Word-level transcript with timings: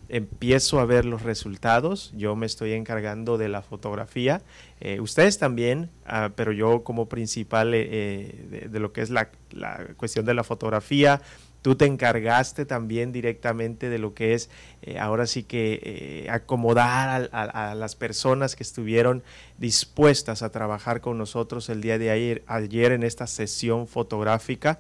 empiezo 0.09 0.80
a 0.80 0.86
ver 0.86 1.05
los 1.05 1.23
resultados. 1.23 2.11
Yo 2.16 2.36
me 2.36 2.45
estoy 2.45 2.73
encargando 2.73 3.38
de 3.38 3.50
la 3.50 3.61
fotografía. 3.61 4.41
Eh, 4.80 5.00
ustedes 5.00 5.38
también, 5.38 5.89
ah, 6.05 6.31
pero 6.36 6.52
yo 6.52 6.83
como 6.83 7.09
principal 7.09 7.73
eh, 7.73 7.88
eh, 7.89 8.67
de, 8.69 8.80
lo 8.80 8.94
que 8.94 9.02
es 9.02 9.09
la, 9.09 9.30
cuestión 9.97 10.25
de 10.25 10.33
la 10.33 10.44
fotografía. 10.44 11.22
Tú 11.61 11.75
te 11.75 11.85
encargaste 11.85 12.66
también 12.66 13.11
directamente 13.11 13.89
de 13.89 13.97
lo 13.97 14.13
que 14.13 14.35
es 14.35 14.50
ahora 15.00 15.25
sí 15.25 15.44
que 15.44 16.28
acomodar 16.31 17.30
a, 17.33 17.75
las 17.75 17.95
personas 17.95 18.55
que 18.55 18.63
estuvieron 18.63 19.22
dispuestas 19.58 20.44
a 20.44 20.52
trabajar 20.52 21.02
con 21.02 21.17
nosotros 21.17 21.67
el 21.69 21.81
día 21.81 21.97
de 21.97 22.11
ayer, 22.11 22.44
ayer 22.47 22.94
en 22.94 23.03
esta 23.03 23.28
sesión 23.28 23.88
fotográfica. 23.88 24.80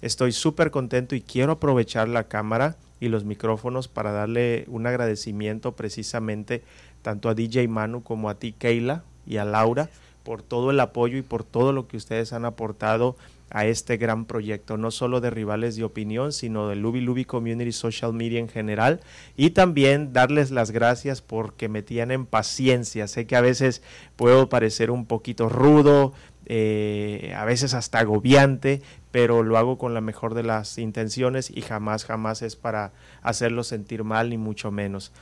Estoy 0.00 0.32
súper 0.32 0.70
contento 0.70 1.14
y 1.14 1.20
quiero 1.20 1.52
aprovechar 1.52 2.08
la 2.08 2.24
cámara 2.24 2.76
y 3.00 3.08
los 3.08 3.24
micrófonos 3.24 3.88
para 3.88 4.12
darle 4.12 4.64
un 4.68 4.86
agradecimiento 4.86 5.72
precisamente 5.72 6.62
tanto 7.02 7.28
a 7.28 7.34
DJ 7.34 7.68
Manu 7.68 8.02
como 8.02 8.30
a 8.30 8.34
ti 8.34 8.52
Keila 8.52 9.02
y 9.26 9.38
a 9.38 9.44
Laura 9.44 9.88
por 10.22 10.42
todo 10.42 10.70
el 10.70 10.80
apoyo 10.80 11.16
y 11.16 11.22
por 11.22 11.42
todo 11.42 11.72
lo 11.72 11.88
que 11.88 11.96
ustedes 11.96 12.32
han 12.32 12.44
aportado 12.44 13.16
a 13.50 13.64
este 13.66 13.96
gran 13.96 14.26
proyecto, 14.26 14.76
no 14.76 14.90
solo 14.90 15.20
de 15.20 15.30
rivales 15.30 15.76
de 15.76 15.84
opinión, 15.84 16.32
sino 16.32 16.68
de 16.68 16.76
Luby 16.76 17.00
Luby 17.00 17.24
Community 17.24 17.72
Social 17.72 18.12
Media 18.12 18.38
en 18.38 18.48
general. 18.48 19.00
Y 19.36 19.50
también 19.50 20.12
darles 20.12 20.50
las 20.50 20.70
gracias 20.70 21.22
porque 21.22 21.68
me 21.68 21.82
tienen 21.82 22.26
paciencia. 22.26 23.08
Sé 23.08 23.26
que 23.26 23.36
a 23.36 23.40
veces 23.40 23.82
puedo 24.16 24.48
parecer 24.48 24.90
un 24.90 25.06
poquito 25.06 25.48
rudo, 25.48 26.12
eh, 26.50 27.34
a 27.36 27.44
veces 27.44 27.74
hasta 27.74 27.98
agobiante, 27.98 28.80
pero 29.10 29.42
lo 29.42 29.58
hago 29.58 29.76
con 29.76 29.92
la 29.92 30.00
mejor 30.00 30.32
de 30.32 30.42
las 30.42 30.78
intenciones 30.78 31.50
y 31.54 31.60
jamás, 31.60 32.06
jamás 32.06 32.40
es 32.40 32.56
para 32.56 32.92
hacerlo 33.22 33.64
sentir 33.64 34.02
mal, 34.02 34.30
ni 34.30 34.38
mucho 34.38 34.70
menos. 34.70 35.12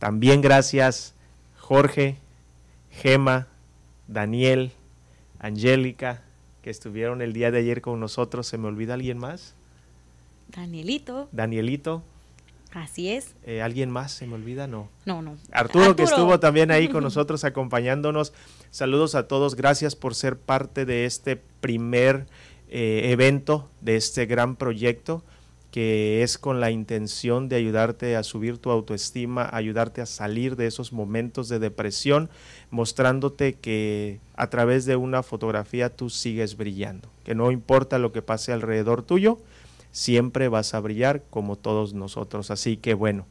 También 0.00 0.40
gracias 0.40 1.14
Jorge, 1.56 2.16
Gema, 2.90 3.46
Daniel, 4.08 4.72
Angélica, 5.38 6.22
que 6.60 6.70
estuvieron 6.70 7.22
el 7.22 7.32
día 7.32 7.52
de 7.52 7.58
ayer 7.58 7.80
con 7.80 8.00
nosotros. 8.00 8.48
¿Se 8.48 8.58
me 8.58 8.66
olvida 8.66 8.94
alguien 8.94 9.18
más? 9.18 9.54
Danielito. 10.48 11.28
Danielito. 11.30 12.02
Así 12.72 13.10
es. 13.10 13.34
Eh, 13.44 13.62
¿Alguien 13.62 13.90
más 13.90 14.12
se 14.12 14.26
me 14.26 14.34
olvida? 14.34 14.66
No. 14.66 14.88
No, 15.04 15.22
no. 15.22 15.36
Arturo, 15.52 15.94
que 15.94 16.04
estuvo 16.04 16.40
también 16.40 16.70
ahí 16.70 16.88
con 16.88 17.02
nosotros 17.04 17.44
acompañándonos. 17.44 18.32
Saludos 18.70 19.14
a 19.14 19.28
todos. 19.28 19.54
Gracias 19.54 19.94
por 19.94 20.14
ser 20.14 20.38
parte 20.38 20.84
de 20.84 21.04
este 21.04 21.36
primer 21.36 22.26
eh, 22.68 23.10
evento, 23.12 23.68
de 23.80 23.96
este 23.96 24.26
gran 24.26 24.56
proyecto 24.56 25.22
que 25.72 26.22
es 26.22 26.36
con 26.36 26.60
la 26.60 26.70
intención 26.70 27.48
de 27.48 27.56
ayudarte 27.56 28.14
a 28.14 28.22
subir 28.22 28.58
tu 28.58 28.70
autoestima, 28.70 29.48
ayudarte 29.50 30.02
a 30.02 30.06
salir 30.06 30.54
de 30.54 30.66
esos 30.66 30.92
momentos 30.92 31.48
de 31.48 31.58
depresión, 31.58 32.28
mostrándote 32.70 33.54
que 33.54 34.20
a 34.36 34.50
través 34.50 34.84
de 34.84 34.96
una 34.96 35.22
fotografía 35.22 35.88
tú 35.88 36.10
sigues 36.10 36.58
brillando, 36.58 37.08
que 37.24 37.34
no 37.34 37.50
importa 37.50 37.98
lo 37.98 38.12
que 38.12 38.20
pase 38.20 38.52
alrededor 38.52 39.02
tuyo, 39.02 39.38
siempre 39.92 40.48
vas 40.48 40.74
a 40.74 40.80
brillar 40.80 41.22
como 41.30 41.56
todos 41.56 41.94
nosotros. 41.94 42.50
Así 42.50 42.76
que 42.76 42.94
bueno, 42.94 43.26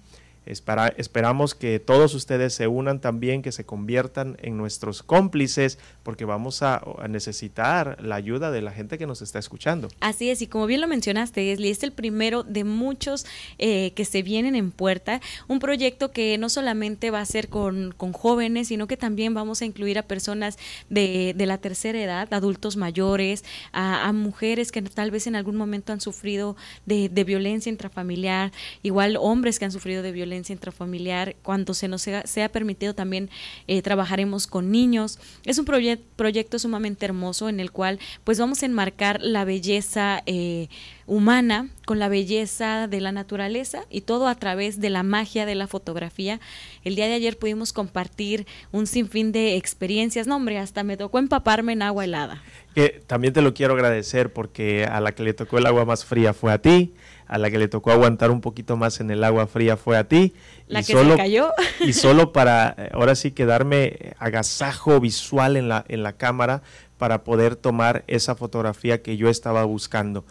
esperamos 0.45 1.53
que 1.53 1.79
todos 1.79 2.15
ustedes 2.15 2.53
se 2.53 2.67
unan 2.67 2.99
también, 2.99 3.43
que 3.43 3.51
se 3.51 3.63
conviertan 3.63 4.37
en 4.41 4.57
nuestros 4.57 5.03
cómplices, 5.03 5.77
porque 6.03 6.25
vamos 6.25 6.63
a, 6.63 6.81
necesitar 7.07 7.97
la 8.01 8.15
ayuda 8.15 8.51
de 8.51 8.61
la 8.61 8.71
gente 8.71 8.97
que 8.97 9.05
nos 9.05 9.21
está 9.21 9.37
escuchando. 9.37 9.89
Así 9.99 10.29
es, 10.29 10.41
y 10.41 10.47
como 10.47 10.65
bien 10.65 10.81
lo 10.81 10.87
mencionaste, 10.87 11.51
Esli, 11.51 11.69
es 11.69 11.83
el 11.83 11.91
primero 11.91 12.43
de 12.43 12.63
muchos 12.63 13.25
eh, 13.59 13.91
que 13.95 14.05
se 14.05 14.23
vienen 14.23 14.55
en 14.55 14.71
puerta. 14.71 15.21
Un 15.47 15.59
proyecto 15.59 16.11
que 16.11 16.37
no 16.37 16.49
solamente 16.49 17.11
va 17.11 17.21
a 17.21 17.25
ser 17.25 17.49
con, 17.49 17.93
jóvenes, 18.13 18.69
sino 18.69 18.87
que 18.87 18.97
también 18.97 19.33
vamos 19.33 19.61
a 19.61 19.65
incluir 19.65 19.99
a 19.99 20.03
personas 20.03 20.57
de, 20.89 21.35
la 21.37 21.57
tercera 21.59 22.01
edad, 22.01 22.33
adultos 22.33 22.77
mayores, 22.77 23.43
a, 23.73 24.11
mujeres 24.11 24.71
que 24.71 24.81
tal 24.81 25.11
vez 25.11 25.27
en 25.27 25.35
algún 25.35 25.55
momento 25.55 25.93
han 25.93 26.01
sufrido 26.01 26.55
de, 26.85 27.09
de 27.09 27.23
violencia 27.23 27.69
intrafamiliar, 27.69 28.51
igual 28.83 29.17
hombres 29.19 29.59
que 29.59 29.65
han 29.65 29.71
sufrido 29.71 30.01
de 30.01 30.11
violencia 30.11 30.30
violencia 30.31 30.53
intrafamiliar, 30.53 31.35
cuando 31.43 31.73
se 31.73 31.89
nos 31.89 32.03
sea, 32.03 32.49
permitido 32.49 32.95
también 32.95 33.29
eh, 33.67 33.81
trabajaremos 33.81 34.47
con 34.47 34.71
niños. 34.71 35.19
Es 35.43 35.57
un 35.57 35.65
proyecto 35.65 36.57
sumamente 36.57 37.05
hermoso 37.05 37.49
en 37.49 37.59
el 37.59 37.71
cual 37.71 37.99
pues 38.23 38.39
vamos 38.39 38.63
a 38.63 38.65
enmarcar 38.65 39.19
la 39.21 39.43
belleza 39.43 40.23
eh, 40.25 40.69
humana 41.05 41.67
con 41.85 41.99
la 41.99 42.07
belleza 42.07 42.87
de 42.87 43.01
la 43.01 43.11
naturaleza 43.11 43.83
y 43.89 44.01
todo 44.01 44.29
a 44.29 44.35
través 44.35 44.79
de 44.79 44.89
la 44.89 45.03
magia 45.03 45.45
de 45.45 45.55
la 45.55 45.67
fotografía. 45.67 46.39
El 46.85 46.95
día 46.95 47.07
de 47.07 47.15
ayer 47.15 47.37
pudimos 47.37 47.73
compartir 47.73 48.47
un 48.71 48.87
sinfín 48.87 49.33
de 49.33 49.57
experiencias. 49.57 50.27
No, 50.27 50.37
hombre, 50.37 50.57
hasta 50.57 50.83
me 50.83 50.95
tocó 50.95 51.19
empaparme 51.19 51.73
en 51.73 51.81
agua 51.81 52.05
helada. 52.05 52.41
Que 52.73 53.03
también 53.05 53.33
te 53.33 53.41
lo 53.41 53.53
quiero 53.53 53.73
agradecer 53.73 54.31
porque 54.31 54.85
a 54.85 55.01
la 55.01 55.11
que 55.11 55.23
le 55.23 55.33
tocó 55.33 55.57
el 55.57 55.65
agua 55.65 55.83
más 55.83 56.05
fría 56.05 56.33
fue 56.33 56.53
a 56.53 56.61
ti 56.61 56.93
a 57.31 57.37
la 57.37 57.49
que 57.49 57.57
le 57.57 57.69
tocó 57.69 57.91
aguantar 57.91 58.29
un 58.29 58.41
poquito 58.41 58.75
más 58.75 58.99
en 58.99 59.09
el 59.09 59.23
agua 59.23 59.47
fría 59.47 59.77
fue 59.77 59.97
a 59.97 60.03
ti. 60.03 60.33
La 60.67 60.83
que 60.83 60.93
se 60.93 61.15
cayó. 61.15 61.49
Y 61.79 61.93
solo 61.93 62.33
para, 62.33 62.75
eh, 62.77 62.89
ahora 62.91 63.15
sí, 63.15 63.31
quedarme 63.31 64.13
agasajo 64.19 64.99
visual 64.99 65.55
en 65.55 65.69
la, 65.69 65.85
en 65.87 66.03
la 66.03 66.17
cámara 66.17 66.61
para 66.97 67.23
poder 67.23 67.55
tomar 67.55 68.03
esa 68.07 68.35
fotografía 68.35 69.01
que 69.01 69.15
yo 69.15 69.29
estaba 69.29 69.63
buscando. 69.63 70.25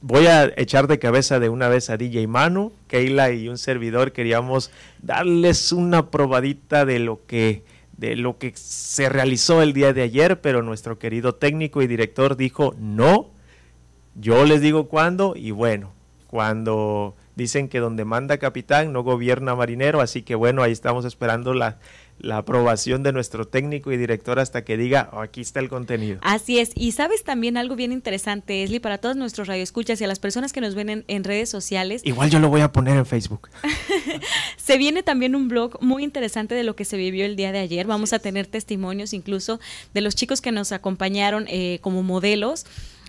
Voy 0.00 0.26
a 0.26 0.50
echar 0.56 0.86
de 0.86 0.98
cabeza 0.98 1.38
de 1.38 1.50
una 1.50 1.68
vez 1.68 1.90
a 1.90 1.98
DJ 1.98 2.26
Manu, 2.26 2.72
Keila 2.88 3.32
y 3.32 3.50
un 3.50 3.58
servidor 3.58 4.12
queríamos 4.12 4.70
darles 5.02 5.70
una 5.70 6.10
probadita 6.10 6.86
de 6.86 6.98
lo 6.98 7.26
que 7.26 7.62
de 7.98 8.16
lo 8.16 8.38
que 8.38 8.54
se 8.56 9.10
realizó 9.10 9.60
el 9.60 9.74
día 9.74 9.92
de 9.92 10.00
ayer, 10.00 10.40
pero 10.40 10.62
nuestro 10.62 10.98
querido 10.98 11.34
técnico 11.34 11.82
y 11.82 11.86
director 11.86 12.38
dijo 12.38 12.74
no, 12.78 13.28
yo 14.14 14.44
les 14.44 14.60
digo 14.60 14.88
cuándo 14.88 15.34
y 15.36 15.50
bueno, 15.50 15.92
cuando 16.26 17.14
dicen 17.36 17.68
que 17.68 17.80
donde 17.80 18.04
manda 18.04 18.38
capitán 18.38 18.92
no 18.92 19.02
gobierna 19.02 19.54
marinero, 19.54 20.00
así 20.00 20.22
que 20.22 20.34
bueno, 20.34 20.62
ahí 20.62 20.72
estamos 20.72 21.04
esperando 21.04 21.54
la, 21.54 21.78
la 22.20 22.38
aprobación 22.38 23.02
de 23.02 23.12
nuestro 23.12 23.46
técnico 23.46 23.90
y 23.92 23.96
director 23.96 24.38
hasta 24.38 24.62
que 24.62 24.76
diga, 24.76 25.08
oh, 25.12 25.20
aquí 25.20 25.40
está 25.40 25.60
el 25.60 25.68
contenido. 25.68 26.18
Así 26.22 26.58
es, 26.58 26.70
y 26.74 26.92
sabes 26.92 27.24
también 27.24 27.56
algo 27.56 27.76
bien 27.76 27.92
interesante, 27.92 28.62
Esli, 28.62 28.78
para 28.78 28.98
todos 28.98 29.16
nuestros 29.16 29.48
radioescuchas 29.48 30.00
y 30.00 30.04
a 30.04 30.06
las 30.06 30.18
personas 30.18 30.52
que 30.52 30.60
nos 30.60 30.74
ven 30.74 31.04
en, 31.06 31.24
redes 31.24 31.48
sociales. 31.48 32.02
Igual 32.04 32.30
yo 32.30 32.38
lo 32.38 32.48
voy 32.48 32.60
a 32.60 32.72
poner 32.72 32.96
en 32.96 33.06
Facebook. 33.06 33.48
se 34.56 34.78
viene 34.78 35.02
también 35.02 35.34
un 35.34 35.48
blog 35.48 35.82
muy 35.82 36.04
interesante 36.04 36.54
de 36.54 36.64
lo 36.64 36.76
que 36.76 36.84
se 36.84 36.96
vivió 36.96 37.24
el 37.24 37.36
día 37.36 37.52
de 37.52 37.58
ayer. 37.58 37.86
Vamos 37.86 38.12
a 38.12 38.18
tener 38.18 38.46
testimonios 38.46 39.12
incluso 39.12 39.60
de 39.94 40.00
los 40.00 40.14
chicos 40.14 40.40
que 40.40 40.52
nos 40.52 40.72
acompañaron 40.72 41.46
eh, 41.48 41.78
como 41.82 42.02
modelos 42.02 42.66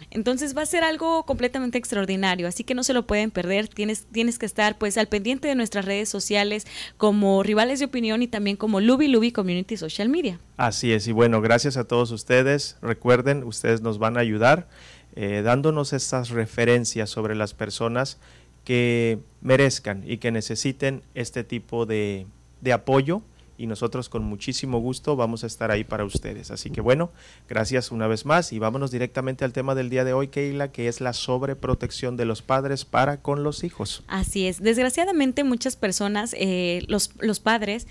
Entonces 0.09 0.56
va 0.56 0.63
a 0.63 0.65
ser 0.65 0.83
algo 0.83 1.24
completamente 1.25 1.77
extraordinario, 1.77 2.48
así 2.48 2.63
que 2.63 2.74
no 2.74 2.83
se 2.83 2.94
lo 2.94 3.06
pueden 3.06 3.31
perder. 3.31 3.68
Tienes, 3.68 4.06
tienes 4.12 4.39
que 4.39 4.45
estar 4.45 4.77
pues 4.77 4.98
al 4.98 5.07
pendiente 5.07 5.48
de 5.48 5.56
nuestras 5.56 5.86
redes 5.86 6.09
sociales 6.09 6.65
como 6.98 7.44
Rivales 7.44 7.80
de 7.80 7.86
Opinión 7.86 8.21
y 8.21 8.27
también 8.27 8.57
como 8.57 8.81
Luby 8.81 9.07
Luby 9.07 9.31
Community 9.31 9.77
Social 9.77 10.09
Media. 10.09 10.39
Así 10.57 10.92
es, 10.92 11.07
y 11.07 11.12
bueno, 11.12 11.42
gracias 11.42 11.77
a 11.77 11.83
todos 11.83 12.12
ustedes. 12.12 12.77
Recuerden, 12.81 13.44
ustedes 13.44 13.81
nos 13.81 14.00
van 14.00 14.18
a 14.18 14.21
ayudar 14.21 14.68
eh, 15.15 15.42
dándonos 15.44 15.94
estas 15.94 16.30
referencias 16.30 17.09
sobre 17.09 17.36
las 17.36 17.54
personas 17.54 18.18
que 18.63 19.19
merezcan 19.42 20.04
y 20.06 20.18
que 20.18 20.31
necesiten 20.31 21.01
este 21.15 21.44
tipo 21.44 21.86
de 21.86 22.25
apoyo 22.71 23.21
y 23.57 23.68
nosotros 23.68 24.09
con 24.09 24.24
muchísimo 24.24 24.80
gusto 24.80 25.15
vamos 25.15 25.44
a 25.44 25.48
estar 25.48 25.71
ahí 25.71 25.83
para 25.83 26.03
ustedes. 26.03 26.51
Así 26.51 26.69
que 26.69 26.81
bueno, 26.81 27.12
gracias 27.48 27.92
una 27.92 28.07
vez 28.07 28.25
más 28.25 28.53
y 28.53 28.59
vámonos 28.59 28.92
directamente 28.92 29.45
al 29.45 29.53
tema 29.53 29.75
del 29.75 29.89
día 29.89 30.03
de 30.03 30.13
hoy, 30.13 30.30
Keila, 30.30 30.71
que 30.71 30.88
es 30.88 31.01
la 31.01 31.13
sobreprotección 31.13 32.18
de 32.18 32.25
los 32.25 32.42
padres 32.42 32.86
para 32.86 33.18
con 33.18 33.44
los 33.44 33.63
hijos. 33.63 34.03
Así 34.07 34.48
es. 34.48 34.62
Desgraciadamente 34.62 35.44
muchas 35.44 35.75
personas, 35.75 36.36
eh, 36.38 36.83
los, 36.88 37.12
los 37.19 37.39
padres, 37.39 37.88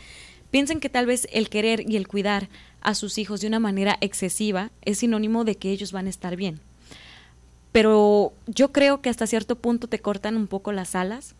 piensan 0.50 0.80
que 0.80 0.88
tal 0.88 1.06
vez 1.06 1.28
el 1.32 1.48
querer 1.48 1.88
y 1.88 1.96
el 1.96 2.08
cuidar 2.08 2.48
a 2.80 2.94
sus 2.94 3.18
hijos 3.18 3.40
de 3.40 3.46
una 3.46 3.60
manera 3.60 3.96
excesiva 4.00 4.70
es 4.82 4.98
sinónimo 4.98 5.44
de 5.44 5.56
que 5.56 5.70
ellos 5.70 5.92
van 5.92 6.06
a 6.06 6.10
estar 6.10 6.36
bien. 6.36 6.60
Pero 7.72 8.32
yo 8.46 8.72
creo 8.72 9.00
que 9.00 9.10
hasta 9.10 9.26
cierto 9.26 9.56
punto 9.56 9.86
te 9.86 10.00
cortan 10.00 10.36
un 10.36 10.48
poco 10.48 10.72
las 10.72 10.94
alas 10.94 11.34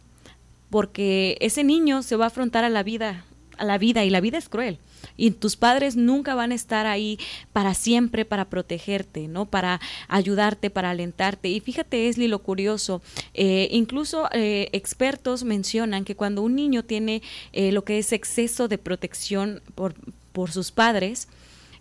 porque 0.71 1.37
ese 1.41 1.65
niño 1.65 2.03
se 2.03 2.17
va 2.17 2.27
a 2.27 2.29
afrontar 2.29 2.63
a 2.63 2.69
la 2.69 2.85
vida 2.85 3.25
la 3.65 3.79
vida 3.79 4.05
y 4.05 4.11
la 4.11 4.21
vida 4.21 4.39
es 4.39 4.49
cruel. 4.49 4.79
Y 5.17 5.31
tus 5.33 5.57
padres 5.57 5.97
nunca 5.97 6.35
van 6.35 6.53
a 6.53 6.55
estar 6.55 6.87
ahí 6.87 7.19
para 7.53 7.75
siempre 7.75 8.25
para 8.25 8.47
protegerte, 8.47 9.29
¿no? 9.29 9.47
Para 9.47 9.81
ayudarte, 10.09 10.71
para 10.71 10.91
alentarte. 10.91 11.49
Y 11.49 11.61
fíjate, 11.61 12.09
Esli, 12.09 12.29
lo 12.29 12.41
curioso, 12.41 13.03
eh, 13.35 13.69
incluso 13.71 14.29
eh, 14.33 14.69
expertos 14.73 15.45
mencionan 15.45 16.05
que 16.05 16.17
cuando 16.17 16.43
un 16.43 16.55
niño 16.55 16.85
tiene 16.85 17.23
eh, 17.53 17.73
lo 17.73 17.85
que 17.85 17.99
es 17.99 18.13
exceso 18.13 18.69
de 18.69 18.79
protección 18.79 19.63
por, 19.75 19.95
por 20.33 20.51
sus 20.51 20.71
padres, 20.71 21.29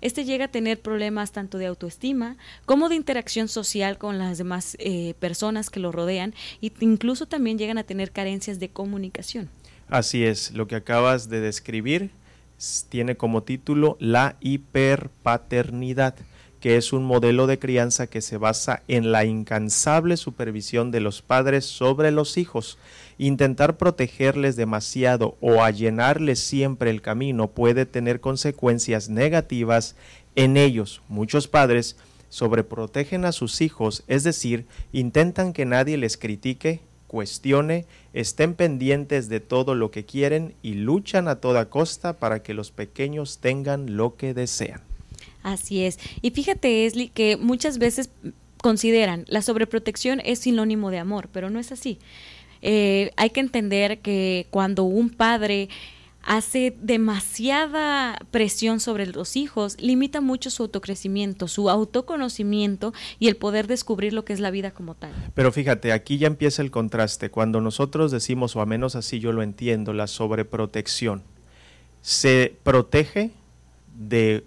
este 0.02 0.24
llega 0.24 0.46
a 0.46 0.50
tener 0.50 0.80
problemas 0.80 1.34
tanto 1.34 1.58
de 1.58 1.66
autoestima 1.66 2.38
como 2.66 2.88
de 2.88 2.96
interacción 2.96 3.50
social 3.50 3.98
con 3.98 4.18
las 4.18 4.38
demás 4.38 4.78
personas 5.20 5.70
que 5.70 5.82
lo 5.82 5.92
rodean 5.92 6.34
e 6.62 6.72
incluso 6.80 7.26
también 7.26 7.58
llegan 7.58 7.78
a 7.78 7.84
tener 7.84 8.12
carencias 8.12 8.60
de 8.60 8.70
comunicación. 8.70 9.50
Así 9.90 10.24
es, 10.24 10.52
lo 10.52 10.68
que 10.68 10.76
acabas 10.76 11.30
de 11.30 11.42
describir 11.42 12.12
tiene 12.90 13.18
como 13.18 13.42
título 13.42 13.98
La 14.00 14.36
hiperpaternidad, 14.40 16.16
que 16.60 16.78
es 16.78 16.94
un 16.94 17.04
modelo 17.04 17.48
de 17.48 17.58
crianza 17.58 18.06
que 18.06 18.22
se 18.22 18.38
basa 18.38 18.84
en 18.88 19.12
la 19.12 19.26
incansable 19.26 20.16
supervisión 20.18 20.92
de 20.92 21.00
los 21.00 21.24
padres 21.24 21.66
sobre 21.66 22.12
los 22.12 22.38
hijos. 22.38 22.78
Intentar 23.18 23.78
protegerles 23.78 24.56
demasiado 24.56 25.38
o 25.42 25.64
allanarles 25.64 26.40
siempre 26.40 26.92
el 26.92 27.02
camino 27.02 27.48
puede 27.48 27.88
tener 27.88 28.20
consecuencias 28.20 29.10
negativas 29.10 29.96
en 30.36 30.58
ellos. 30.58 31.02
Muchos 31.08 31.48
padres 31.48 31.96
sobreprotegen 32.28 33.26
a 33.26 33.32
sus 33.32 33.62
hijos, 33.62 34.04
es 34.08 34.24
decir, 34.24 34.68
intentan 34.92 35.52
que 35.52 35.66
nadie 35.66 35.98
les 35.98 36.16
critique, 36.16 36.82
cuestione, 37.10 37.88
estén 38.14 38.54
pendientes 38.54 39.28
de 39.30 39.40
todo 39.40 39.74
lo 39.74 39.90
que 39.90 40.06
quieren 40.06 40.54
y 40.62 40.76
luchan 40.76 41.28
a 41.28 41.42
toda 41.42 41.70
costa 41.70 42.20
para 42.20 42.44
que 42.44 42.54
los 42.54 42.72
pequeños 42.72 43.40
tengan 43.40 43.98
lo 43.98 44.16
que 44.16 44.34
desean. 44.36 44.82
Así 45.42 45.84
es. 45.84 46.00
Y 46.22 46.30
fíjate, 46.30 46.86
Esli, 46.86 47.10
que 47.10 47.36
muchas 47.36 47.80
veces 47.80 48.12
consideran 48.62 49.26
la 49.28 49.42
sobreprotección 49.42 50.22
es 50.24 50.40
sinónimo 50.40 50.92
de 50.92 51.00
amor, 51.00 51.30
pero 51.34 51.50
no 51.50 51.60
es 51.60 51.72
así. 51.72 51.98
Eh, 52.62 53.12
hay 53.16 53.32
que 53.32 53.40
entender 53.40 54.00
que 54.00 54.48
cuando 54.52 54.84
un 54.84 55.10
padre 55.10 55.70
hace 56.30 56.78
demasiada 56.80 58.20
presión 58.30 58.80
sobre 58.80 59.08
los 59.08 59.36
hijos, 59.36 59.82
limita 59.82 60.22
mucho 60.22 60.52
su 60.52 60.62
autocrecimiento, 60.62 61.48
su 61.48 61.72
autoconocimiento 61.72 62.94
y 63.18 63.30
el 63.30 63.36
poder 63.36 63.66
descubrir 63.66 64.14
lo 64.14 64.26
que 64.26 64.34
es 64.34 64.40
la 64.40 64.52
vida 64.52 64.70
como 64.70 64.94
tal. 64.94 65.12
Pero 65.34 65.52
fíjate, 65.52 65.92
aquí 65.92 66.20
ya 66.20 66.28
empieza 66.28 66.62
el 66.62 66.70
contraste. 66.70 67.32
Cuando 67.32 67.62
nosotros 67.62 68.12
decimos, 68.12 68.56
o 68.56 68.62
a 68.62 68.68
menos 68.68 68.96
así 68.96 69.20
yo 69.20 69.32
lo 69.32 69.42
entiendo, 69.42 69.92
la 69.92 70.06
sobreprotección, 70.06 71.24
se 72.04 72.56
protege 72.62 73.32
de, 73.98 74.44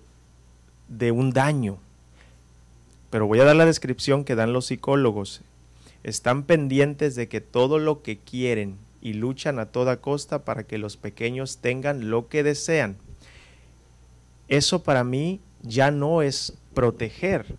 de 0.87 1.11
un 1.11 1.33
daño. 1.33 1.79
Pero 3.11 3.27
voy 3.27 3.41
a 3.41 3.45
dar 3.45 3.57
la 3.57 3.67
descripción 3.67 4.23
que 4.23 4.37
dan 4.37 4.53
los 4.53 4.67
psicólogos. 4.67 5.43
Están 6.05 6.45
pendientes 6.45 7.17
de 7.17 7.27
que 7.27 7.41
todo 7.41 7.81
lo 7.81 8.03
que 8.03 8.19
quieren 8.19 8.77
y 9.03 9.15
luchan 9.15 9.59
a 9.59 9.67
toda 9.67 10.01
costa 10.01 10.45
para 10.45 10.63
que 10.63 10.79
los 10.79 10.97
pequeños 10.97 11.59
tengan 11.59 12.09
lo 12.09 12.29
que 12.29 12.43
desean. 12.43 12.97
Eso 14.49 14.83
para 14.83 15.05
mí 15.05 15.41
ya 15.63 15.91
no 15.91 16.23
es 16.23 16.55
proteger. 16.73 17.57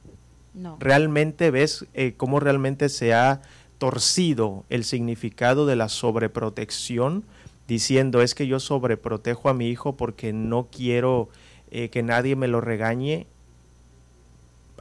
No. 0.54 0.78
Realmente 0.80 1.52
ves 1.52 1.86
eh, 1.94 2.14
cómo 2.16 2.40
realmente 2.40 2.90
se 2.90 3.14
ha 3.14 3.42
torcido 3.78 4.64
el 4.70 4.86
significado 4.86 5.66
de 5.66 5.76
la 5.76 5.90
sobreprotección, 5.90 7.26
diciendo 7.68 8.22
es 8.22 8.34
que 8.36 8.48
yo 8.48 8.60
sobreprotejo 8.60 9.50
a 9.50 9.54
mi 9.54 9.68
hijo 9.68 9.98
porque 9.98 10.32
no 10.32 10.68
quiero 10.72 11.30
eh, 11.72 11.90
que 11.90 12.04
nadie 12.04 12.36
me 12.36 12.48
lo 12.48 12.62
regañe. 12.62 13.28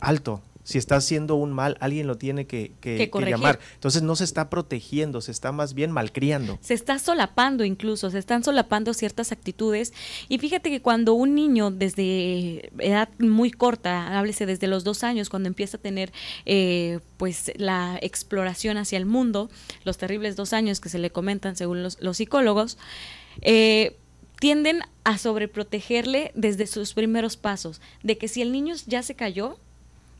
Alto, 0.00 0.42
si 0.64 0.78
está 0.78 0.96
haciendo 0.96 1.34
un 1.34 1.52
mal, 1.52 1.76
alguien 1.80 2.06
lo 2.06 2.16
tiene 2.16 2.46
que, 2.46 2.72
llamar. 3.26 3.58
Entonces 3.74 4.02
no 4.02 4.14
se 4.14 4.24
está 4.24 4.48
protegiendo, 4.48 5.20
se 5.20 5.32
está 5.32 5.50
más 5.50 5.74
bien 5.74 5.90
malcriando. 5.90 6.58
Se 6.60 6.74
está 6.74 6.98
solapando 6.98 7.64
incluso, 7.64 8.10
se 8.10 8.18
están 8.18 8.44
solapando 8.44 8.94
ciertas 8.94 9.32
actitudes. 9.32 9.92
Y 10.28 10.38
fíjate 10.38 10.70
que 10.70 10.80
cuando 10.80 11.14
un 11.14 11.34
niño 11.34 11.70
desde 11.70 12.70
edad 12.78 13.08
muy 13.18 13.50
corta, 13.50 14.18
háblese 14.18 14.46
desde 14.46 14.68
los 14.68 14.84
dos 14.84 15.02
años, 15.02 15.30
cuando 15.30 15.48
empieza 15.48 15.78
a 15.78 15.80
tener 15.80 16.12
eh, 16.46 17.00
pues 17.16 17.52
la 17.56 17.98
exploración 18.00 18.76
hacia 18.76 18.98
el 18.98 19.06
mundo, 19.06 19.50
los 19.84 19.98
terribles 19.98 20.36
dos 20.36 20.52
años 20.52 20.80
que 20.80 20.88
se 20.88 20.98
le 20.98 21.10
comentan 21.10 21.56
según 21.56 21.82
los, 21.82 22.16
psicólogos, 22.16 22.78
eh, 23.40 23.96
tienden 24.38 24.82
a 25.04 25.18
sobreprotegerle 25.18 26.30
desde 26.34 26.66
sus 26.66 26.94
primeros 26.94 27.36
pasos, 27.36 27.80
de 28.02 28.18
que 28.18 28.28
si 28.28 28.42
el 28.42 28.52
niño 28.52 28.74
ya 28.86 29.02
se 29.02 29.14
cayó, 29.14 29.58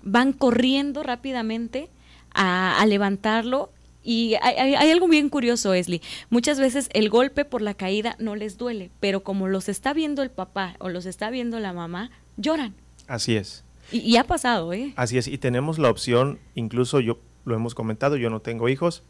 van 0.02 0.32
corriendo 0.32 1.02
rápidamente 1.02 1.88
a, 2.34 2.84
levantarlo 2.86 3.70
y 4.02 4.34
hay, 4.42 4.74
algo 4.90 5.06
bien 5.06 5.28
curioso, 5.28 5.74
Esli. 5.74 6.02
Muchas 6.30 6.58
veces 6.58 6.88
el 6.92 7.08
golpe 7.08 7.44
por 7.44 7.62
la 7.62 7.74
caída 7.74 8.16
no 8.18 8.34
les 8.34 8.58
duele, 8.58 8.90
pero 9.00 9.22
como 9.22 9.48
los 9.48 9.68
está 9.68 9.92
viendo 9.92 10.22
el 10.22 10.30
papá 10.30 10.74
o 10.80 10.88
los 10.88 11.06
está 11.06 11.30
viendo 11.30 11.60
la 11.60 11.72
mamá, 11.72 12.10
lloran. 12.36 12.74
Así 13.06 13.36
es. 13.36 13.64
Y, 13.92 14.16
ha 14.16 14.24
pasado, 14.24 14.72
¿eh? 14.72 14.92
Así 14.96 15.18
es. 15.18 15.28
Y 15.28 15.38
tenemos 15.38 15.78
la 15.78 15.90
opción, 15.90 16.38
incluso 16.54 17.00
yo 17.00 17.18
lo 17.44 17.54
hemos 17.54 17.74
comentado, 17.74 18.16
yo 18.16 18.30
no 18.30 18.40
tengo 18.40 18.68
hijos, 18.68 19.02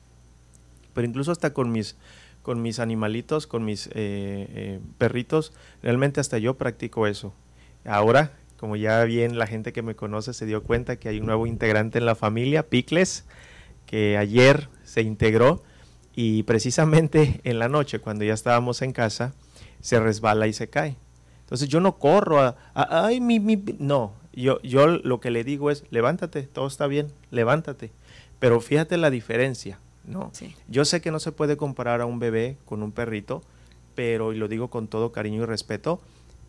pero 0.92 1.06
incluso 1.06 1.30
hasta 1.30 1.52
con 1.52 1.70
mis 1.72 1.96
con 2.42 2.60
mis 2.60 2.80
animalitos, 2.80 3.46
con 3.46 3.64
mis 3.64 3.86
eh, 3.86 3.90
eh, 3.94 4.80
perritos, 4.98 5.52
realmente 5.80 6.18
hasta 6.18 6.38
yo 6.38 6.54
practico 6.54 7.06
eso. 7.06 7.32
Ahora 7.84 8.32
como 8.62 8.76
ya 8.76 9.02
bien 9.02 9.38
la 9.38 9.48
gente 9.48 9.72
que 9.72 9.82
me 9.82 9.96
conoce 9.96 10.32
se 10.32 10.46
dio 10.46 10.62
cuenta 10.62 10.94
que 10.94 11.08
hay 11.08 11.18
un 11.18 11.26
nuevo 11.26 11.48
integrante 11.48 11.98
en 11.98 12.06
la 12.06 12.14
familia, 12.14 12.68
Picles, 12.68 13.24
que 13.86 14.16
ayer 14.16 14.68
se 14.84 15.02
integró 15.02 15.64
y 16.14 16.44
precisamente 16.44 17.40
en 17.44 17.58
la 17.58 17.68
noche, 17.68 17.98
cuando 17.98 18.24
ya 18.24 18.34
estábamos 18.34 18.80
en 18.82 18.92
casa, 18.92 19.34
se 19.80 19.98
resbala 19.98 20.46
y 20.46 20.52
se 20.52 20.70
cae. 20.70 20.96
Entonces 21.40 21.68
yo 21.68 21.80
no 21.80 21.98
corro 21.98 22.40
a, 22.40 22.56
ay, 22.72 23.20
mi, 23.20 23.40
mi, 23.40 23.60
no, 23.80 24.12
yo, 24.32 24.62
yo 24.62 24.86
lo 24.86 25.18
que 25.18 25.32
le 25.32 25.42
digo 25.42 25.72
es, 25.72 25.82
levántate, 25.90 26.44
todo 26.44 26.68
está 26.68 26.86
bien, 26.86 27.08
levántate. 27.32 27.90
Pero 28.38 28.60
fíjate 28.60 28.96
la 28.96 29.10
diferencia, 29.10 29.80
¿no? 30.04 30.30
Yo 30.68 30.84
sé 30.84 31.00
que 31.00 31.10
no 31.10 31.18
se 31.18 31.32
puede 31.32 31.56
comparar 31.56 32.00
a 32.00 32.06
un 32.06 32.20
bebé 32.20 32.58
con 32.64 32.84
un 32.84 32.92
perrito, 32.92 33.42
pero, 33.96 34.32
y 34.32 34.36
lo 34.36 34.46
digo 34.46 34.70
con 34.70 34.86
todo 34.86 35.10
cariño 35.10 35.42
y 35.42 35.46
respeto, 35.46 36.00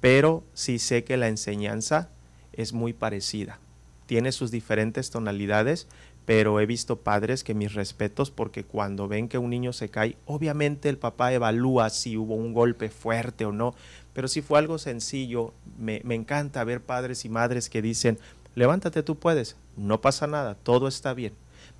pero 0.03 0.43
sí 0.53 0.79
sé 0.79 1.05
que 1.05 1.15
la 1.15 1.29
enseñanza 1.29 2.09
es 2.51 2.73
muy 2.73 2.91
parecida. 2.91 3.61
Tiene 4.05 4.33
sus 4.33 4.51
diferentes 4.51 5.11
tonalidades, 5.11 5.87
pero 6.25 6.59
he 6.59 6.65
visto 6.65 6.99
padres 6.99 7.45
que 7.45 7.53
mis 7.53 7.73
respetos 7.73 8.29
porque 8.29 8.65
cuando 8.65 9.07
ven 9.07 9.29
que 9.29 9.37
un 9.37 9.49
niño 9.49 9.71
se 9.71 9.87
cae, 9.87 10.17
obviamente 10.25 10.89
el 10.89 10.97
papá 10.97 11.31
evalúa 11.31 11.89
si 11.89 12.17
hubo 12.17 12.35
un 12.35 12.51
golpe 12.51 12.89
fuerte 12.89 13.45
o 13.45 13.53
no, 13.53 13.75
pero 14.11 14.27
si 14.27 14.41
fue 14.41 14.59
algo 14.59 14.77
sencillo, 14.77 15.53
me, 15.79 16.01
me 16.03 16.15
encanta 16.15 16.65
ver 16.65 16.81
padres 16.81 17.23
y 17.23 17.29
madres 17.29 17.69
que 17.69 17.81
dicen, 17.81 18.19
levántate, 18.55 19.03
tú 19.03 19.17
puedes, 19.17 19.55
no 19.77 20.01
pasa 20.01 20.27
nada, 20.27 20.55
todo 20.55 20.89
está 20.89 21.13
bien. 21.13 21.31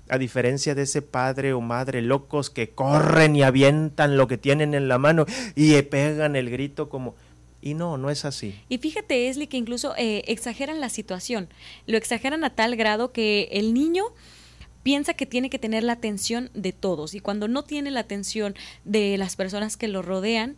A 0.08 0.16
diferencia 0.16 0.74
de 0.74 0.82
ese 0.82 1.02
padre 1.02 1.52
o 1.52 1.60
madre 1.60 2.00
locos 2.00 2.48
que 2.48 2.70
corren 2.70 3.36
y 3.36 3.42
avientan 3.42 4.16
lo 4.16 4.28
que 4.28 4.38
tienen 4.38 4.72
en 4.72 4.88
la 4.88 4.96
mano 4.96 5.26
y 5.54 5.80
pegan 5.82 6.36
el 6.36 6.48
grito 6.48 6.88
como, 6.88 7.16
Y 7.64 7.72
no, 7.72 7.96
no 7.96 8.10
es 8.10 8.26
así. 8.26 8.54
Y 8.68 8.76
fíjate, 8.76 9.30
Esli, 9.30 9.46
que 9.46 9.56
incluso 9.56 9.94
eh, 9.96 10.22
exageran 10.26 10.82
la 10.82 10.90
situación. 10.90 11.48
Lo 11.86 11.96
exageran 11.96 12.44
a 12.44 12.50
tal 12.50 12.76
grado 12.76 13.10
que 13.10 13.48
el 13.52 13.72
niño 13.72 14.04
piensa 14.82 15.14
que 15.14 15.24
tiene 15.24 15.48
que 15.48 15.58
tener 15.58 15.82
la 15.82 15.94
atención 15.94 16.50
de 16.52 16.72
todos 16.72 17.14
y 17.14 17.20
cuando 17.20 17.48
no 17.48 17.64
tiene 17.64 17.90
la 17.90 18.00
atención 18.00 18.54
de 18.84 19.16
las 19.16 19.34
personas 19.34 19.78
que 19.78 19.88
lo 19.88 20.02
rodean, 20.02 20.56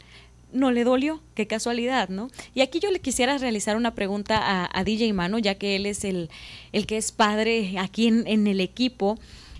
no 0.52 0.72
le 0.72 0.82
dolió, 0.82 1.22
qué 1.36 1.46
casualidad, 1.46 2.08
¿no? 2.08 2.28
Y 2.54 2.62
aquí 2.62 2.80
yo 2.80 2.90
le 2.90 2.98
quisiera 2.98 3.38
realizar 3.38 3.76
una 3.76 3.94
pregunta 3.94 4.68
a, 4.72 4.84
DJ 4.84 5.12
Mano, 5.12 5.38
ya 5.38 5.54
que 5.54 5.76
él 5.76 5.86
es 5.86 6.02
el, 6.02 6.28
el 6.72 6.86
que 6.86 6.96
es 6.96 7.12
padre 7.12 7.76
aquí 7.78 8.08
en, 8.08 8.26
en 8.26 8.48
el 8.48 8.60
equipo. 8.60 9.16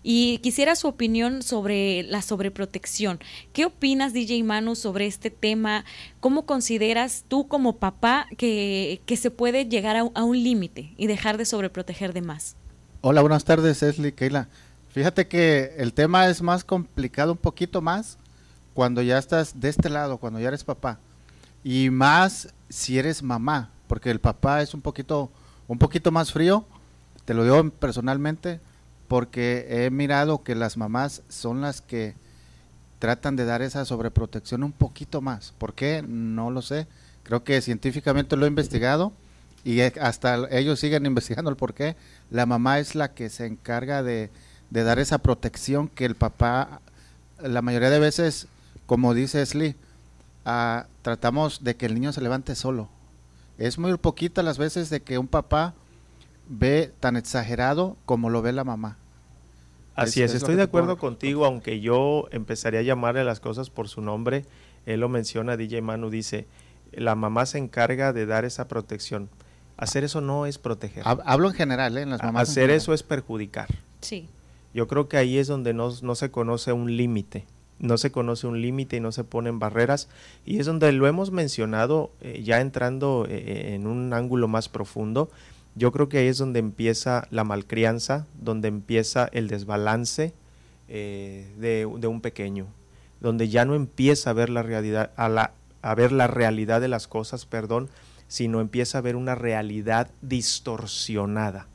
Y 0.09 0.39
quisiera 0.39 0.77
su 0.77 0.87
opinión 0.87 1.43
sobre 1.43 2.05
la 2.05 2.23
sobreprotección. 2.23 3.19
¿Qué 3.53 3.65
opinas, 3.65 4.13
DJ 4.13 4.45
Manu, 4.45 4.77
sobre 4.77 5.09
este 5.09 5.33
tema? 5.33 5.85
¿Cómo 6.21 6.47
consideras 6.47 7.25
tú 7.27 7.49
como 7.49 7.79
papá 7.79 8.29
que, 8.39 9.03
que 9.05 9.17
se 9.17 9.33
puede 9.33 9.67
llegar 9.67 9.97
a, 9.97 10.05
un 10.05 10.45
límite 10.45 10.95
y 10.97 11.09
dejar 11.09 11.39
de 11.39 11.45
sobreproteger 11.45 12.13
de 12.13 12.23
más? 12.23 12.55
Hola, 13.01 13.21
buenas 13.21 13.45
tardes, 13.45 13.83
Esli, 13.83 14.13
Keila. 14.13 14.49
Fíjate 14.91 15.27
que 15.27 15.75
el 15.77 15.93
tema 15.93 16.29
es 16.29 16.41
más 16.41 16.63
complicado 16.63 17.33
un 17.33 17.39
poquito 17.39 17.83
más 17.83 18.17
cuando 18.75 19.03
ya 19.03 19.19
estás 19.19 19.59
de 19.59 19.71
este 19.71 19.91
lado, 19.91 20.19
cuando 20.19 20.39
ya 20.39 20.47
eres 20.47 20.63
papá. 20.63 21.01
Y 21.65 21.91
más 21.91 22.55
si 22.69 22.97
eres 22.97 23.25
mamá, 23.25 23.73
porque 23.89 24.13
el 24.13 24.21
papá 24.21 24.63
es 24.63 24.73
un 24.73 24.83
poquito, 24.83 25.33
un 25.67 25.79
poquito 25.79 26.13
más 26.13 26.31
frío, 26.31 26.65
te 27.25 27.35
lo 27.35 27.43
digo 27.43 27.71
personalmente, 27.71 28.61
porque 29.09 29.67
he 29.69 29.91
mirado 29.91 30.43
que 30.43 30.55
las 30.55 30.77
mamás 30.77 31.23
son 31.29 31.61
las 31.61 31.81
que 31.81 32.15
tratan 32.99 33.37
de 33.37 33.45
dar 33.45 33.63
esa 33.63 33.85
sobreprotección 33.85 34.65
un 34.65 34.73
poquito 34.73 35.21
más. 35.21 35.53
¿Por 35.59 35.75
qué? 35.75 36.03
No 36.07 36.51
lo 36.51 36.63
sé. 36.63 36.87
Creo 37.23 37.45
que 37.45 37.61
científicamente 37.61 38.37
lo 38.37 38.47
he 38.47 38.49
investigado 38.49 39.13
y 39.65 39.81
hasta 39.81 40.49
ellos 40.51 40.81
siguen 40.81 41.07
investigando 41.07 41.51
el 41.51 41.57
por 41.57 41.75
qué. 41.75 41.97
La 42.31 42.47
mamá 42.47 42.79
es 42.79 42.95
la 42.95 43.13
que 43.15 43.29
se 43.29 43.47
encarga 43.47 44.03
de, 44.03 44.31
dar 44.71 44.99
esa 44.99 45.19
protección 45.19 45.89
que 45.89 46.05
el 46.05 46.15
papá, 46.15 46.81
la 47.41 47.63
mayoría 47.63 47.91
de 47.91 47.99
veces, 47.99 48.49
como 48.87 49.15
dice 49.15 49.45
Slee, 49.45 49.77
ah, 50.45 50.87
tratamos 51.03 51.65
de 51.65 51.77
que 51.77 51.87
el 51.87 51.95
niño 51.95 52.13
se 52.13 52.21
levante 52.21 52.55
solo. 52.55 52.89
Es 53.59 53.79
muy 53.79 53.97
poquita 53.97 54.43
las 54.43 54.59
veces 54.59 54.91
de 54.91 55.01
que 55.01 55.19
un 55.19 55.29
papá 55.29 55.75
ve 56.49 56.93
tan 57.01 57.17
exagerado 57.17 57.97
como 58.05 58.31
lo 58.31 58.43
ve 58.43 58.53
la 58.53 58.65
mamá. 58.65 58.99
Así 59.95 60.23
es, 60.23 60.35
estoy 60.35 60.57
de 60.57 60.63
acuerdo 60.63 60.99
contigo, 60.99 61.47
aunque 61.47 61.81
yo 61.81 62.29
empezaría 62.31 62.81
a 62.81 62.83
llamarle 62.83 63.25
las 63.25 63.41
cosas 63.41 63.71
por 63.71 63.89
su 63.89 64.03
nombre. 64.03 64.45
Él 64.85 65.01
lo 65.01 65.09
menciona, 65.09 65.57
DJ 65.57 65.81
Manu 65.81 66.11
dice, 66.11 66.47
la 66.93 67.15
mamá 67.15 67.47
se 67.47 67.59
encarga 67.59 68.13
de 68.13 68.27
dar 68.27 68.45
esa 68.45 68.69
protección. 68.69 69.31
Hacer 69.79 70.05
eso 70.05 70.21
no 70.21 70.47
es 70.47 70.59
proteger. 70.59 71.03
Hablo 71.05 71.49
en 71.49 71.55
general, 71.55 71.97
¿eh? 71.97 72.03
En 72.03 72.11
las 72.11 72.23
mamás. 72.23 72.49
Hacer 72.49 72.71
eso 72.71 72.95
es 72.95 73.03
perjudicar. 73.03 73.69
Sí. 74.01 74.29
Yo 74.75 74.87
creo 74.87 75.09
que 75.09 75.17
ahí 75.17 75.39
es 75.39 75.47
donde 75.47 75.73
no, 75.73 75.91
se 75.91 76.31
conoce 76.31 76.73
un 76.73 76.97
límite. 76.97 77.47
No 77.79 77.97
se 77.99 78.11
conoce 78.11 78.47
un 78.47 78.61
límite 78.61 78.97
y 78.97 79.01
no 79.01 79.13
se 79.13 79.25
ponen 79.25 79.59
barreras. 79.59 80.09
Y 80.45 80.59
es 80.61 80.67
donde 80.67 80.93
lo 80.93 81.07
hemos 81.07 81.31
mencionado, 81.31 82.11
eh, 82.21 82.43
ya 82.43 82.61
entrando 82.61 83.27
eh, 83.29 83.75
en 83.75 83.87
un 83.87 84.13
ángulo 84.13 84.49
más 84.49 84.69
profundo, 84.69 85.31
yo 85.77 85.93
creo 85.93 86.09
que 86.09 86.19
ahí 86.19 86.27
es 86.27 86.39
donde 86.39 86.59
empieza 86.59 87.29
la 87.31 87.45
malcrianza, 87.45 88.27
donde 88.41 88.69
empieza 88.69 89.29
el 89.33 89.47
desbalance 89.47 90.33
eh, 90.89 91.53
de, 91.59 91.85
un 91.85 92.21
pequeño, 92.23 92.67
donde 93.21 93.51
ya 93.51 93.67
no 93.67 93.75
empieza 93.75 94.31
a 94.31 94.33
ver 94.33 94.49
la 94.49 94.63
realidad, 94.63 95.11
a, 95.17 95.29
la, 95.29 95.53
a 95.83 95.95
ver 95.95 96.13
la 96.13 96.29
realidad 96.29 96.81
de 96.81 96.89
las 96.89 97.07
cosas, 97.07 97.45
perdón, 97.45 97.91
sino 98.27 98.61
empieza 98.61 98.99
a 98.99 99.03
ver 99.03 99.17
una 99.17 99.35
realidad 99.35 100.11
distorsionada. 100.23 101.69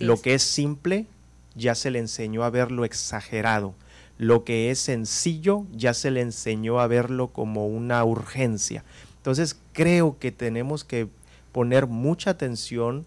lo 0.00 0.20
que 0.20 0.34
es 0.34 0.42
simple 0.42 1.06
ya 1.54 1.74
se 1.74 1.90
le 1.90 1.98
enseñó 1.98 2.44
a 2.44 2.50
verlo 2.50 2.84
exagerado. 2.86 3.74
Lo 4.16 4.44
que 4.44 4.70
es 4.70 4.78
sencillo 4.78 5.66
ya 5.72 5.92
se 5.92 6.10
le 6.10 6.22
enseñó 6.22 6.80
a 6.80 6.86
verlo 6.86 7.28
como 7.28 7.66
una 7.66 8.02
urgencia. 8.04 8.84
Entonces 9.18 9.58
creo 9.72 10.18
que 10.18 10.32
tenemos 10.32 10.82
que 10.82 11.08
poner 11.52 11.86
mucha 11.86 12.30
atención 12.30 13.06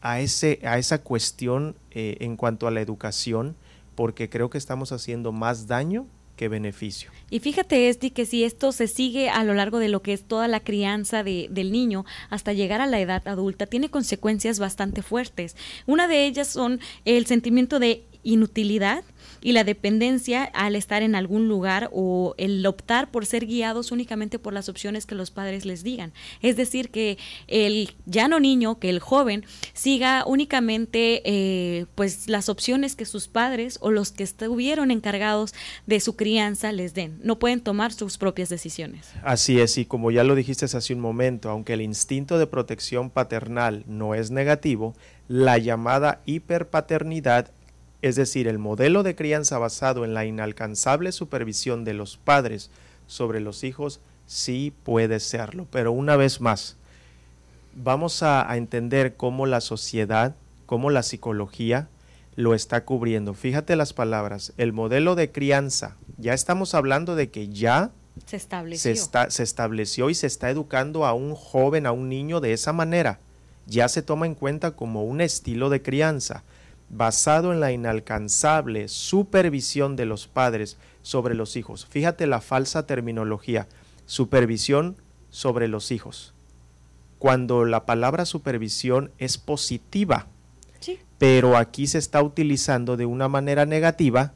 a, 0.00 0.20
ese, 0.20 0.60
a 0.62 0.78
esa 0.78 1.02
cuestión 1.02 1.76
eh, 1.90 2.16
en 2.20 2.36
cuanto 2.36 2.66
a 2.66 2.70
la 2.70 2.80
educación, 2.80 3.56
porque 3.94 4.28
creo 4.28 4.50
que 4.50 4.58
estamos 4.58 4.92
haciendo 4.92 5.32
más 5.32 5.66
daño 5.66 6.06
que 6.36 6.48
beneficio. 6.48 7.10
Y 7.30 7.40
fíjate, 7.40 7.88
Esti, 7.88 8.10
que 8.10 8.24
si 8.24 8.44
esto 8.44 8.70
se 8.72 8.86
sigue 8.86 9.28
a 9.28 9.42
lo 9.42 9.54
largo 9.54 9.80
de 9.80 9.88
lo 9.88 10.02
que 10.02 10.12
es 10.12 10.22
toda 10.22 10.46
la 10.46 10.60
crianza 10.60 11.24
de, 11.24 11.48
del 11.50 11.72
niño 11.72 12.06
hasta 12.30 12.52
llegar 12.52 12.80
a 12.80 12.86
la 12.86 13.00
edad 13.00 13.26
adulta, 13.26 13.66
tiene 13.66 13.90
consecuencias 13.90 14.60
bastante 14.60 15.02
fuertes. 15.02 15.56
Una 15.84 16.06
de 16.06 16.26
ellas 16.26 16.46
son 16.46 16.80
el 17.04 17.26
sentimiento 17.26 17.80
de 17.80 18.04
inutilidad, 18.22 19.02
y 19.40 19.52
la 19.52 19.64
dependencia 19.64 20.44
al 20.44 20.76
estar 20.76 21.02
en 21.02 21.14
algún 21.14 21.48
lugar 21.48 21.90
o 21.92 22.34
el 22.38 22.64
optar 22.66 23.10
por 23.10 23.26
ser 23.26 23.46
guiados 23.46 23.92
únicamente 23.92 24.38
por 24.38 24.52
las 24.52 24.68
opciones 24.68 25.06
que 25.06 25.14
los 25.14 25.30
padres 25.30 25.64
les 25.64 25.82
digan. 25.82 26.12
Es 26.42 26.56
decir, 26.56 26.90
que 26.90 27.18
el 27.46 27.90
ya 28.06 28.28
no 28.28 28.40
niño, 28.40 28.78
que 28.78 28.90
el 28.90 29.00
joven 29.00 29.44
siga 29.72 30.24
únicamente 30.26 31.22
eh, 31.24 31.86
pues 31.94 32.28
las 32.28 32.48
opciones 32.48 32.96
que 32.96 33.04
sus 33.04 33.28
padres 33.28 33.78
o 33.80 33.90
los 33.90 34.12
que 34.12 34.24
estuvieron 34.24 34.90
encargados 34.90 35.54
de 35.86 36.00
su 36.00 36.16
crianza 36.16 36.72
les 36.72 36.94
den. 36.94 37.18
No 37.22 37.38
pueden 37.38 37.60
tomar 37.60 37.92
sus 37.92 38.18
propias 38.18 38.48
decisiones. 38.48 39.10
Así 39.22 39.60
es, 39.60 39.78
y 39.78 39.84
como 39.84 40.10
ya 40.10 40.24
lo 40.24 40.34
dijiste 40.34 40.66
hace 40.66 40.94
un 40.94 41.00
momento, 41.00 41.50
aunque 41.50 41.74
el 41.74 41.80
instinto 41.80 42.38
de 42.38 42.46
protección 42.46 43.10
paternal 43.10 43.84
no 43.86 44.14
es 44.14 44.30
negativo, 44.30 44.94
la 45.28 45.58
llamada 45.58 46.22
hiperpaternidad 46.26 47.50
es 48.00 48.16
decir, 48.16 48.46
el 48.46 48.58
modelo 48.58 49.02
de 49.02 49.16
crianza 49.16 49.58
basado 49.58 50.04
en 50.04 50.14
la 50.14 50.24
inalcanzable 50.24 51.12
supervisión 51.12 51.84
de 51.84 51.94
los 51.94 52.16
padres 52.16 52.70
sobre 53.06 53.40
los 53.40 53.64
hijos 53.64 54.00
sí 54.26 54.72
puede 54.84 55.18
serlo. 55.18 55.66
Pero 55.70 55.90
una 55.90 56.16
vez 56.16 56.40
más, 56.40 56.76
vamos 57.74 58.22
a, 58.22 58.46
entender 58.56 59.16
cómo 59.16 59.46
la 59.46 59.60
sociedad, 59.60 60.36
cómo 60.66 60.90
la 60.90 61.02
psicología 61.02 61.88
lo 62.36 62.54
está 62.54 62.84
cubriendo. 62.84 63.34
Fíjate 63.34 63.74
las 63.74 63.92
palabras, 63.92 64.52
el 64.58 64.72
modelo 64.72 65.16
de 65.16 65.32
crianza, 65.32 65.96
ya 66.18 66.34
estamos 66.34 66.74
hablando 66.74 67.16
de 67.16 67.30
que 67.30 67.48
ya 67.48 67.90
se 68.26 68.36
estableció. 68.36 68.94
se 69.28 69.42
estableció 69.42 70.10
y 70.10 70.14
se 70.14 70.26
está 70.28 70.50
educando 70.50 71.04
a 71.04 71.14
un 71.14 71.34
joven, 71.34 71.86
a 71.86 71.92
un 71.92 72.08
niño 72.08 72.40
de 72.40 72.52
esa 72.52 72.72
manera. 72.72 73.18
Ya 73.66 73.88
se 73.88 74.02
toma 74.02 74.26
en 74.26 74.34
cuenta 74.34 74.72
como 74.72 75.04
un 75.04 75.20
estilo 75.20 75.68
de 75.68 75.82
crianza 75.82 76.44
basado 76.90 77.52
en 77.52 77.60
la 77.60 77.72
inalcanzable 77.72 78.88
supervisión 78.88 79.96
de 79.96 80.06
los 80.06 80.26
padres 80.26 80.78
sobre 81.02 81.34
los 81.34 81.56
hijos. 81.56 81.86
Fíjate 81.86 82.26
la 82.26 82.40
falsa 82.40 82.86
terminología, 82.86 83.68
supervisión 84.06 84.96
sobre 85.30 85.68
los 85.68 85.90
hijos. 85.90 86.34
Cuando 87.18 87.64
la 87.64 87.84
palabra 87.84 88.24
supervisión 88.24 89.10
es 89.18 89.38
positiva, 89.38 90.26
pero 91.18 91.56
aquí 91.56 91.88
se 91.88 91.98
está 91.98 92.22
utilizando 92.22 92.96
de 92.96 93.04
una 93.04 93.28
manera 93.28 93.66
negativa, 93.66 94.32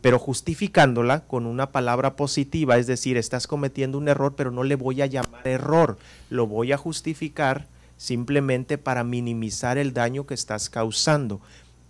pero 0.00 0.18
justificándola 0.18 1.20
con 1.20 1.46
una 1.46 1.70
palabra 1.70 2.16
positiva, 2.16 2.76
es 2.76 2.86
decir, 2.86 3.16
estás 3.16 3.46
cometiendo 3.46 3.96
un 3.96 4.08
error, 4.08 4.34
pero 4.36 4.50
no 4.50 4.64
le 4.64 4.74
voy 4.74 5.00
a 5.00 5.06
llamar 5.06 5.46
error, 5.46 5.96
lo 6.28 6.46
voy 6.46 6.72
a 6.72 6.76
justificar 6.76 7.68
simplemente 7.96 8.76
para 8.76 9.04
minimizar 9.04 9.78
el 9.78 9.94
daño 9.94 10.26
que 10.26 10.34
estás 10.34 10.68
causando. 10.68 11.40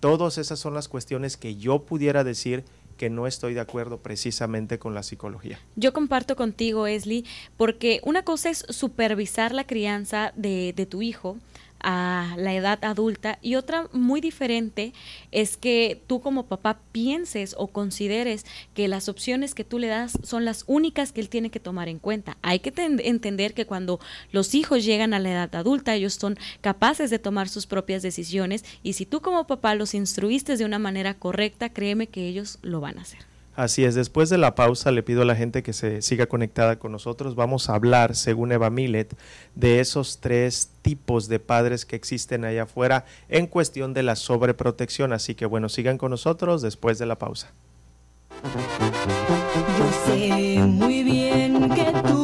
Todas 0.04 0.36
esas 0.36 0.58
son 0.58 0.74
las 0.74 0.86
cuestiones 0.86 1.38
que 1.38 1.56
yo 1.56 1.86
pudiera 1.86 2.24
decir 2.24 2.62
que 2.98 3.08
no 3.08 3.26
estoy 3.26 3.54
de 3.54 3.60
acuerdo 3.60 4.00
precisamente 4.00 4.78
con 4.78 4.92
la 4.92 5.02
psicología. 5.02 5.58
Yo 5.76 5.94
comparto 5.94 6.36
contigo, 6.36 6.86
Esli, 6.86 7.24
porque 7.56 8.02
una 8.04 8.22
cosa 8.22 8.50
es 8.50 8.66
supervisar 8.68 9.54
la 9.54 9.66
crianza 9.66 10.34
de, 10.36 10.74
de 10.76 10.84
tu 10.84 11.00
hijo, 11.00 11.38
a 11.84 12.34
la 12.38 12.54
edad 12.54 12.82
adulta 12.82 13.38
y 13.42 13.56
otra 13.56 13.88
muy 13.92 14.22
diferente 14.22 14.94
es 15.30 15.58
que 15.58 16.02
tú 16.06 16.22
como 16.22 16.46
papá 16.46 16.80
pienses 16.92 17.54
o 17.58 17.68
consideres 17.68 18.46
que 18.72 18.88
las 18.88 19.08
opciones 19.10 19.54
que 19.54 19.64
tú 19.64 19.78
le 19.78 19.88
das 19.88 20.18
son 20.22 20.46
las 20.46 20.64
únicas 20.66 21.12
que 21.12 21.20
él 21.20 21.28
tiene 21.28 21.50
que 21.50 21.60
tomar 21.60 21.88
en 21.88 21.98
cuenta. 21.98 22.38
Hay 22.40 22.60
que 22.60 22.72
entender 22.76 23.52
que 23.52 23.66
cuando 23.66 24.00
los 24.32 24.54
hijos 24.54 24.84
llegan 24.84 25.12
a 25.12 25.20
la 25.20 25.30
edad 25.30 25.54
adulta 25.54 25.94
ellos 25.94 26.14
son 26.14 26.38
capaces 26.62 27.10
de 27.10 27.18
tomar 27.18 27.50
sus 27.50 27.66
propias 27.66 28.02
decisiones 28.02 28.64
y 28.82 28.94
si 28.94 29.04
tú 29.04 29.20
como 29.20 29.46
papá 29.46 29.74
los 29.74 29.94
instruiste 29.94 30.56
de 30.56 30.64
una 30.64 30.78
manera 30.78 31.14
correcta, 31.14 31.68
créeme 31.68 32.06
que 32.06 32.26
ellos 32.26 32.58
lo 32.62 32.80
van 32.80 32.98
a 32.98 33.02
hacer. 33.02 33.33
Así 33.56 33.84
es, 33.84 33.94
después 33.94 34.30
de 34.30 34.38
la 34.38 34.56
pausa 34.56 34.90
le 34.90 35.04
pido 35.04 35.22
a 35.22 35.24
la 35.24 35.36
gente 35.36 35.62
que 35.62 35.72
se 35.72 36.02
siga 36.02 36.26
conectada 36.26 36.76
con 36.78 36.90
nosotros. 36.90 37.36
Vamos 37.36 37.70
a 37.70 37.76
hablar, 37.76 38.16
según 38.16 38.50
Eva 38.50 38.68
Millet, 38.68 39.16
de 39.54 39.78
esos 39.78 40.18
tres 40.18 40.70
tipos 40.82 41.28
de 41.28 41.38
padres 41.38 41.84
que 41.84 41.94
existen 41.94 42.44
allá 42.44 42.64
afuera 42.64 43.04
en 43.28 43.46
cuestión 43.46 43.94
de 43.94 44.02
la 44.02 44.16
sobreprotección. 44.16 45.12
Así 45.12 45.36
que 45.36 45.46
bueno, 45.46 45.68
sigan 45.68 45.98
con 45.98 46.10
nosotros 46.10 46.62
después 46.62 46.98
de 46.98 47.06
la 47.06 47.16
pausa. 47.18 47.52
Yo 49.78 50.12
sé 50.12 50.58
muy 50.58 51.04
bien 51.04 51.70
que 51.70 51.92
tú 52.08 52.23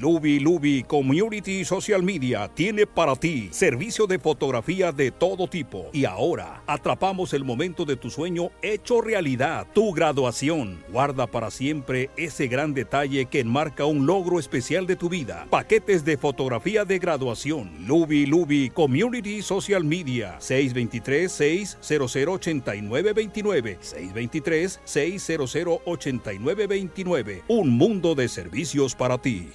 Lubi 0.00 0.38
Lubi 0.38 0.84
Community 0.84 1.64
Social 1.64 2.04
Media 2.04 2.48
tiene 2.54 2.86
para 2.86 3.16
ti 3.16 3.48
servicio 3.50 4.06
de 4.06 4.20
fotografía 4.20 4.92
de 4.92 5.10
todo 5.10 5.48
tipo. 5.48 5.90
Y 5.92 6.04
ahora 6.04 6.62
atrapamos 6.68 7.32
el 7.32 7.42
momento 7.42 7.84
de 7.84 7.96
tu 7.96 8.08
sueño 8.08 8.52
hecho 8.62 9.00
realidad, 9.00 9.66
tu 9.74 9.92
graduación. 9.92 10.78
Guarda 10.92 11.26
para 11.26 11.50
siempre 11.50 12.10
ese 12.16 12.46
gran 12.46 12.74
detalle 12.74 13.26
que 13.26 13.40
enmarca 13.40 13.86
un 13.86 14.06
logro 14.06 14.38
especial 14.38 14.86
de 14.86 14.94
tu 14.94 15.08
vida. 15.08 15.48
Paquetes 15.50 16.04
de 16.04 16.16
fotografía 16.16 16.84
de 16.84 17.00
graduación. 17.00 17.68
Lubi 17.84 18.24
Lubi 18.24 18.70
Community 18.70 19.42
Social 19.42 19.82
Media 19.82 20.36
623 20.38 21.32
600 21.32 22.16
8929 22.16 23.78
623 23.80 24.80
600 24.84 25.56
8929 25.84 27.42
Un 27.48 27.70
mundo 27.70 28.14
de 28.14 28.28
servicios 28.28 28.94
para 28.94 29.18
ti. 29.18 29.48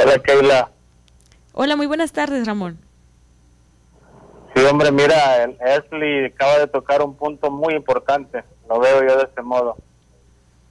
Hola 0.03 0.19
Keila. 0.23 0.72
Hola, 1.55 1.75
muy 1.75 1.85
buenas 1.85 2.11
tardes 2.11 2.47
Ramón. 2.47 2.79
Sí, 4.55 4.65
hombre, 4.65 4.91
mira, 4.91 5.43
Esli 5.43 6.25
acaba 6.25 6.57
de 6.57 6.65
tocar 6.65 7.03
un 7.03 7.15
punto 7.15 7.51
muy 7.51 7.75
importante, 7.75 8.43
lo 8.67 8.79
veo 8.79 9.03
yo 9.03 9.17
de 9.17 9.25
este 9.25 9.43
modo. 9.43 9.77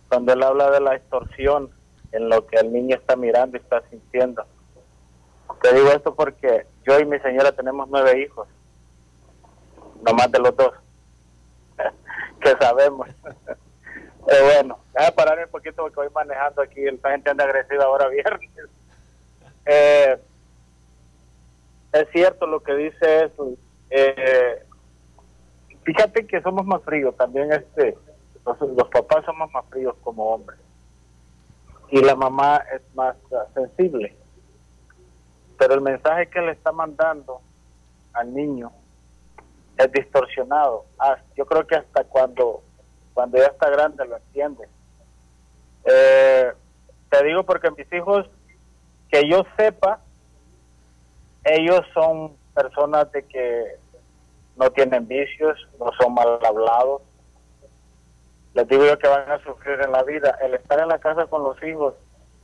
Cuando 0.09 0.33
él 0.33 0.42
habla 0.42 0.73
de 0.73 0.81
la 0.81 0.97
extorsión 0.97 1.71
en 2.11 2.29
lo 2.29 2.45
que 2.49 2.59
el 2.59 2.73
niño 2.73 2.97
está 2.97 3.14
mirando 3.14 3.57
y 3.57 3.61
está 3.61 3.81
sintiendo. 3.90 4.45
Te 5.62 5.73
digo 5.73 5.88
esto 5.90 6.16
porque 6.16 6.66
yo 6.85 6.99
y 6.99 7.05
mi 7.07 7.21
señora 7.21 7.53
tenemos 7.53 7.88
nueve 7.88 8.21
hijos, 8.21 8.49
no 10.05 10.14
más 10.14 10.33
de 10.33 10.40
los 10.40 10.57
dos, 10.57 10.73
que 12.40 12.57
sabemos. 12.61 13.07
Pero 14.27 14.45
bueno, 14.47 14.79
déjame 14.95 15.12
pararme 15.12 15.45
un 15.45 15.51
poquito 15.53 15.83
porque 15.83 16.01
voy 16.01 16.11
manejando 16.12 16.61
aquí, 16.61 16.81
la 17.03 17.11
gente 17.12 17.31
anda 17.31 17.45
agresiva 17.45 17.85
ahora 17.85 18.09
viernes. 18.09 18.51
Eh, 19.64 20.21
es 21.93 22.09
cierto 22.13 22.47
lo 22.47 22.61
que 22.61 22.75
dice 22.75 23.25
eso 23.25 23.57
eh, 23.91 24.65
fíjate 25.83 26.27
que 26.27 26.41
somos 26.41 26.65
más 26.65 26.83
fríos 26.83 27.17
también, 27.17 27.53
este, 27.53 27.97
los, 28.45 28.89
papás 28.89 29.25
somos 29.25 29.51
más 29.53 29.65
fríos 29.67 29.95
como 30.03 30.31
hombres 30.31 30.59
y 31.91 32.01
la 32.01 32.17
mamá 32.17 32.63
es 32.75 32.81
más 32.95 33.17
ah, 33.33 33.47
sensible. 33.53 34.17
Pero 35.59 35.75
el 35.75 35.83
mensaje 35.83 36.29
que 36.31 36.41
le 36.41 36.53
está 36.53 36.73
mandando 36.73 37.43
al 38.15 38.33
niño 38.33 38.73
es 39.77 39.93
distorsionado. 39.93 40.87
Ah, 40.99 41.19
yo 41.37 41.45
creo 41.45 41.67
que 41.67 41.77
hasta 41.77 42.05
cuando, 42.05 42.63
cuando 43.13 43.37
ya 43.37 43.49
está 43.49 43.69
grande 43.69 44.07
lo 44.07 44.17
entiende. 44.17 44.67
Eh, 45.85 46.53
te 47.11 47.25
digo 47.25 47.45
porque 47.45 47.71
mis 47.71 47.93
hijos, 47.93 48.27
que 49.11 49.29
yo 49.29 49.45
sepa, 49.59 50.01
ellos 51.45 51.81
son 51.93 52.37
personas 52.55 53.11
de 53.13 53.25
que 53.25 53.77
no 54.57 54.71
tienen 54.71 55.09
vicios, 55.09 55.59
no 55.79 55.91
son 56.01 56.15
mal 56.15 56.39
hablados. 56.45 57.03
Les 58.55 58.69
digo 58.69 58.85
yo 58.85 58.99
que 58.99 59.09
van 59.09 59.31
a 59.31 59.43
sufrir 59.43 59.81
en 59.81 59.93
la 59.93 60.03
vida. 60.03 60.39
El 60.43 60.55
estar 60.55 60.79
en 60.81 60.89
la 60.89 60.99
casa 60.99 61.27
con 61.27 61.43
los 61.43 61.61
hijos, 61.63 61.95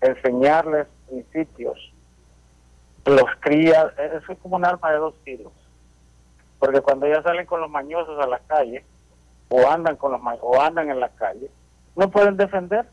enseñarles 0.01 0.87
principios, 1.07 1.93
los 3.05 3.27
crías, 3.41 3.87
eso 3.99 4.33
es 4.33 4.39
como 4.39 4.57
un 4.57 4.65
arma 4.65 4.91
de 4.91 4.99
dos 4.99 5.15
tiros. 5.25 5.53
Porque 6.59 6.81
cuando 6.81 7.07
ya 7.07 7.23
salen 7.23 7.47
con 7.47 7.61
los 7.61 7.71
mañosos 7.71 8.19
a 8.19 8.27
la 8.27 8.41
calle, 8.41 8.85
o 9.51 9.69
andan 9.69 9.97
con 9.97 10.13
los 10.13 10.21
o 10.43 10.61
andan 10.61 10.91
en 10.91 11.01
la 11.01 11.09
calle, 11.11 11.51
no 11.95 12.11
pueden 12.11 12.37
defenderse. 12.37 12.91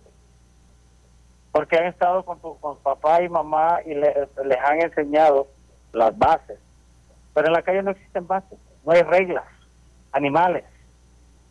Porque 1.52 1.78
han 1.78 1.86
estado 1.86 2.24
con, 2.24 2.40
tu, 2.40 2.60
con 2.60 2.78
papá 2.80 3.22
y 3.24 3.30
mamá 3.30 3.80
y 3.86 3.94
les 3.94 4.60
han 4.64 4.82
enseñado 4.82 5.48
las 5.96 6.18
bases. 6.18 6.60
Pero 7.34 7.48
en 7.48 7.54
la 7.54 7.62
calle 7.64 7.84
no 7.84 7.92
existen 7.92 8.28
bases 8.28 8.60
no 8.86 8.94
hay 8.94 9.02
reglas, 9.02 9.46
animales, 10.12 10.64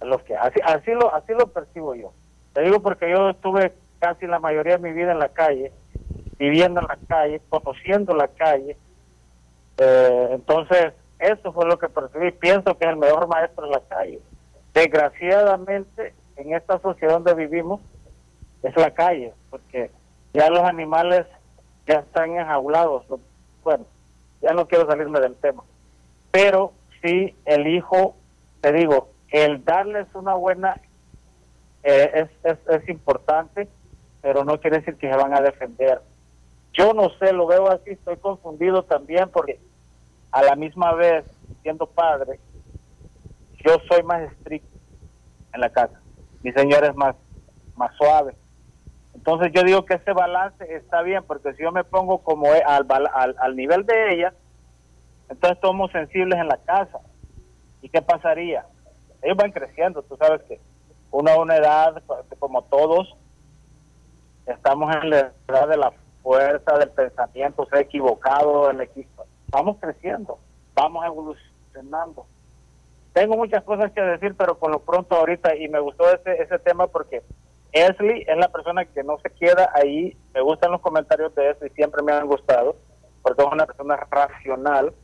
los 0.01 0.23
que 0.23 0.37
así, 0.37 0.61
así 0.65 0.93
lo 0.93 1.15
así 1.15 1.33
lo 1.33 1.49
percibo 1.49 1.95
yo. 1.95 2.13
Te 2.53 2.63
digo 2.63 2.81
porque 2.81 3.11
yo 3.11 3.31
estuve 3.31 3.75
casi 3.99 4.27
la 4.27 4.39
mayoría 4.39 4.77
de 4.77 4.89
mi 4.89 4.93
vida 4.93 5.13
en 5.13 5.19
la 5.19 5.31
calle, 5.31 5.73
viviendo 6.39 6.81
en 6.81 6.87
la 6.87 6.99
calle, 7.09 7.41
conociendo 7.49 8.15
la 8.15 8.29
calle. 8.29 8.77
Eh, 9.79 10.29
entonces, 10.31 10.93
eso 11.19 11.53
fue 11.53 11.67
lo 11.67 11.79
que 11.79 11.89
percibí. 11.89 12.31
Pienso 12.31 12.77
que 12.77 12.85
es 12.85 12.91
el 12.91 12.97
mejor 12.97 13.27
maestro 13.27 13.65
en 13.65 13.73
la 13.73 13.81
calle. 13.81 14.21
Desgraciadamente, 14.73 16.15
en 16.37 16.55
esta 16.55 16.79
sociedad 16.79 17.15
donde 17.15 17.35
vivimos, 17.35 17.81
es 18.63 18.77
la 18.77 18.93
calle, 18.93 19.33
porque 19.51 19.91
ya 20.33 20.49
los 20.51 20.63
animales 20.63 21.27
ya 21.87 22.01
están 22.01 22.37
enjaulados. 22.37 23.05
Bueno, 23.63 23.85
ya 24.45 24.53
no 24.53 24.69
quiero 24.69 24.87
salirme 24.87 25.21
del 25.21 25.35
tema. 25.37 25.65
Pero 26.31 26.73
sí 27.03 27.35
el 27.47 27.67
hijo, 27.67 28.17
te 28.61 28.73
digo, 28.73 29.09
el 29.31 29.65
darles 29.65 30.07
una 30.15 30.35
buena 30.35 30.81
eh, 31.83 32.29
es, 32.45 32.59
es, 32.69 32.89
importante, 32.89 33.69
pero 34.23 34.45
no 34.45 34.61
quiere 34.61 34.79
decir 34.79 34.97
que 34.97 35.11
se 35.11 35.17
van 35.17 35.35
a 35.35 35.41
defender. 35.41 36.01
Yo 36.73 36.93
no 36.93 37.11
sé, 37.19 37.33
lo 37.33 37.47
veo 37.47 37.69
así, 37.69 37.91
estoy 37.91 38.17
confundido 38.17 38.83
también 38.85 39.29
porque 39.31 39.59
a 40.31 40.43
la 40.43 40.57
misma 40.57 40.93
vez, 40.95 41.25
siendo 41.63 41.87
padre, 41.87 42.39
yo 43.65 43.77
soy 43.89 44.03
más 44.03 44.23
estricto 44.23 44.79
en 45.53 45.61
la 45.61 45.71
casa. 45.71 46.01
Mi 46.43 46.53
señora 46.53 46.89
es 46.89 46.97
más, 46.97 47.17
más 47.77 47.95
suave. 47.97 48.35
Entonces 49.27 49.53
yo 49.55 49.63
digo 49.63 49.87
que 49.87 49.95
ese 49.95 50.13
balance 50.13 50.63
está 50.75 51.01
bien, 51.01 51.25
porque 51.27 51.55
si 51.55 51.63
yo 51.63 51.73
me 51.73 51.83
pongo 51.83 52.19
como 52.19 52.49
e, 52.49 52.63
al, 52.63 52.87
al, 52.91 53.35
al 53.39 53.57
nivel 53.57 53.87
de 53.87 54.13
ella, 54.13 54.35
entonces 55.31 55.59
somos 55.63 55.91
sensibles 55.93 56.39
en 56.39 56.47
la 56.47 56.59
casa. 56.59 57.01
¿Y 57.81 57.89
qué 57.89 58.03
pasaría? 58.03 58.67
Ellos 59.23 59.39
van 59.39 59.51
creciendo, 59.51 60.03
tú 60.03 60.19
sabes 60.19 60.43
que 60.43 60.61
uno 61.11 61.41
una 61.41 61.57
edad, 61.57 62.03
como 62.39 62.65
todos, 62.65 63.17
estamos 64.45 64.95
en 64.95 65.09
la 65.09 65.33
edad 65.49 65.69
de 65.69 65.79
la 65.79 65.95
fuerza 66.23 66.77
del 66.77 66.91
pensamiento, 66.91 67.65
ser 67.71 67.79
equivocado, 67.79 68.69
el 68.69 68.83
equipo. 68.83 69.25
Vamos 69.49 69.79
creciendo, 69.81 70.39
vamos 70.75 71.03
evolucionando. 71.07 72.27
Tengo 73.15 73.39
muchas 73.39 73.65
cosas 73.65 73.91
que 73.93 74.03
decir, 74.03 74.35
pero 74.37 74.59
con 74.59 74.71
lo 74.71 74.81
pronto 74.81 75.17
ahorita, 75.17 75.57
y 75.57 75.67
me 75.69 75.81
gustó 75.81 76.11
ese, 76.11 76.43
ese 76.43 76.59
tema 76.59 76.89
porque 76.89 77.23
Esli 77.75 78.25
es 78.27 78.37
la 78.37 78.49
persona 78.49 78.85
que 78.85 79.03
no 79.03 79.19
se 79.19 79.31
queda 79.31 79.69
ahí. 79.75 80.17
Me 80.33 80.41
gustan 80.41 80.71
los 80.71 80.81
comentarios 80.81 81.35
de 81.35 81.51
Esli, 81.51 81.71
siempre 81.71 82.03
me 82.05 82.13
han 82.13 82.29
gustado, 82.29 82.77
porque 83.21 83.43
es 83.43 83.49
una 83.51 83.67
persona 83.67 83.97
racional 84.11 84.95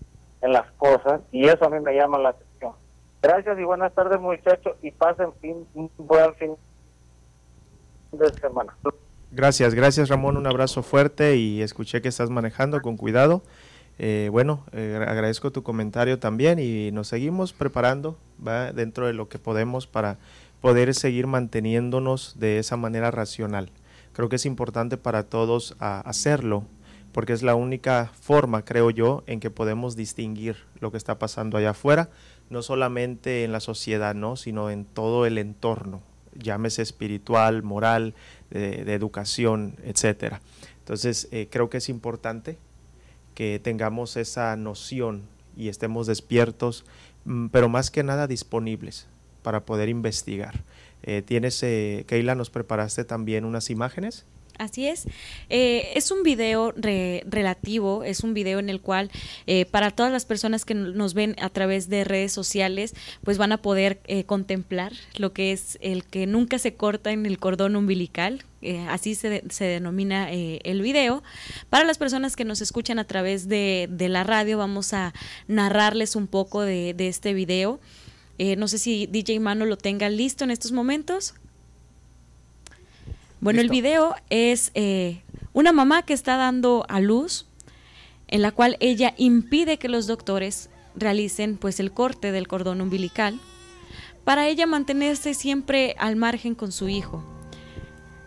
en 0.41 0.53
las 0.53 0.71
cosas, 0.73 1.21
y 1.33 1.47
eso 1.47 1.65
a 1.67 1.69
mí 1.69 1.81
me 1.81 1.95
llama 1.95 2.19
la 2.19 2.31
atención. 2.31 2.73
Gracias 3.21 3.59
y 3.59 3.65
buenas 3.65 3.93
tardes, 3.93 4.21
muchachos, 4.21 4.77
y 4.83 4.93
pasen 4.93 5.33
fin, 5.41 5.67
un 5.75 5.91
buen 5.99 6.33
fin 6.37 6.55
de 8.13 8.33
semana. 8.35 8.75
Gracias, 9.33 9.75
gracias 9.75 10.09
Ramón, 10.09 10.37
un 10.37 10.47
abrazo 10.47 10.83
fuerte 10.83 11.37
y 11.37 11.63
escuché 11.63 12.01
que 12.01 12.09
estás 12.09 12.31
manejando 12.31 12.81
con 12.81 12.97
cuidado. 12.97 13.43
Eh, 13.99 14.29
bueno, 14.33 14.65
eh, 14.73 14.97
agradezco 15.07 15.53
tu 15.53 15.63
comentario 15.63 16.19
también 16.19 16.59
y 16.59 16.91
nos 16.93 17.09
seguimos 17.09 17.53
preparando 17.53 18.17
¿va? 18.45 18.73
dentro 18.73 19.07
de 19.07 19.13
lo 19.13 19.29
que 19.29 19.39
podemos 19.39 19.87
para 19.87 20.17
poder 20.61 20.95
seguir 20.95 21.27
manteniéndonos 21.27 22.39
de 22.39 22.59
esa 22.59 22.77
manera 22.77 23.11
racional. 23.11 23.71
Creo 24.13 24.29
que 24.29 24.37
es 24.37 24.47
importante 24.47 24.97
para 24.97 25.25
todos 25.25 25.77
hacerlo 25.79 26.65
porque 27.13 27.33
es 27.33 27.43
la 27.43 27.55
única 27.55 28.13
forma, 28.21 28.65
creo 28.65 28.91
yo, 28.91 29.25
en 29.27 29.41
que 29.41 29.51
podemos 29.51 29.97
distinguir 29.97 30.57
lo 30.79 30.91
que 30.91 30.97
está 30.97 31.19
pasando 31.19 31.59
allá 31.59 31.71
afuera, 31.71 32.09
no 32.51 32.63
solamente 32.63 33.45
en 33.45 33.53
la 33.53 33.61
sociedad, 33.61 34.15
¿no? 34.15 34.37
sino 34.37 34.71
en 34.71 34.85
todo 34.85 35.27
el 35.27 35.39
entorno, 35.39 36.03
llámese 36.35 36.83
espiritual, 36.83 37.63
moral, 37.63 38.15
de, 38.51 38.95
educación, 38.95 39.77
etcétera. 39.85 40.41
Entonces, 40.79 41.29
eh, 41.33 41.49
creo 41.51 41.69
que 41.71 41.79
es 41.79 41.89
importante 41.89 42.59
que 43.35 43.61
tengamos 43.61 44.17
esa 44.17 44.55
noción 44.57 45.23
y 45.57 45.69
estemos 45.69 46.07
despiertos, 46.07 46.85
mm, 47.25 47.49
pero 47.49 47.69
más 47.69 47.91
que 47.91 48.03
nada 48.03 48.27
disponibles 48.27 49.09
para 49.43 49.65
poder 49.65 49.89
investigar. 49.89 50.63
Eh, 51.03 51.23
tienes, 51.23 51.63
eh, 51.63 52.05
Keila, 52.07 52.35
nos 52.35 52.51
preparaste 52.51 53.05
también 53.05 53.45
unas 53.45 53.71
imágenes. 53.71 54.27
Así 54.61 54.87
es. 54.87 55.07
Eh, 55.49 55.93
es 55.95 56.11
un 56.11 56.23
video 56.23 56.75
relativo, 56.77 58.05
es 58.05 58.21
un 58.21 58.35
video 58.35 58.59
en 58.59 58.69
el 58.69 58.83
cual 58.83 59.11
eh, 59.47 59.65
para 59.65 59.91
todas 59.91 60.13
las 60.13 60.27
personas 60.27 60.67
que 60.67 60.75
nos 60.75 61.15
ven 61.15 61.35
a 61.41 61.49
través 61.49 61.89
de 61.89 62.05
redes 62.05 62.33
sociales, 62.33 62.95
pues 63.25 63.39
van 63.39 63.53
a 63.53 63.63
poder 63.63 64.01
eh, 64.05 64.25
contemplar 64.25 64.93
lo 65.17 65.33
que 65.33 65.53
es 65.53 65.79
el 65.81 66.05
que 66.05 66.27
nunca 66.27 66.59
se 66.59 66.75
corta 66.75 67.11
en 67.11 67.25
el 67.25 67.39
cordón 67.39 67.75
umbilical. 67.75 68.45
así 68.91 69.15
se, 69.15 69.43
se 69.49 69.65
denomina 69.65 70.31
el 70.31 70.83
video. 70.83 71.23
Para 71.71 71.87
las 71.87 71.97
personas 71.97 72.37
que 72.37 72.45
nos 72.45 72.61
escuchan 72.61 72.99
a 72.99 73.05
través 73.05 73.49
de, 73.49 73.89
la 74.11 74.25
radio, 74.25 74.59
vamos 74.59 74.93
a 74.93 75.15
narrarles 75.49 76.17
un 76.17 76.27
poco 76.27 76.61
de, 76.61 76.93
de 76.93 77.09
este 77.09 77.33
video. 77.33 77.81
No 78.57 78.69
sé 78.69 78.79
si 78.79 79.07
DJ 79.07 79.39
Mano 79.39 79.67
lo 79.67 79.77
tenga 79.77 80.09
listo 80.09 80.45
en 80.45 80.51
estos 80.51 80.73
momentos. 80.73 81.35
Bueno, 83.41 83.61
el 83.61 83.69
video 83.69 84.15
es 84.31 84.71
eh, 84.75 85.23
una 85.53 85.73
mamá 85.73 86.07
que 86.07 86.15
está 86.15 86.39
dando 86.39 86.87
a 86.89 87.01
luz, 87.01 87.47
en 88.29 88.41
la 88.41 88.51
cual 88.51 88.79
ella 88.81 89.15
impide 89.19 89.79
que 89.79 89.89
los 89.89 90.07
doctores 90.07 90.71
realicen 90.97 91.59
pues 91.59 91.81
el 91.81 91.93
corte 91.93 92.33
del 92.33 92.49
cordón 92.49 92.81
umbilical, 92.81 93.39
para 94.25 94.49
ella 94.49 94.67
mantenerse 94.67 95.35
siempre 95.35 95.95
al 95.99 96.17
margen 96.17 96.55
con 96.55 96.73
su 96.73 96.89
hijo, 96.89 97.23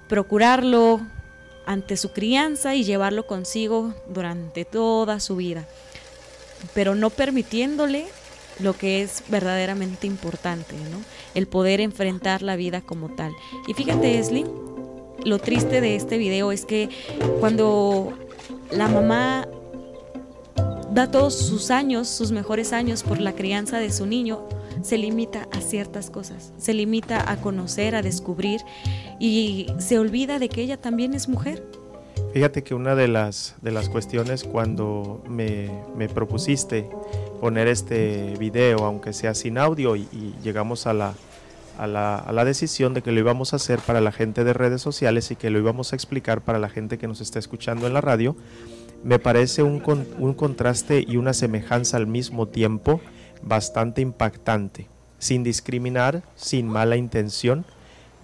procurarlo 0.08 1.02
ante 1.66 1.98
su 1.98 2.12
crianza 2.12 2.76
y 2.76 2.84
llevarlo 2.84 3.26
consigo 3.26 3.96
durante 4.10 4.64
toda 4.64 5.20
su 5.20 5.36
vida, 5.36 5.68
pero 6.76 6.94
no 6.94 7.10
permitiéndole 7.10 8.08
lo 8.60 8.74
que 8.74 9.02
es 9.02 9.24
verdaderamente 9.30 10.08
importante, 10.08 10.76
¿no? 10.92 11.00
El 11.34 11.48
poder 11.48 11.82
enfrentar 11.82 12.42
la 12.42 12.56
vida 12.56 12.82
como 12.82 13.10
tal. 13.10 13.34
Y 13.68 13.74
fíjate, 13.74 14.20
Esli, 14.20 14.46
lo 15.26 15.40
triste 15.40 15.82
de 15.82 15.96
este 15.96 16.18
video 16.18 16.52
es 16.52 16.66
que 16.66 16.90
cuando 17.40 18.14
la 18.72 18.88
mamá 18.88 19.48
da 20.92 21.10
todos 21.10 21.34
sus 21.34 21.72
años, 21.72 22.08
sus 22.08 22.32
mejores 22.32 22.74
años 22.74 23.04
por 23.04 23.20
la 23.20 23.34
crianza 23.34 23.80
de 23.80 23.92
su 23.92 24.06
niño, 24.06 24.48
se 24.82 24.98
limita 24.98 25.48
a 25.52 25.62
ciertas 25.62 26.10
cosas, 26.10 26.52
se 26.58 26.74
limita 26.74 27.32
a 27.32 27.38
conocer, 27.38 27.96
a 27.96 28.02
descubrir 28.02 28.62
y 29.20 29.68
se 29.80 29.98
olvida 29.98 30.40
de 30.40 30.50
que 30.50 30.62
ella 30.62 30.78
también 30.78 31.14
es 31.14 31.30
mujer. 31.30 31.64
Fíjate 32.34 32.64
que 32.64 32.74
una 32.74 32.96
de 32.96 33.08
las, 33.08 33.56
de 33.62 33.72
las 33.72 33.90
cuestiones 33.90 34.44
cuando 34.44 35.24
me, 35.30 35.70
me 35.96 36.10
propusiste 36.10 36.90
poner 37.40 37.68
este 37.68 38.36
video, 38.40 38.80
aunque 38.86 39.14
sea 39.14 39.36
sin 39.36 39.58
audio, 39.58 39.96
y 39.96 40.34
llegamos 40.44 40.88
a 40.88 40.94
la, 40.94 41.14
a 41.78 41.88
la, 41.88 42.46
decisión 42.46 42.94
de 42.94 43.02
que 43.02 43.12
lo 43.12 43.20
íbamos 43.20 43.54
a 43.54 43.58
hacer 43.58 43.80
para 43.80 44.02
la 44.02 44.12
gente 44.12 44.44
de 44.44 44.54
redes 44.54 44.82
sociales 44.82 45.32
y 45.32 45.36
que 45.36 45.50
lo 45.50 45.60
íbamos 45.60 45.92
a 45.92 45.96
explicar 45.96 46.42
para 46.42 46.60
la 46.60 46.70
gente 46.70 46.98
que 46.98 47.08
nos 47.08 47.22
está 47.22 47.40
escuchando 47.40 47.88
en 47.88 47.94
la 47.94 48.02
radio, 48.02 48.36
me 49.04 49.20
parece 49.20 49.64
un, 49.64 49.82
un 50.18 50.34
contraste 50.34 51.04
y 51.08 51.18
una 51.18 51.34
semejanza 51.34 51.98
al 51.98 52.08
mismo 52.08 52.48
tiempo 52.48 53.02
bastante 53.42 54.02
impactante, 54.02 54.88
sin 55.18 55.44
discriminar, 55.44 56.24
sin 56.36 56.68
mala 56.68 56.96
intención. 56.96 57.66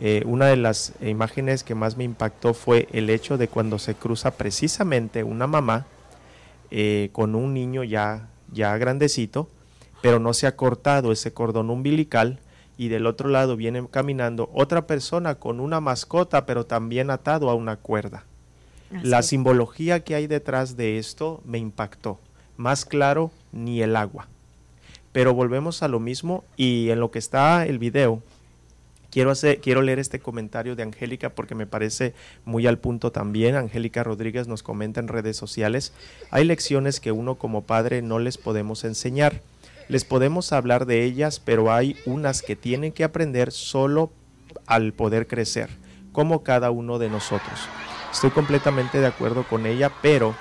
Eh, 0.01 0.23
una 0.25 0.47
de 0.47 0.55
las 0.55 0.93
imágenes 1.01 1.63
que 1.63 1.75
más 1.75 1.97
me 1.97 2.05
impactó 2.05 2.53
fue 2.53 2.87
el 2.93 3.09
hecho 3.09 3.37
de 3.37 3.49
cuando 3.49 3.79
se 3.79 3.95
cruza 3.95 4.31
precisamente 4.31 5.25
una 5.25 5.45
mamá 5.45 5.85
eh, 6.71 7.09
con 7.11 7.35
un 7.35 7.53
niño 7.53 7.83
ya, 7.83 8.29
ya 8.53 8.77
grandecito, 8.77 9.49
pero 10.01 10.19
no 10.19 10.33
se 10.33 10.47
ha 10.47 10.55
cortado 10.55 11.11
ese 11.11 11.33
cordón 11.33 11.69
umbilical 11.69 12.39
y 12.77 12.87
del 12.87 13.07
otro 13.07 13.27
lado 13.27 13.57
viene 13.57 13.85
caminando 13.91 14.49
otra 14.53 14.87
persona 14.87 15.35
con 15.35 15.59
una 15.59 15.81
mascota, 15.81 16.45
pero 16.45 16.65
también 16.65 17.09
atado 17.09 17.49
a 17.49 17.55
una 17.55 17.75
cuerda. 17.75 18.23
la 19.03 19.21
simbología 19.21 19.99
que 20.03 20.15
hay 20.15 20.27
detrás 20.27 20.77
de 20.77 20.97
esto 20.97 21.41
me 21.45 21.57
impactó. 21.57 22.19
Más 22.55 22.85
claro, 22.85 23.31
ni 23.51 23.81
el 23.81 23.95
agua. 23.95 24.27
Pero 25.11 25.33
volvemos 25.33 25.83
a 25.83 25.87
lo 25.87 25.99
mismo 25.99 26.43
y 26.55 26.89
en 26.89 26.99
lo 26.99 27.11
que 27.11 27.19
está 27.19 27.65
el 27.65 27.79
video, 27.79 28.23
quiero, 29.11 29.81
leer 29.81 29.99
este 29.99 30.19
comentario 30.19 30.75
de 30.75 30.83
Angélica 30.83 31.29
porque 31.29 31.55
me 31.55 31.67
parece 31.67 32.13
muy 32.45 32.67
al 32.67 32.77
punto 32.77 33.11
también. 33.11 33.55
Angélica 33.55 34.03
Rodríguez 34.03 34.47
nos 34.47 34.63
comenta 34.63 34.99
en 34.99 35.07
redes 35.07 35.37
sociales, 35.37 35.93
hay 36.31 36.45
lecciones 36.45 36.99
que 36.99 37.11
uno 37.11 37.35
como 37.35 37.63
padre 37.63 38.01
no 38.01 38.19
les 38.19 38.37
podemos 38.37 38.83
enseñar 38.83 39.41
les 39.89 40.05
podemos 40.05 40.53
hablar 40.53 40.85
de 40.85 41.03
ellas, 41.03 41.41
pero 41.43 41.73
hay 41.73 41.97
unas 42.05 42.43
que 42.43 42.55
tienen 42.55 42.91
que 42.91 43.03
aprender 43.03 43.51
solo 43.51 44.11
al 44.67 44.93
poder 44.93 45.25
crecer, 45.25 45.67
como 46.11 46.43
cada 46.43 46.69
uno 46.69 46.99
de 46.99 47.09
nosotros. 47.09 47.59
Estoy 48.11 48.29
completamente 48.29 48.99
de 48.99 49.07
acuerdo 49.07 49.43
con 49.43 49.65
ella, 49.65 49.91
pero 50.03 50.35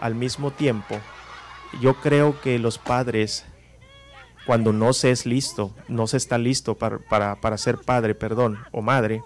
al 0.00 0.14
mismo 0.14 0.52
tiempo, 0.52 1.00
yo 1.80 1.94
creo 1.94 2.40
que 2.40 2.60
los 2.60 2.78
padres, 2.78 3.44
cuando 4.46 4.72
no 4.72 4.92
se 4.92 5.10
es 5.10 5.26
listo, 5.26 5.72
no 5.88 6.06
se 6.06 6.16
está 6.16 6.38
listo 6.38 6.76
para, 6.76 6.98
para, 7.40 7.58
ser 7.58 7.78
padre, 7.78 8.14
perdón, 8.14 8.58
o 8.72 8.82
madre, 8.82 9.22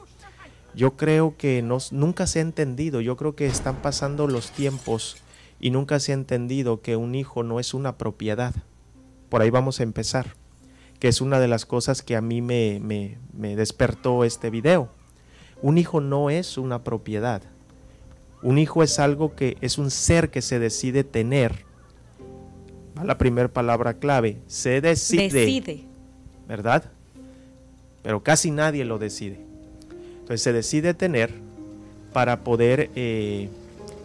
yo 0.74 0.96
creo 0.96 1.36
que 1.38 1.62
nunca 1.62 2.26
se 2.26 2.40
ha 2.40 2.42
entendido, 2.42 3.00
yo 3.00 3.16
creo 3.16 3.34
que 3.34 3.46
están 3.46 3.76
pasando 3.76 4.26
los 4.26 4.50
tiempos 4.50 5.16
y 5.58 5.70
nunca 5.70 6.00
se 6.00 6.12
ha 6.12 6.14
entendido 6.14 6.82
que 6.82 6.96
un 6.96 7.14
hijo 7.14 7.42
no 7.42 7.60
es 7.60 7.72
una 7.72 7.96
propiedad. 7.96 8.54
Por 9.30 9.42
ahí 9.42 9.50
vamos 9.50 9.80
a 9.80 9.84
empezar, 9.84 10.34
que 11.00 11.08
es 11.08 11.20
una 11.20 11.40
de 11.40 11.48
las 11.48 11.64
cosas 11.64 12.02
que 12.02 12.14
a 12.14 12.20
mí 12.20 12.42
me, 12.42 12.80
me, 12.80 13.56
despertó 13.56 14.24
este 14.24 14.50
video. 14.50 14.90
Un 15.62 15.78
hijo 15.78 16.00
no 16.00 16.28
es 16.28 16.58
una 16.58 16.84
propiedad. 16.84 17.42
Un 18.42 18.58
hijo 18.58 18.82
es 18.82 18.98
algo 18.98 19.34
que 19.34 19.56
es 19.62 19.78
un 19.78 19.90
ser 19.90 20.30
que 20.30 20.42
se 20.42 20.58
decide 20.58 21.04
tener. 21.04 21.64
Va 22.96 23.04
la 23.04 23.18
primera 23.18 23.48
palabra 23.48 23.94
clave. 23.94 24.38
Se 24.46 24.80
decide, 24.80 25.28
decide. 25.28 25.84
¿Verdad? 26.48 26.84
Pero 28.02 28.22
casi 28.22 28.50
nadie 28.50 28.84
lo 28.84 28.98
decide. 28.98 29.38
Entonces 30.20 30.42
se 30.42 30.52
decide 30.52 30.94
tener 30.94 31.32
para 32.12 32.40
poder 32.40 32.90
eh, 32.94 33.48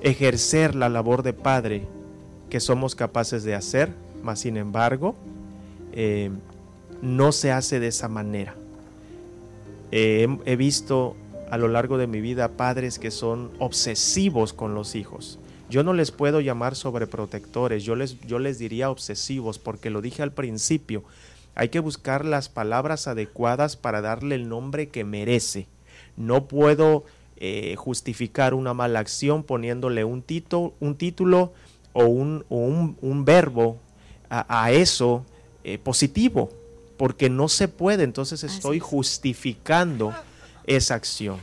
ejercer 0.02 0.76
la 0.76 0.90
labor 0.90 1.24
de 1.24 1.34
padre 1.34 1.84
que 2.50 2.60
somos 2.60 2.96
capaces 2.96 3.44
de 3.44 3.56
hacer, 3.56 3.90
mas 4.22 4.40
sin 4.40 4.58
embargo, 4.58 5.16
eh, 5.94 6.30
no 7.02 7.32
se 7.32 7.52
hace 7.52 7.80
de 7.80 7.88
esa 7.88 8.08
manera. 8.08 8.56
Eh, 9.92 10.28
he 10.46 10.56
visto 10.56 11.16
a 11.50 11.58
lo 11.58 11.68
largo 11.68 11.98
de 11.98 12.08
mi 12.08 12.22
vida 12.22 12.50
padres 12.50 13.00
que 13.00 13.12
son 13.12 13.52
obsesivos 13.60 14.54
con 14.54 14.74
los 14.74 14.96
hijos. 14.96 15.40
Yo 15.72 15.84
no 15.84 15.94
les 15.94 16.12
puedo 16.12 16.42
llamar 16.42 16.76
sobreprotectores, 16.76 17.86
yo 17.86 17.96
les, 17.96 18.20
yo 18.28 18.40
les 18.40 18.60
diría 18.60 18.90
obsesivos 18.90 19.58
porque 19.58 19.90
lo 19.90 20.02
dije 20.02 20.22
al 20.22 20.34
principio, 20.34 21.06
hay 21.56 21.70
que 21.70 21.80
buscar 21.80 22.26
las 22.26 22.50
palabras 22.50 23.08
adecuadas 23.08 23.78
para 23.78 24.02
darle 24.02 24.36
el 24.36 24.50
nombre 24.50 24.90
que 24.90 25.06
merece. 25.06 25.68
No 26.18 26.46
puedo 26.50 27.06
eh, 27.38 27.76
justificar 27.78 28.54
una 28.54 28.74
mala 28.74 29.00
acción 29.00 29.44
poniéndole 29.44 30.04
un, 30.04 30.26
un 30.82 30.96
título 30.98 31.54
o 31.94 32.04
un, 32.04 32.46
un, 32.50 33.24
verbo 33.24 33.78
a, 34.30 34.72
eso 34.74 35.26
eh, 35.64 35.78
positivo, 35.78 36.50
porque 36.98 37.30
no 37.30 37.48
se 37.48 37.70
puede, 37.70 38.04
entonces 38.04 38.44
estoy 38.44 38.80
justificando 38.80 40.14
esa 40.68 40.96
acción. 40.96 41.38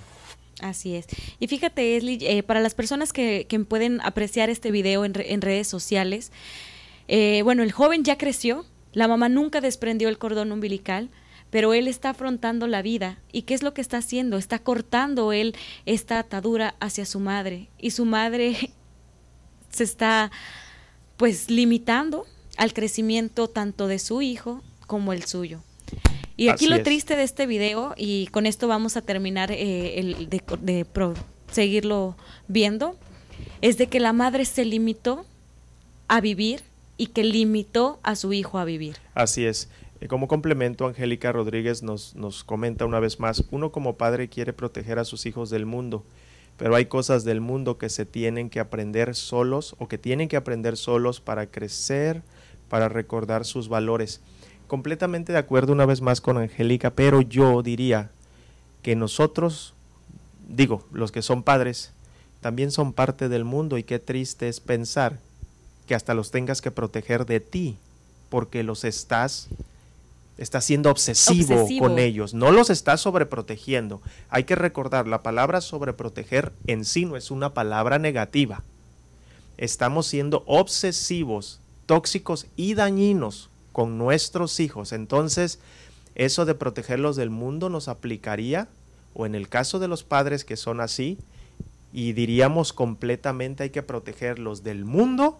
Así 0.61 0.95
es. 0.97 1.07
Y 1.39 1.47
fíjate, 1.47 1.97
Esli, 1.97 2.19
eh, 2.23 2.43
para 2.43 2.61
las 2.61 2.75
personas 2.75 3.13
que, 3.13 3.47
pueden 3.69 4.01
apreciar 4.03 4.51
este 4.51 4.71
video 4.71 5.05
en, 5.05 5.15
redes 5.15 5.69
sociales, 5.69 6.33
eh, 7.07 7.43
bueno, 7.43 7.63
el 7.63 7.73
joven 7.73 8.05
ya 8.05 8.19
creció, 8.19 8.67
la 8.93 9.09
mamá 9.09 9.29
nunca 9.29 9.61
desprendió 9.61 10.09
el 10.09 10.19
cordón 10.19 10.53
umbilical, 10.53 11.11
pero 11.51 11.73
él 11.75 11.89
está 11.89 12.11
afrontando 12.11 12.67
la 12.67 12.83
vida. 12.83 13.19
¿Y 13.33 13.43
qué 13.43 13.55
es 13.55 13.63
lo 13.63 13.73
que 13.73 13.81
está 13.81 13.99
haciendo? 13.99 14.37
Está 14.37 14.59
cortando 14.59 15.33
él 15.33 15.55
esta 15.87 16.19
atadura 16.19 16.75
hacia 16.81 17.07
su 17.07 17.21
madre. 17.21 17.69
Y 17.79 17.93
su 17.93 18.05
madre 18.05 18.73
se 19.71 19.85
está, 19.85 20.31
pues, 21.17 21.51
limitando 21.51 22.27
al 22.57 22.73
crecimiento 22.73 23.49
tanto 23.49 23.87
de 23.87 23.99
su 23.99 24.21
hijo 24.23 24.63
como 24.87 25.13
el 25.13 25.25
suyo. 25.25 25.63
Y 26.39 26.51
aquí 26.51 26.69
lo 26.69 26.81
triste 26.85 27.17
de 27.17 27.25
este 27.25 27.47
video, 27.47 27.95
y 27.97 28.29
con 28.29 28.47
esto 28.47 28.69
vamos 28.69 28.97
a 28.97 29.03
terminar 29.03 29.51
eh, 29.51 29.99
el, 29.99 30.29
de, 30.31 30.87
seguirlo 31.51 32.17
viendo, 32.47 32.97
es 33.61 33.77
de 33.77 33.89
que 33.89 33.99
la 33.99 34.13
madre 34.13 34.45
se 34.45 34.65
limitó 34.65 35.27
a 36.07 36.21
vivir 36.21 36.61
y 36.97 37.09
que 37.09 37.25
limitó 37.25 37.99
a 38.05 38.15
su 38.15 38.33
hijo 38.33 38.59
a 38.59 38.65
vivir. 38.65 38.99
Así 39.15 39.47
es. 39.47 39.69
Eh, 40.01 40.07
como 40.07 40.29
complemento, 40.29 40.87
Angélica 40.87 41.33
Rodríguez 41.33 41.83
nos, 41.83 42.15
nos 42.15 42.45
comenta 42.45 42.87
una 42.87 43.01
vez 43.01 43.19
más, 43.19 43.45
uno 43.51 43.73
como 43.73 43.97
padre 43.97 44.29
quiere 44.29 44.53
proteger 44.53 45.01
a 45.01 45.05
sus 45.05 45.27
hijos 45.27 45.51
del 45.51 45.67
mundo, 45.67 46.05
pero 46.57 46.77
hay 46.77 46.87
cosas 46.87 47.25
del 47.25 47.41
mundo 47.41 47.79
que 47.79 47.89
se 47.89 48.07
tienen 48.07 48.49
que 48.49 48.61
aprender 48.61 49.17
solos 49.17 49.75
o 49.81 49.89
que 49.89 49.99
tienen 49.99 50.29
que 50.29 50.37
aprender 50.37 50.77
solos 50.77 51.21
para 51.21 51.51
crecer, 51.51 52.23
para 52.69 52.89
recordar 52.89 53.45
sus 53.45 53.69
valores 53.69 54.21
completamente 54.69 55.33
de 55.33 55.39
acuerdo 55.39 55.73
una 55.73 55.87
vez 55.87 56.01
más 56.01 56.21
con 56.21 56.39
Angélica, 56.39 56.91
pero 56.91 57.23
yo 57.23 57.63
diría 57.63 58.11
que 58.83 58.95
nosotros, 58.95 59.75
digo, 60.47 60.87
los 60.93 61.11
que 61.11 61.23
son 61.23 61.43
padres, 61.43 61.93
también 62.41 62.71
son 62.71 62.93
parte 62.93 63.29
del 63.29 63.45
mundo 63.45 63.79
y 63.79 63.83
qué 63.83 63.99
triste 63.99 64.49
es 64.49 64.61
pensar 64.61 65.19
que 65.87 65.95
hasta 65.95 66.15
los 66.15 66.31
tengas 66.31 66.61
que 66.61 66.71
proteger 66.71 67.27
de 67.27 67.41
ti, 67.41 67.79
porque 68.29 68.63
los 68.63 68.85
estás, 68.85 69.49
estás 70.37 70.65
siendo 70.65 70.91
obsesivo, 70.91 71.67
con 71.79 71.99
ellos, 71.99 72.35
no 72.35 72.53
los 72.53 72.69
estás 72.69 73.01
sobreprotegiendo. 73.01 74.03
Hay 74.29 74.45
que 74.45 74.55
recordar, 74.55 75.09
la 75.09 75.23
palabra 75.23 75.63
sobreproteger 75.63 76.53
en 76.67 76.85
sí 76.85 77.07
no 77.07 77.17
es 77.17 77.31
una 77.31 77.55
palabra 77.55 77.99
negativa. 77.99 78.63
Estamos 79.57 80.07
siendo 80.07 80.45
obsesivos, 80.47 81.59
tóxicos 81.87 82.47
y 82.55 82.75
dañinos 82.75 83.49
con 83.79 83.97
nuestros 83.97 84.59
hijos. 84.59 84.91
Entonces, 84.91 85.61
eso 86.17 86.45
de 86.45 86.57
protegerlos 86.57 87.15
del 87.15 87.31
mundo 87.31 87.69
nos 87.69 87.87
aplicaría, 87.87 88.67
o 89.15 89.25
en 89.25 89.37
el 89.37 89.49
caso 89.49 89.79
de 89.79 89.87
los 89.87 90.03
padres 90.03 90.45
que 90.45 90.57
son 90.57 90.81
así, 90.81 91.17
y 91.93 92.13
diríamos 92.13 92.73
completamente 92.73 93.63
hay 93.63 93.71
que 93.71 93.85
protegerlos 93.85 94.65
del 94.65 94.85
mundo 94.85 95.39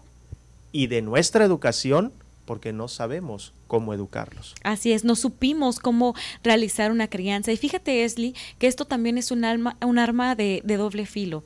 y 0.71 0.87
de 0.87 1.01
nuestra 1.01 1.43
educación 1.43 2.13
porque 2.45 2.71
no 2.71 2.87
sabemos 2.87 3.51
cómo 3.67 3.93
educarlos. 3.93 4.55
Así 4.63 4.93
es, 4.93 5.03
no 5.03 5.17
supimos 5.17 5.79
cómo 5.79 6.15
realizar 6.41 6.93
una 6.93 7.09
crianza. 7.09 7.51
Y 7.51 7.57
fíjate, 7.57 8.05
Esli, 8.05 8.35
que 8.57 8.67
esto 8.67 8.85
también 8.85 9.17
es 9.17 9.31
un, 9.31 9.43
alma, 9.43 9.75
un 9.85 9.99
arma 9.99 10.35
de, 10.35 10.61
de 10.63 10.77
doble 10.77 11.05
filo. 11.05 11.43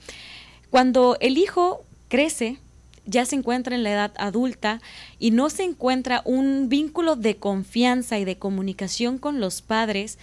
Cuando 0.69 1.17
el 1.21 1.39
hijo 1.39 1.83
crece, 2.07 2.59
ya 3.05 3.25
se 3.25 3.35
encuentra 3.35 3.75
en 3.75 3.83
la 3.83 3.91
edad 3.91 4.13
adulta 4.17 4.81
y 5.19 5.31
no 5.31 5.49
se 5.49 5.63
encuentra 5.63 6.21
un 6.25 6.69
vínculo 6.69 7.15
de 7.15 7.35
confianza 7.35 8.17
y 8.19 8.25
de 8.25 8.37
comunicación 8.37 9.17
con 9.17 9.39
los 9.39 9.61
padres 9.61 10.17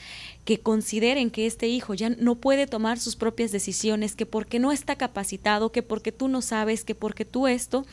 que 0.44 0.60
consideren 0.60 1.30
que 1.30 1.46
este 1.46 1.68
hijo 1.68 1.94
ya 1.94 2.10
no 2.10 2.36
puede 2.36 2.66
tomar 2.66 2.98
sus 2.98 3.16
propias 3.16 3.52
decisiones, 3.52 4.16
que 4.16 4.26
porque 4.26 4.58
no 4.58 4.72
está 4.72 4.96
capacitado, 4.96 5.72
que 5.72 5.82
porque 5.82 6.12
tú 6.12 6.28
no 6.28 6.42
sabes, 6.42 6.84
que 6.84 6.94
porque 6.94 7.24
tú 7.24 7.46
esto, 7.46 7.86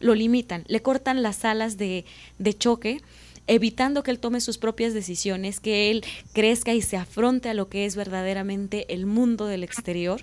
lo 0.00 0.14
limitan, 0.14 0.64
le 0.68 0.82
cortan 0.82 1.22
las 1.22 1.44
alas 1.44 1.78
de, 1.78 2.04
de 2.38 2.54
choque 2.54 3.00
evitando 3.46 4.02
que 4.02 4.10
él 4.10 4.18
tome 4.18 4.40
sus 4.40 4.58
propias 4.58 4.94
decisiones, 4.94 5.60
que 5.60 5.90
él 5.90 6.04
crezca 6.32 6.72
y 6.72 6.80
se 6.80 6.96
afronte 6.96 7.48
a 7.48 7.54
lo 7.54 7.68
que 7.68 7.84
es 7.84 7.96
verdaderamente 7.96 8.92
el 8.92 9.06
mundo 9.06 9.46
del 9.46 9.64
exterior. 9.64 10.22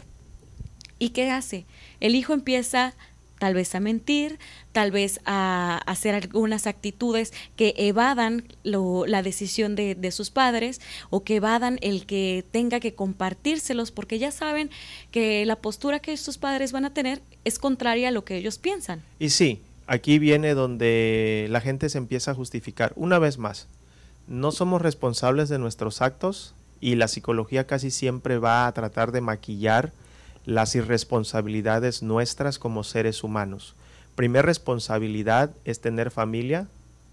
¿Y 0.98 1.10
qué 1.10 1.30
hace? 1.30 1.66
El 2.00 2.16
hijo 2.16 2.34
empieza 2.34 2.96
tal 3.42 3.56
vez 3.56 3.74
a 3.74 3.80
mentir, 3.80 4.38
tal 4.72 4.92
vez 4.92 5.20
a 5.26 5.82
hacer 5.88 6.14
algunas 6.14 6.68
actitudes 6.68 7.34
que 7.56 7.74
evadan 7.76 8.44
la 8.62 9.24
decisión 9.24 9.76
de, 9.76 10.12
sus 10.12 10.30
padres 10.30 10.80
o 11.10 11.24
que 11.24 11.38
evadan 11.38 11.80
el 11.82 12.06
que 12.06 12.46
tenga 12.52 12.80
que 12.80 12.94
compartírselos 12.94 13.90
porque 13.90 14.20
ya 14.20 14.30
saben 14.30 14.70
que 15.10 15.44
la 15.48 15.56
postura 15.56 15.98
que 15.98 16.18
sus 16.18 16.38
padres 16.38 16.72
van 16.72 16.86
a 16.86 16.94
tener 16.94 17.24
es 17.44 17.58
contraria 17.58 18.10
a 18.10 18.12
lo 18.12 18.24
que 18.26 18.38
ellos 18.38 18.60
piensan. 18.60 19.02
Y 19.18 19.32
sí, 19.32 19.64
aquí 19.88 20.20
viene 20.20 20.54
donde 20.54 21.48
la 21.50 21.62
gente 21.62 21.90
se 21.90 21.98
empieza 21.98 22.30
a 22.30 22.36
justificar. 22.36 22.94
Una 22.96 23.18
vez 23.18 23.40
más, 23.40 23.68
no 24.28 24.52
somos 24.52 24.84
responsables 24.84 25.50
de 25.50 25.58
nuestros 25.58 26.04
actos 26.04 26.54
y 26.80 26.94
la 26.94 27.08
psicología 27.08 27.66
casi 27.66 27.90
siempre 27.90 28.38
va 28.38 28.68
a 28.68 28.72
tratar 28.72 29.12
de 29.12 29.22
maquillar 29.22 29.94
las 30.46 30.76
irresponsabilidades 30.76 32.04
nuestras 32.04 32.60
como 32.60 32.84
seres 32.84 33.24
humanos. 33.24 33.76
Primer 34.16 34.46
responsabilidad 34.46 35.52
es 35.66 35.82
tener 35.82 36.12
familia 36.12 36.68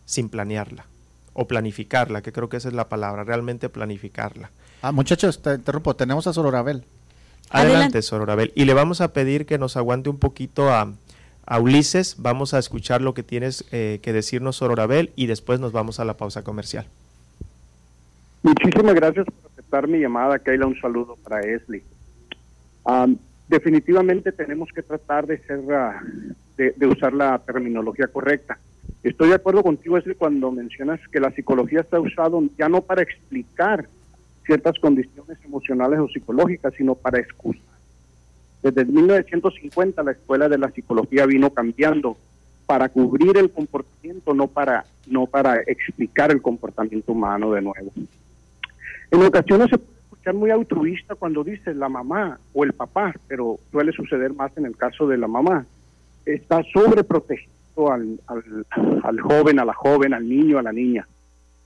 sin 0.05 0.29
planearla 0.29 0.87
o 1.35 1.47
planificarla, 1.47 2.23
que 2.23 2.33
creo 2.33 2.49
que 2.49 2.57
esa 2.57 2.69
es 2.69 2.75
la 2.75 2.89
palabra, 2.89 3.25
realmente 3.25 3.69
planificarla. 3.69 4.51
Ah, 4.83 4.93
muchachos, 4.93 5.41
te 5.41 5.55
interrumpo, 5.55 5.95
tenemos 5.95 6.27
a 6.27 6.33
Sororabel. 6.33 6.85
Adelante, 7.51 8.03
Sororabel. 8.03 8.53
Y 8.55 8.65
le 8.65 8.75
vamos 8.75 9.01
a 9.01 9.13
pedir 9.13 9.47
que 9.47 9.59
nos 9.59 9.77
aguante 9.77 10.11
un 10.11 10.19
poquito 10.19 10.71
a, 10.71 10.93
Ulises, 11.61 12.17
vamos 12.19 12.53
a 12.53 12.59
escuchar 12.59 13.01
lo 13.01 13.15
que 13.15 13.23
tienes 13.23 13.65
eh, 13.73 14.01
que 14.03 14.13
decirnos, 14.13 14.57
Sororabel, 14.57 15.13
y 15.17 15.27
después 15.27 15.61
nos 15.61 15.73
vamos 15.73 16.01
a 16.01 16.05
la 16.05 16.17
pausa 16.17 16.43
comercial. 16.43 16.87
Muchísimas 18.43 18.95
gracias 18.95 19.25
por 19.25 19.51
aceptar 19.53 19.89
mi 19.89 19.99
llamada, 19.99 20.39
Keila, 20.39 20.67
un 20.67 20.79
saludo 20.81 21.17
para 21.23 21.41
Esli 21.41 21.83
definitivamente 23.49 24.33
tenemos 24.33 24.71
que 24.75 24.83
tratar 24.83 25.27
de 25.27 25.39
ser 25.39 25.61
ah, 25.73 26.03
de, 26.57 26.87
usar 26.87 27.13
la 27.13 27.39
terminología 27.39 28.09
correcta. 28.09 28.59
Estoy 29.03 29.29
de 29.29 29.37
acuerdo 29.37 29.63
contigo, 29.63 29.97
es 29.97 30.05
cuando 30.17 30.51
mencionas 30.51 31.01
que 31.13 31.21
la 31.21 31.31
psicología 31.31 31.81
está 31.81 32.01
usada 32.01 32.39
ya 32.59 32.69
no 32.69 32.83
para 32.83 33.03
explicar 33.03 33.87
ciertas 34.45 34.79
condiciones 34.81 35.39
emocionales 35.45 36.01
o 36.01 36.09
psicológicas, 36.09 36.75
sino 36.75 36.95
para 36.95 37.21
excusar. 37.21 37.63
Desde 38.63 38.85
1950 38.85 40.03
la 40.03 40.13
escuela 40.13 40.49
de 40.49 40.59
la 40.59 40.71
psicología 40.71 41.27
vino 41.27 41.51
cambiando 41.51 42.17
para 42.67 42.89
cubrir 42.89 43.37
el 43.37 43.51
comportamiento, 43.51 44.35
no 44.35 44.49
para, 44.49 44.85
no 45.07 45.27
para 45.27 45.61
explicar 45.67 46.33
el 46.33 46.43
comportamiento 46.43 47.13
humano 47.13 47.53
de 47.53 47.63
nuevo. 47.63 47.93
En 49.11 49.23
ocasiones 49.23 49.71
se 49.71 49.79
muy 50.33 50.51
altruista 50.51 51.15
cuando 51.15 51.45
dice 51.45 51.75
la 51.75 51.89
mamá 51.89 52.39
o 52.53 52.65
el 52.65 52.73
papá, 52.73 53.15
pero 53.27 53.59
suele 53.71 53.93
suceder 53.93 54.33
más 54.35 54.57
en 54.57 54.67
el 54.67 54.77
caso 54.77 55.07
de 55.07 55.19
la 55.19 55.29
mamá. 55.29 55.67
Está 56.25 56.63
sobreprotegiendo 56.73 57.93
al, 57.93 58.21
al, 59.03 59.21
joven, 59.21 59.59
a 59.59 59.65
la 59.65 59.75
joven, 59.75 60.15
al 60.15 60.29
niño, 60.29 60.59
a 60.59 60.63
la 60.63 60.73
niña. 60.73 61.07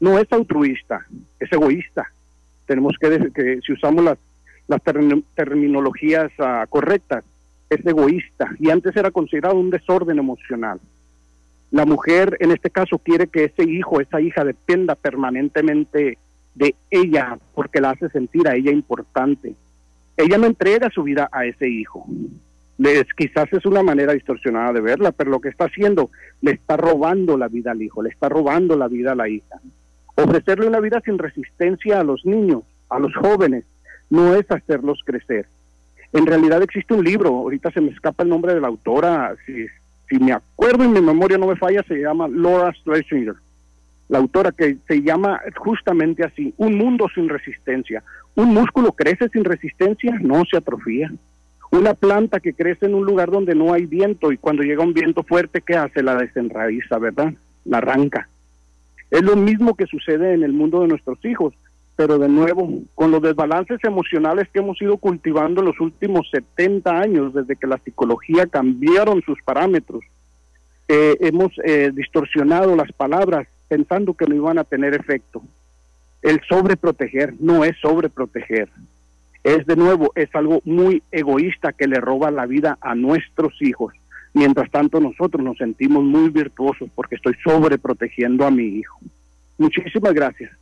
No 0.01 0.19
es 0.19 0.31
altruista, 0.33 1.07
es 1.39 1.53
egoísta. 1.53 2.13
Tenemos 2.67 2.97
que, 3.01 3.31
que 3.33 3.61
si 3.65 3.73
usamos 3.73 4.05
las, 4.05 4.19
las 4.69 4.81
terminologías 5.35 6.31
ah, 6.39 6.67
correctas, 6.69 7.25
es 7.71 7.85
egoísta 7.87 8.51
y 8.59 8.71
antes 8.71 8.95
era 8.97 9.11
considerado 9.11 9.57
un 9.57 9.71
desorden 9.71 10.19
emocional. 10.19 10.81
La 11.71 11.87
mujer 11.87 12.37
en 12.41 12.53
este 12.53 12.69
caso 12.69 12.99
quiere 12.99 13.29
que 13.29 13.45
ese 13.45 13.65
hijo, 13.65 14.01
esa 14.01 14.21
hija 14.21 14.45
dependa 14.45 14.95
permanentemente 14.95 16.19
de 16.55 16.75
ella 16.91 17.39
porque 17.55 17.81
la 17.81 17.91
hace 17.91 18.09
sentir 18.11 18.49
a 18.49 18.55
ella 18.55 18.71
importante. 18.71 19.55
Ella 20.17 20.39
no 20.39 20.47
entrega 20.47 20.91
su 20.91 21.03
vida 21.03 21.29
a 21.33 21.47
ese 21.47 21.69
hijo. 21.69 22.07
quizás 23.17 23.53
es 23.53 23.65
una 23.65 23.83
manera 23.83 24.13
distorsionada 24.13 24.73
de 24.73 24.81
verla, 24.81 25.13
pero 25.13 25.31
lo 25.31 25.41
que 25.41 25.49
está 25.49 25.67
haciendo, 25.67 26.11
le 26.41 26.53
está 26.53 26.77
robando 26.77 27.37
la 27.37 27.49
vida 27.49 27.73
al 27.73 27.83
hijo, 27.83 28.03
le 28.03 28.11
está 28.11 28.29
robando 28.29 28.77
la 28.77 28.89
vida 28.89 29.13
a 29.13 29.17
la 29.17 29.29
hija. 29.29 29.61
Ofrecerle 30.15 30.67
una 30.67 30.81
vida 30.81 31.01
sin 31.05 31.19
resistencia 31.19 32.01
a 32.01 32.05
los 32.05 32.25
niños, 32.27 32.63
a 32.91 32.99
los 32.99 33.15
jóvenes, 33.15 33.65
no 34.11 34.35
es 34.35 34.51
hacerlos 34.51 35.01
crecer. 35.05 35.47
En 36.13 36.27
realidad 36.27 36.63
existe 36.63 36.93
un 36.93 37.03
libro, 37.03 37.31
ahorita 37.31 37.71
se 37.71 37.81
me 37.81 37.91
escapa 37.91 38.23
el 38.23 38.29
nombre 38.29 38.53
de 38.55 38.61
la 38.61 38.69
autora, 38.69 39.35
si, 39.47 39.67
si 40.09 40.19
me 40.19 40.33
acuerdo 40.33 40.85
y 40.85 40.89
mi 40.89 41.01
memoria 41.01 41.39
no 41.39 41.47
me 41.47 41.57
falla, 41.57 41.83
se 41.89 41.97
llama 41.97 42.29
Laura 42.29 42.75
Schlesinger, 42.75 43.37
la 44.09 44.19
autora 44.19 44.53
que 44.53 44.77
se 44.87 45.03
llama 45.03 45.41
justamente 45.57 46.25
así, 46.25 46.55
Un 46.57 46.77
mundo 46.77 47.07
sin 47.15 47.29
resistencia. 47.29 48.03
¿Un 48.35 48.55
músculo 48.55 48.93
crece 48.93 49.29
sin 49.29 49.45
resistencia? 49.45 50.19
No 50.21 50.43
se 50.51 50.57
atrofía. 50.57 51.11
Una 51.71 51.95
planta 51.95 52.41
que 52.41 52.53
crece 52.53 52.87
en 52.87 52.95
un 52.95 53.07
lugar 53.07 53.31
donde 53.31 53.55
no 53.55 53.73
hay 53.73 53.87
viento 53.87 54.31
y 54.31 54.37
cuando 54.37 54.63
llega 54.63 54.85
un 54.85 54.93
viento 54.93 55.23
fuerte, 55.23 55.63
¿qué 55.63 55.75
hace? 55.75 56.03
La 56.03 56.17
desenraiza, 56.17 56.99
¿verdad? 56.99 57.33
La 57.65 57.79
arranca. 57.79 58.29
Es 59.11 59.23
lo 59.23 59.37
mismo 59.37 59.75
que 59.75 59.87
sucede 59.87 60.35
en 60.35 60.43
el 60.43 60.53
mundo 60.53 60.81
de 60.81 60.89
nuestros 60.89 61.23
hijos, 61.25 61.55
pero 61.97 62.19
de 62.19 62.29
nuevo, 62.29 62.83
con 62.95 63.11
los 63.11 63.23
desbalances 63.23 63.79
emocionales 63.85 64.49
que 64.53 64.61
hemos 64.61 64.81
ido 64.81 64.97
cultivando 64.97 65.61
en 65.61 65.67
los 65.67 65.81
últimos 65.81 66.29
70 66.31 66.91
años, 66.91 67.35
desde 67.35 67.57
que 67.57 67.67
la 67.67 67.79
psicología 67.79 68.47
cambiaron 68.47 69.23
sus 69.23 69.39
parámetros, 69.43 70.03
eh, 70.89 71.17
hemos 71.21 71.53
eh, 71.65 71.91
distorsionado 71.95 72.75
las 72.77 72.91
palabras 72.93 73.47
pensando 73.73 74.13
que 74.13 74.27
no 74.27 74.35
iban 74.35 74.59
a 74.59 74.65
tener 74.65 74.93
efecto. 74.93 75.43
El 76.21 76.43
sobreproteger 76.47 77.33
no 77.41 77.65
es 77.65 77.75
sobreproteger 77.81 78.69
es 79.45 79.65
de 79.67 79.77
nuevo, 79.77 80.13
es 80.15 80.29
algo 80.35 80.61
muy 80.67 81.03
egoísta 81.11 81.73
que 81.73 81.89
le 81.89 82.01
roba 82.01 82.31
la 82.31 82.45
vida 82.45 82.77
a 82.83 82.95
nuestros 82.95 83.55
hijos. 83.61 83.95
Mientras 84.35 84.71
tanto 84.71 85.01
nosotros 85.01 85.43
nos 85.43 85.57
sentimos 85.57 86.05
muy 86.05 86.29
virtuosos 86.29 86.91
porque 86.95 87.17
estoy 87.17 87.35
sobreprotegiendo 87.43 88.47
a 88.47 88.51
mi 88.51 88.65
hijo. 88.65 89.01
Muchísimas 89.57 90.13
gracias. 90.13 90.53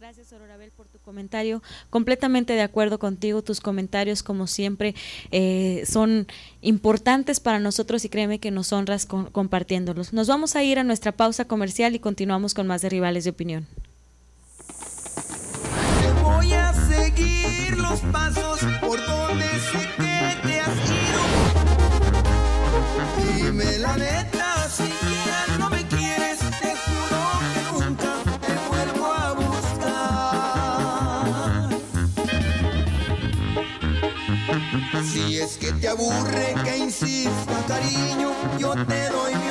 Gracias, 0.00 0.32
Ororabel, 0.32 0.70
por 0.70 0.88
tu 0.88 0.98
comentario. 0.98 1.62
Completamente 1.90 2.54
de 2.54 2.62
acuerdo 2.62 2.98
contigo. 2.98 3.42
Tus 3.42 3.60
comentarios, 3.60 4.22
como 4.22 4.46
siempre, 4.46 4.94
eh, 5.30 5.84
son 5.86 6.26
importantes 6.62 7.38
para 7.38 7.58
nosotros 7.58 8.02
y 8.06 8.08
créeme 8.08 8.38
que 8.38 8.50
nos 8.50 8.72
honras 8.72 9.04
compartiéndolos. 9.04 10.14
Nos 10.14 10.26
vamos 10.26 10.56
a 10.56 10.64
ir 10.64 10.78
a 10.78 10.84
nuestra 10.84 11.12
pausa 11.12 11.44
comercial 11.44 11.94
y 11.94 11.98
continuamos 11.98 12.54
con 12.54 12.66
más 12.66 12.80
de 12.80 12.88
Rivales 12.88 13.24
de 13.24 13.30
Opinión. 13.30 13.66
Voy 16.22 16.50
a 16.54 16.72
seguir 16.72 17.76
los 17.76 18.00
pasos 18.00 18.60
por 18.80 19.04
donde 19.04 19.44
sé 19.44 19.86
que 19.98 20.48
te 20.48 20.60
has 20.60 20.76
ido. 20.96 21.20
Dime 23.36 23.78
la 23.80 23.98
neta, 23.98 24.66
si 24.70 25.09
Si 35.12 35.40
es 35.40 35.56
que 35.56 35.72
te 35.72 35.88
aburre 35.88 36.54
que 36.62 36.78
insista, 36.78 37.64
cariño, 37.66 38.30
yo 38.60 38.74
te 38.86 39.08
doy 39.08 39.34
mi 39.34 39.50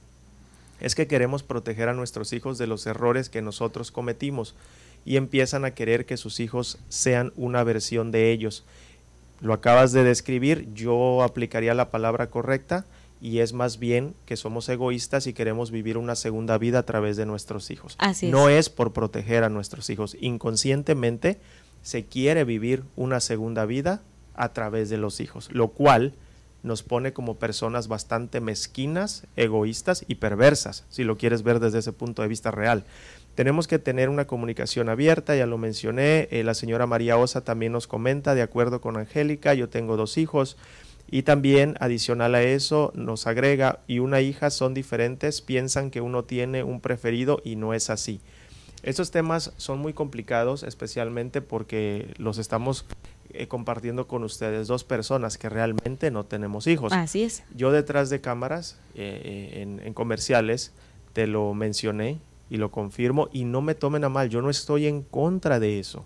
es 0.80 0.94
que 0.94 1.06
queremos 1.06 1.42
proteger 1.42 1.88
a 1.88 1.94
nuestros 1.94 2.32
hijos 2.32 2.58
de 2.58 2.66
los 2.66 2.86
errores 2.86 3.28
que 3.28 3.42
nosotros 3.42 3.90
cometimos. 3.90 4.54
y 5.04 5.16
empiezan 5.16 5.64
a 5.64 5.72
querer 5.72 6.06
que 6.06 6.16
sus 6.16 6.38
hijos 6.38 6.78
sean 6.88 7.32
una 7.34 7.64
versión 7.64 8.12
de 8.12 8.30
ellos. 8.30 8.64
Lo 9.40 9.52
acabas 9.52 9.90
de 9.90 10.04
describir, 10.04 10.68
yo 10.74 11.24
aplicaría 11.24 11.74
la 11.74 11.90
palabra 11.90 12.30
correcta 12.30 12.86
y 13.20 13.40
es 13.40 13.52
más 13.52 13.80
bien 13.80 14.14
que 14.26 14.36
somos 14.36 14.68
egoístas 14.68 15.26
y 15.26 15.32
queremos 15.32 15.72
vivir 15.72 15.98
una 15.98 16.14
segunda 16.14 16.56
vida 16.56 16.78
a 16.80 16.82
través 16.84 17.16
de 17.16 17.26
nuestros 17.26 17.72
hijos. 17.72 17.96
Así 17.98 18.26
es. 18.26 18.32
No 18.32 18.48
es 18.48 18.70
por 18.70 18.92
proteger 18.92 19.42
a 19.42 19.48
nuestros 19.48 19.90
hijos. 19.90 20.16
Inconscientemente 20.20 21.38
se 21.82 22.04
quiere 22.04 22.44
vivir 22.44 22.84
una 22.94 23.18
segunda 23.18 23.64
vida 23.66 24.02
a 24.34 24.52
través 24.52 24.90
de 24.90 24.98
los 24.98 25.20
hijos, 25.20 25.50
lo 25.52 25.68
cual 25.68 26.14
nos 26.62 26.82
pone 26.82 27.12
como 27.12 27.38
personas 27.38 27.88
bastante 27.88 28.40
mezquinas, 28.40 29.26
egoístas 29.36 30.04
y 30.06 30.16
perversas, 30.16 30.84
si 30.90 31.04
lo 31.04 31.16
quieres 31.16 31.42
ver 31.42 31.60
desde 31.60 31.78
ese 31.78 31.92
punto 31.92 32.22
de 32.22 32.28
vista 32.28 32.50
real. 32.50 32.84
Tenemos 33.34 33.66
que 33.66 33.78
tener 33.78 34.08
una 34.08 34.26
comunicación 34.26 34.88
abierta, 34.88 35.34
ya 35.34 35.46
lo 35.46 35.58
mencioné, 35.58 36.28
eh, 36.30 36.44
la 36.44 36.54
señora 36.54 36.86
María 36.86 37.16
Osa 37.16 37.42
también 37.42 37.72
nos 37.72 37.86
comenta, 37.86 38.34
de 38.34 38.42
acuerdo 38.42 38.80
con 38.80 38.96
Angélica, 38.96 39.54
yo 39.54 39.68
tengo 39.68 39.96
dos 39.96 40.18
hijos, 40.18 40.56
y 41.10 41.24
también, 41.24 41.76
adicional 41.80 42.34
a 42.34 42.42
eso, 42.42 42.92
nos 42.94 43.26
agrega, 43.26 43.80
y 43.86 43.98
una 43.98 44.20
hija 44.20 44.50
son 44.50 44.72
diferentes, 44.72 45.42
piensan 45.42 45.90
que 45.90 46.00
uno 46.00 46.24
tiene 46.24 46.62
un 46.62 46.80
preferido 46.80 47.40
y 47.44 47.56
no 47.56 47.74
es 47.74 47.90
así. 47.90 48.20
Estos 48.82 49.10
temas 49.10 49.52
son 49.56 49.78
muy 49.78 49.92
complicados, 49.92 50.62
especialmente 50.62 51.40
porque 51.40 52.14
los 52.18 52.38
estamos 52.38 52.86
eh, 53.34 53.46
compartiendo 53.48 54.06
con 54.06 54.24
ustedes, 54.24 54.68
dos 54.68 54.84
personas 54.84 55.38
que 55.38 55.48
realmente 55.48 56.10
no 56.10 56.24
tenemos 56.24 56.66
hijos. 56.66 56.92
Así 56.92 57.22
es. 57.22 57.42
Yo 57.54 57.70
detrás 57.72 58.10
de 58.10 58.20
cámaras, 58.20 58.78
eh, 58.94 59.20
eh, 59.54 59.62
en, 59.62 59.80
en 59.84 59.94
comerciales, 59.94 60.72
te 61.12 61.26
lo 61.26 61.52
mencioné 61.54 62.18
y 62.50 62.56
lo 62.58 62.70
confirmo, 62.70 63.28
y 63.32 63.44
no 63.44 63.62
me 63.62 63.74
tomen 63.74 64.04
a 64.04 64.08
mal, 64.08 64.28
yo 64.28 64.42
no 64.42 64.50
estoy 64.50 64.86
en 64.86 65.02
contra 65.02 65.58
de 65.60 65.78
eso, 65.78 66.04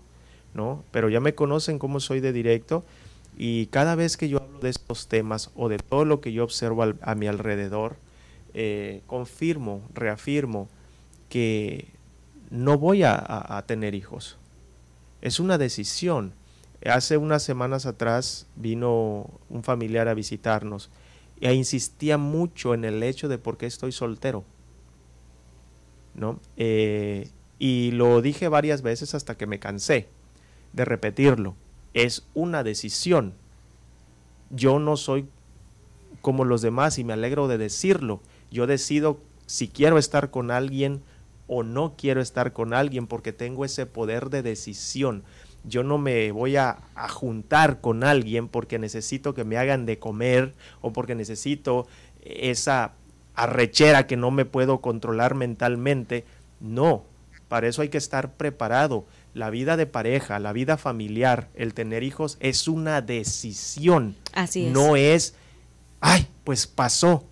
¿no? 0.53 0.83
Pero 0.91 1.09
ya 1.09 1.19
me 1.19 1.35
conocen 1.35 1.79
cómo 1.79 1.99
soy 1.99 2.19
de 2.21 2.31
directo 2.33 2.83
y 3.37 3.67
cada 3.67 3.95
vez 3.95 4.17
que 4.17 4.29
yo 4.29 4.41
hablo 4.41 4.59
de 4.59 4.69
estos 4.69 5.07
temas 5.07 5.51
o 5.55 5.69
de 5.69 5.77
todo 5.77 6.05
lo 6.05 6.21
que 6.21 6.31
yo 6.33 6.43
observo 6.43 6.83
al- 6.83 6.97
a 7.01 7.15
mi 7.15 7.27
alrededor, 7.27 7.97
eh, 8.53 9.01
confirmo, 9.07 9.81
reafirmo 9.93 10.67
que 11.29 11.87
no 12.49 12.77
voy 12.77 13.03
a, 13.03 13.13
a- 13.13 13.57
a 13.57 13.65
tener 13.65 13.93
hijos. 13.93 14.37
Es 15.21 15.39
una 15.39 15.57
decisión. 15.57 16.33
Hace 16.87 17.17
unas 17.17 17.43
semanas 17.43 17.85
atrás 17.85 18.47
vino 18.55 19.29
un 19.49 19.63
familiar 19.63 20.07
a 20.07 20.13
visitarnos 20.13 20.89
e 21.41 21.53
insistía 21.53 22.17
mucho 22.17 22.73
en 22.73 22.85
el 22.85 23.03
hecho 23.03 23.27
de 23.27 23.37
por 23.37 23.57
qué 23.57 23.65
estoy 23.65 23.91
soltero. 23.91 24.43
¿No? 26.15 26.39
Eh, 26.55 27.29
y 27.59 27.91
lo 27.91 28.21
dije 28.21 28.47
varias 28.47 28.81
veces 28.81 29.13
hasta 29.15 29.35
que 29.35 29.47
me 29.47 29.59
cansé 29.59 30.07
de 30.73 30.85
repetirlo. 30.85 31.55
Es 31.93 32.25
una 32.33 32.63
decisión. 32.63 33.33
Yo 34.49 34.79
no 34.79 34.97
soy 34.97 35.27
como 36.21 36.45
los 36.45 36.61
demás 36.61 36.97
y 36.99 37.03
me 37.03 37.13
alegro 37.13 37.47
de 37.47 37.57
decirlo. 37.57 38.21
Yo 38.51 38.67
decido 38.67 39.19
si 39.45 39.67
quiero 39.67 39.97
estar 39.97 40.31
con 40.31 40.51
alguien 40.51 41.01
o 41.47 41.63
no 41.63 41.95
quiero 41.97 42.21
estar 42.21 42.53
con 42.53 42.73
alguien 42.73 43.07
porque 43.07 43.33
tengo 43.33 43.65
ese 43.65 43.85
poder 43.85 44.29
de 44.29 44.43
decisión. 44.43 45.23
Yo 45.63 45.83
no 45.83 45.97
me 45.97 46.31
voy 46.31 46.55
a, 46.55 46.79
a 46.95 47.09
juntar 47.09 47.81
con 47.81 48.03
alguien 48.03 48.47
porque 48.47 48.79
necesito 48.79 49.33
que 49.33 49.43
me 49.43 49.57
hagan 49.57 49.85
de 49.85 49.99
comer 49.99 50.53
o 50.81 50.93
porque 50.93 51.15
necesito 51.15 51.87
esa 52.21 52.93
arrechera 53.35 54.07
que 54.07 54.17
no 54.17 54.31
me 54.31 54.45
puedo 54.45 54.81
controlar 54.81 55.35
mentalmente. 55.35 56.25
No, 56.59 57.03
para 57.47 57.67
eso 57.67 57.81
hay 57.81 57.89
que 57.89 57.97
estar 57.97 58.33
preparado. 58.33 59.05
La 59.33 59.49
vida 59.49 59.77
de 59.77 59.85
pareja, 59.85 60.39
la 60.39 60.51
vida 60.51 60.77
familiar, 60.77 61.49
el 61.55 61.73
tener 61.73 62.03
hijos 62.03 62.37
es 62.39 62.67
una 62.67 63.01
decisión. 63.01 64.15
Así 64.33 64.65
es. 64.65 64.73
No 64.73 64.95
es, 64.95 65.35
ay, 66.01 66.27
pues 66.43 66.67
pasó. 66.67 67.23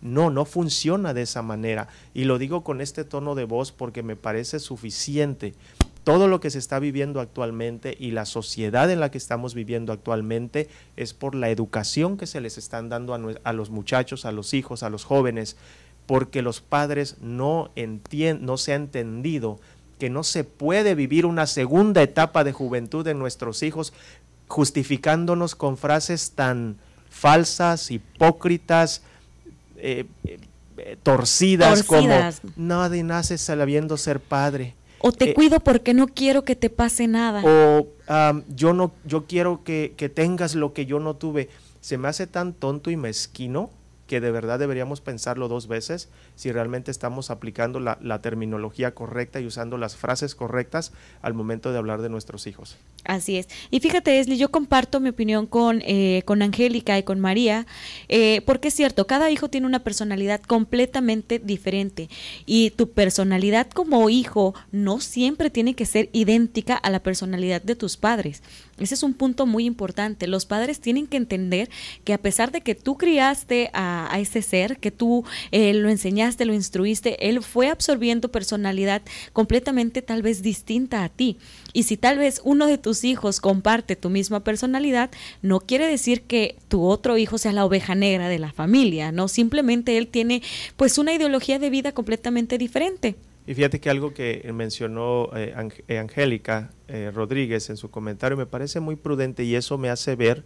No, 0.00 0.30
no 0.30 0.44
funciona 0.44 1.14
de 1.14 1.22
esa 1.22 1.42
manera. 1.42 1.88
Y 2.14 2.24
lo 2.24 2.38
digo 2.38 2.64
con 2.64 2.80
este 2.80 3.04
tono 3.04 3.34
de 3.34 3.44
voz 3.44 3.72
porque 3.72 4.02
me 4.02 4.16
parece 4.16 4.58
suficiente. 4.58 5.54
Todo 6.06 6.28
lo 6.28 6.38
que 6.38 6.50
se 6.50 6.60
está 6.60 6.78
viviendo 6.78 7.20
actualmente 7.20 7.96
y 7.98 8.12
la 8.12 8.26
sociedad 8.26 8.88
en 8.92 9.00
la 9.00 9.10
que 9.10 9.18
estamos 9.18 9.56
viviendo 9.56 9.92
actualmente 9.92 10.68
es 10.96 11.14
por 11.14 11.34
la 11.34 11.50
educación 11.50 12.16
que 12.16 12.28
se 12.28 12.40
les 12.40 12.58
están 12.58 12.88
dando 12.88 13.12
a, 13.42 13.52
los 13.52 13.70
muchachos, 13.70 14.24
a 14.24 14.30
los 14.30 14.54
hijos, 14.54 14.84
a 14.84 14.88
los 14.88 15.02
jóvenes, 15.02 15.56
porque 16.06 16.42
los 16.42 16.60
padres 16.60 17.16
no, 17.20 17.72
no 18.40 18.56
se 18.56 18.72
ha 18.72 18.76
entendido 18.76 19.58
que 19.98 20.08
no 20.08 20.22
se 20.22 20.44
puede 20.44 20.94
vivir 20.94 21.26
una 21.26 21.48
segunda 21.48 22.04
etapa 22.04 22.44
de 22.44 22.52
juventud 22.52 23.04
en 23.08 23.18
nuestros 23.18 23.64
hijos 23.64 23.92
justificándonos 24.46 25.56
con 25.56 25.76
frases 25.76 26.34
tan 26.36 26.76
falsas, 27.10 27.90
hipócritas, 27.90 29.02
eh, 29.76 30.06
eh, 30.22 30.38
eh, 30.76 30.96
torcidas, 31.02 31.84
Torcidas. 31.84 32.40
como 32.40 32.54
nadie 32.54 33.02
nace 33.02 33.38
sabiendo 33.38 33.96
ser 33.96 34.20
padre. 34.20 34.76
O 35.00 35.12
te 35.12 35.30
Eh, 35.30 35.34
cuido 35.34 35.60
porque 35.60 35.94
no 35.94 36.06
quiero 36.08 36.44
que 36.44 36.56
te 36.56 36.70
pase 36.70 37.06
nada. 37.06 37.42
o 37.44 37.86
am, 38.08 38.44
yo 38.54 38.72
no, 38.72 38.92
yo 39.04 39.26
quiero 39.26 39.62
que, 39.64 39.94
que 39.96 40.08
tengas 40.08 40.54
lo 40.54 40.72
que 40.72 40.86
yo 40.86 41.00
no 41.00 41.14
tuve. 41.16 41.48
Se 41.80 41.98
me 41.98 42.08
hace 42.08 42.26
tan 42.26 42.52
tonto 42.54 42.90
y 42.90 42.96
mezquino 42.96 43.70
que 44.06 44.20
de 44.20 44.30
verdad 44.30 44.58
deberíamos 44.58 45.00
pensarlo 45.00 45.48
dos 45.48 45.66
veces 45.66 46.08
si 46.36 46.52
realmente 46.52 46.90
estamos 46.90 47.30
aplicando 47.30 47.80
la, 47.80 47.96
terminología 48.20 48.94
correcta 48.94 49.40
y 49.40 49.46
usando 49.46 49.78
las 49.78 49.96
frases 49.96 50.34
correctas 50.34 50.92
al 51.22 51.34
momento 51.34 51.72
de 51.72 51.78
hablar 51.78 52.02
de 52.02 52.08
nuestros 52.08 52.46
hijos. 52.46 52.76
Así 53.04 53.36
es. 53.36 53.48
Y 53.70 53.80
fíjate, 53.80 54.18
Esli, 54.18 54.36
yo 54.36 54.50
comparto 54.50 55.00
mi 55.00 55.10
opinión 55.10 55.46
con, 55.46 55.82
eh, 55.84 56.22
con 56.24 56.42
Angélica 56.42 56.98
y 56.98 57.02
con 57.02 57.20
María, 57.20 57.66
eh, 58.08 58.42
porque 58.46 58.68
es 58.68 58.74
cierto, 58.74 59.06
cada 59.06 59.30
hijo 59.30 59.48
tiene 59.48 59.66
una 59.66 59.80
personalidad 59.80 60.40
completamente 60.40 61.38
diferente 61.38 62.08
y 62.46 62.70
tu 62.70 62.90
personalidad 62.90 63.68
como 63.70 64.08
hijo 64.10 64.54
no 64.72 65.00
siempre 65.00 65.50
tiene 65.50 65.74
que 65.74 65.86
ser 65.86 66.08
idéntica 66.12 66.76
a 66.76 66.90
la 66.90 67.00
personalidad 67.00 67.62
de 67.62 67.76
tus 67.76 67.96
padres. 67.96 68.42
Ese 68.78 68.94
es 68.94 69.02
un 69.02 69.14
punto 69.14 69.46
muy 69.46 69.64
importante. 69.64 70.26
Los 70.26 70.44
padres 70.44 70.80
tienen 70.80 71.06
que 71.06 71.16
entender 71.16 71.70
que 72.04 72.12
a 72.12 72.18
pesar 72.18 72.52
de 72.52 72.60
que 72.60 72.74
tú 72.74 72.98
criaste 72.98 73.70
a, 73.72 74.12
a 74.12 74.18
ese 74.18 74.42
ser, 74.42 74.78
que 74.78 74.90
tú 74.90 75.24
eh, 75.50 75.72
lo 75.72 75.88
enseñaste, 75.88 76.25
lo 76.44 76.54
instruiste, 76.54 77.28
él 77.28 77.42
fue 77.42 77.68
absorbiendo 77.68 78.30
personalidad 78.30 79.02
completamente 79.32 80.02
tal 80.02 80.22
vez 80.22 80.42
distinta 80.42 81.04
a 81.04 81.08
ti. 81.08 81.38
Y 81.72 81.84
si 81.84 81.96
tal 81.96 82.18
vez 82.18 82.40
uno 82.44 82.66
de 82.66 82.78
tus 82.78 83.04
hijos 83.04 83.40
comparte 83.40 83.96
tu 83.96 84.10
misma 84.10 84.40
personalidad, 84.40 85.10
no 85.42 85.60
quiere 85.60 85.86
decir 85.86 86.22
que 86.22 86.56
tu 86.68 86.84
otro 86.84 87.16
hijo 87.16 87.38
sea 87.38 87.52
la 87.52 87.64
oveja 87.64 87.94
negra 87.94 88.28
de 88.28 88.38
la 88.38 88.52
familia, 88.52 89.12
no, 89.12 89.28
simplemente 89.28 89.96
él 89.98 90.08
tiene 90.08 90.42
pues 90.76 90.98
una 90.98 91.12
ideología 91.12 91.58
de 91.58 91.70
vida 91.70 91.92
completamente 91.92 92.58
diferente. 92.58 93.16
Y 93.46 93.54
fíjate 93.54 93.78
que 93.78 93.90
algo 93.90 94.12
que 94.12 94.50
mencionó 94.52 95.30
eh, 95.36 95.54
eh, 95.86 95.98
Angélica 95.98 96.72
eh, 96.88 97.12
Rodríguez 97.14 97.70
en 97.70 97.76
su 97.76 97.90
comentario 97.90 98.36
me 98.36 98.46
parece 98.46 98.80
muy 98.80 98.96
prudente 98.96 99.44
y 99.44 99.54
eso 99.54 99.78
me 99.78 99.88
hace 99.88 100.16
ver 100.16 100.44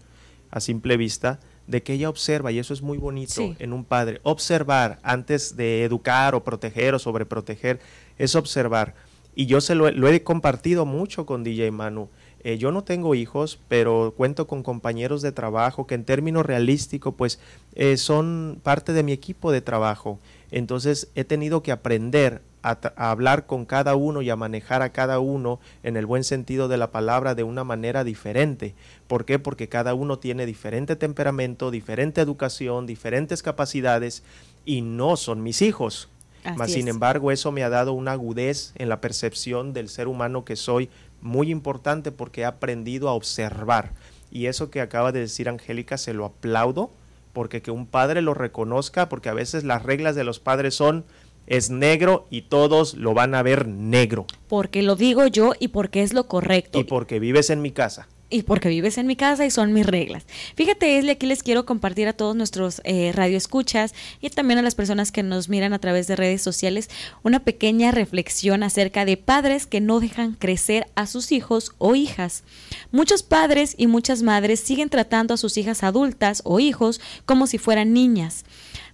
a 0.51 0.61
simple 0.61 0.97
vista 0.99 1.41
de 1.71 1.83
que 1.83 1.93
ella 1.95 2.09
observa, 2.09 2.51
y 2.53 2.59
eso 2.59 2.75
es 2.75 2.83
muy 2.83 2.99
bonito 2.99 3.33
Sí. 3.35 3.57
en 3.59 3.73
un 3.73 3.85
padre, 3.85 4.21
observar 4.25 4.99
antes 5.03 5.57
de 5.57 5.85
educar 5.85 6.35
o 6.35 6.43
proteger 6.45 6.95
o 6.95 6.99
sobreproteger, 6.99 7.81
es 8.18 8.35
observar. 8.35 8.95
Y 9.35 9.47
yo 9.47 9.61
se 9.61 9.75
lo, 9.75 9.87
he- 9.89 9.93
lo 9.93 10.09
he 10.09 10.23
compartido 10.23 10.85
mucho 10.85 11.25
con 11.27 11.45
DJ 11.45 11.71
Manu. 11.71 12.09
Eh, 12.43 12.57
yo 12.59 12.73
no 12.73 12.83
tengo 12.85 13.14
hijos, 13.14 13.61
pero 13.68 14.14
cuento 14.16 14.47
con 14.47 14.62
compañeros 14.62 15.21
de 15.23 15.31
trabajo 15.31 15.87
que 15.87 15.95
en 15.95 16.05
términos 16.05 16.45
realísticos, 16.47 17.14
pues 17.16 17.39
eh, 17.75 17.97
son 17.97 18.59
parte 18.62 18.93
de 18.93 19.03
mi 19.03 19.12
equipo 19.12 19.53
de 19.53 19.61
trabajo. 19.61 20.18
Entonces 20.51 21.09
he 21.14 21.25
tenido 21.25 21.62
que 21.62 21.71
aprender 21.71 22.43
a, 22.63 22.79
hablar 22.97 23.47
con 23.47 23.65
cada 23.65 23.95
uno 23.95 24.23
y 24.23 24.31
a 24.31 24.37
manejar 24.37 24.83
a 24.83 24.91
cada 24.91 25.19
uno 25.19 25.61
en 25.83 25.97
el 25.97 26.07
buen 26.07 26.25
sentido 26.25 26.69
de 26.69 26.77
la 26.77 26.91
palabra 26.91 27.35
de 27.35 27.43
una 27.43 27.65
manera 27.65 28.05
diferente. 28.05 28.75
¿Por 29.07 29.25
qué? 29.25 29.39
Porque 29.39 29.69
cada 29.69 29.95
uno 29.95 30.19
tiene 30.19 30.47
diferente 30.47 30.97
temperamento, 30.97 31.71
diferente 31.71 32.21
educación, 32.21 32.87
diferentes 32.87 33.43
capacidades 33.43 34.23
y 34.65 34.83
no 34.83 35.17
son 35.17 35.43
mis 35.43 35.63
hijos. 35.63 36.09
Así 36.45 36.59
Mas, 36.59 36.73
sin 36.73 36.89
embargo, 36.89 37.31
eso 37.31 37.53
me 37.53 37.65
ha 37.65 37.69
dado 37.69 37.93
una 37.93 38.13
agudez 38.13 38.73
en 38.77 38.89
la 38.89 39.01
percepción 39.01 39.73
del 39.73 39.89
ser 39.89 40.09
humano 40.09 40.45
que 40.45 40.57
soy 40.57 40.89
muy 41.21 41.51
importante 41.51 42.13
porque 42.13 42.43
he 42.43 42.45
aprendido 42.47 43.09
a 43.09 43.13
observar. 43.13 43.93
Y 44.31 44.47
eso 44.47 44.71
que 44.71 44.81
acaba 44.81 45.13
de 45.13 45.21
decir 45.21 45.49
Angélica 45.49 45.99
se 45.99 46.15
lo 46.15 46.25
aplaudo 46.25 46.91
porque 47.33 47.63
que 47.63 47.71
un 47.71 47.87
padre 47.87 48.23
lo 48.23 48.35
reconozca, 48.35 49.09
porque 49.09 49.29
a 49.29 49.35
veces 49.35 49.65
las 49.65 49.83
reglas 49.83 50.15
de 50.15 50.25
los 50.25 50.41
padres 50.41 50.75
son 50.75 51.05
es 51.51 51.69
negro 51.69 52.27
y 52.31 52.43
todos 52.43 52.95
lo 52.95 53.13
van 53.13 53.35
a 53.35 53.43
ver 53.43 53.69
negro 53.69 54.27
Porque 54.49 54.81
lo 54.83 54.97
digo 54.97 55.27
yo 55.27 55.53
y 55.61 55.69
porque 55.69 56.03
es 56.03 56.15
lo 56.15 56.27
correcto. 56.27 56.79
y 56.79 56.85
porque 56.85 57.19
vives 57.19 57.51
en 57.51 57.61
mi 57.61 57.71
casa. 57.73 58.09
y 58.33 58.43
porque 58.45 58.69
vives 58.69 58.97
en 58.97 59.09
mi 59.09 59.17
casa 59.17 59.45
y 59.45 59.51
son 59.51 59.73
mis 59.73 59.85
reglas. 59.85 60.25
Fíjate, 60.55 60.97
Esli, 60.99 61.11
aquí 61.11 61.27
les 61.27 61.43
quiero 61.43 61.67
compartir 61.67 62.07
a 62.07 62.13
todos 62.13 62.37
nuestros 62.37 62.81
eh, 62.85 63.11
radioescuchas 63.13 63.93
y 64.21 64.31
también 64.31 64.61
a 64.61 64.63
las 64.63 64.77
personas 64.77 65.11
que 65.11 65.25
nos 65.25 65.49
miran 65.49 65.73
a 65.73 65.81
través 65.81 66.07
de 66.07 66.15
redes 66.15 66.41
sociales 66.41 66.89
una 67.25 67.41
pequeña 67.41 67.91
reflexión 67.91 68.63
acerca 68.63 69.05
de 69.05 69.17
padres 69.17 69.67
que 69.67 69.81
no 69.81 69.99
dejan 69.99 70.35
crecer 70.35 70.87
a 70.95 71.09
sus 71.09 71.33
hijos 71.33 71.73
o 71.79 71.97
hijas. 71.97 72.45
Muchos 72.93 73.25
padres 73.25 73.75
y 73.77 73.89
muchas 73.89 74.23
madres 74.23 74.61
siguen 74.61 74.91
tratando 74.91 75.35
a 75.35 75.37
sus 75.37 75.57
hijas 75.59 75.83
adultas 75.83 76.41
o 76.45 76.61
hijos 76.61 77.01
como 77.27 77.49
si 77.49 77.59
fueran 77.59 77.93
niñas. 77.93 78.45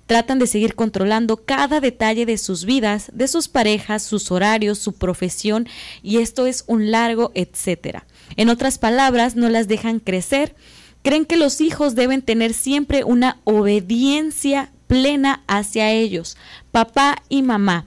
Tratan 0.06 0.38
de 0.38 0.46
seguir 0.46 0.74
controlando 0.74 1.36
cada 1.38 1.80
detalle 1.80 2.26
de 2.26 2.38
sus 2.38 2.64
vidas, 2.64 3.10
de 3.12 3.28
sus 3.28 3.48
parejas, 3.48 4.02
sus 4.02 4.30
horarios, 4.30 4.78
su 4.78 4.92
profesión, 4.92 5.68
y 6.02 6.18
esto 6.18 6.46
es 6.46 6.64
un 6.66 6.90
largo 6.90 7.32
etcétera. 7.34 8.06
En 8.36 8.48
otras 8.48 8.78
palabras, 8.78 9.36
no 9.36 9.48
las 9.48 9.68
dejan 9.68 10.00
crecer. 10.00 10.54
Creen 11.02 11.24
que 11.24 11.36
los 11.36 11.60
hijos 11.60 11.94
deben 11.94 12.22
tener 12.22 12.54
siempre 12.54 13.04
una 13.04 13.40
obediencia 13.44 14.72
plena 14.86 15.42
hacia 15.46 15.90
ellos, 15.90 16.36
papá 16.70 17.22
y 17.28 17.42
mamá 17.42 17.86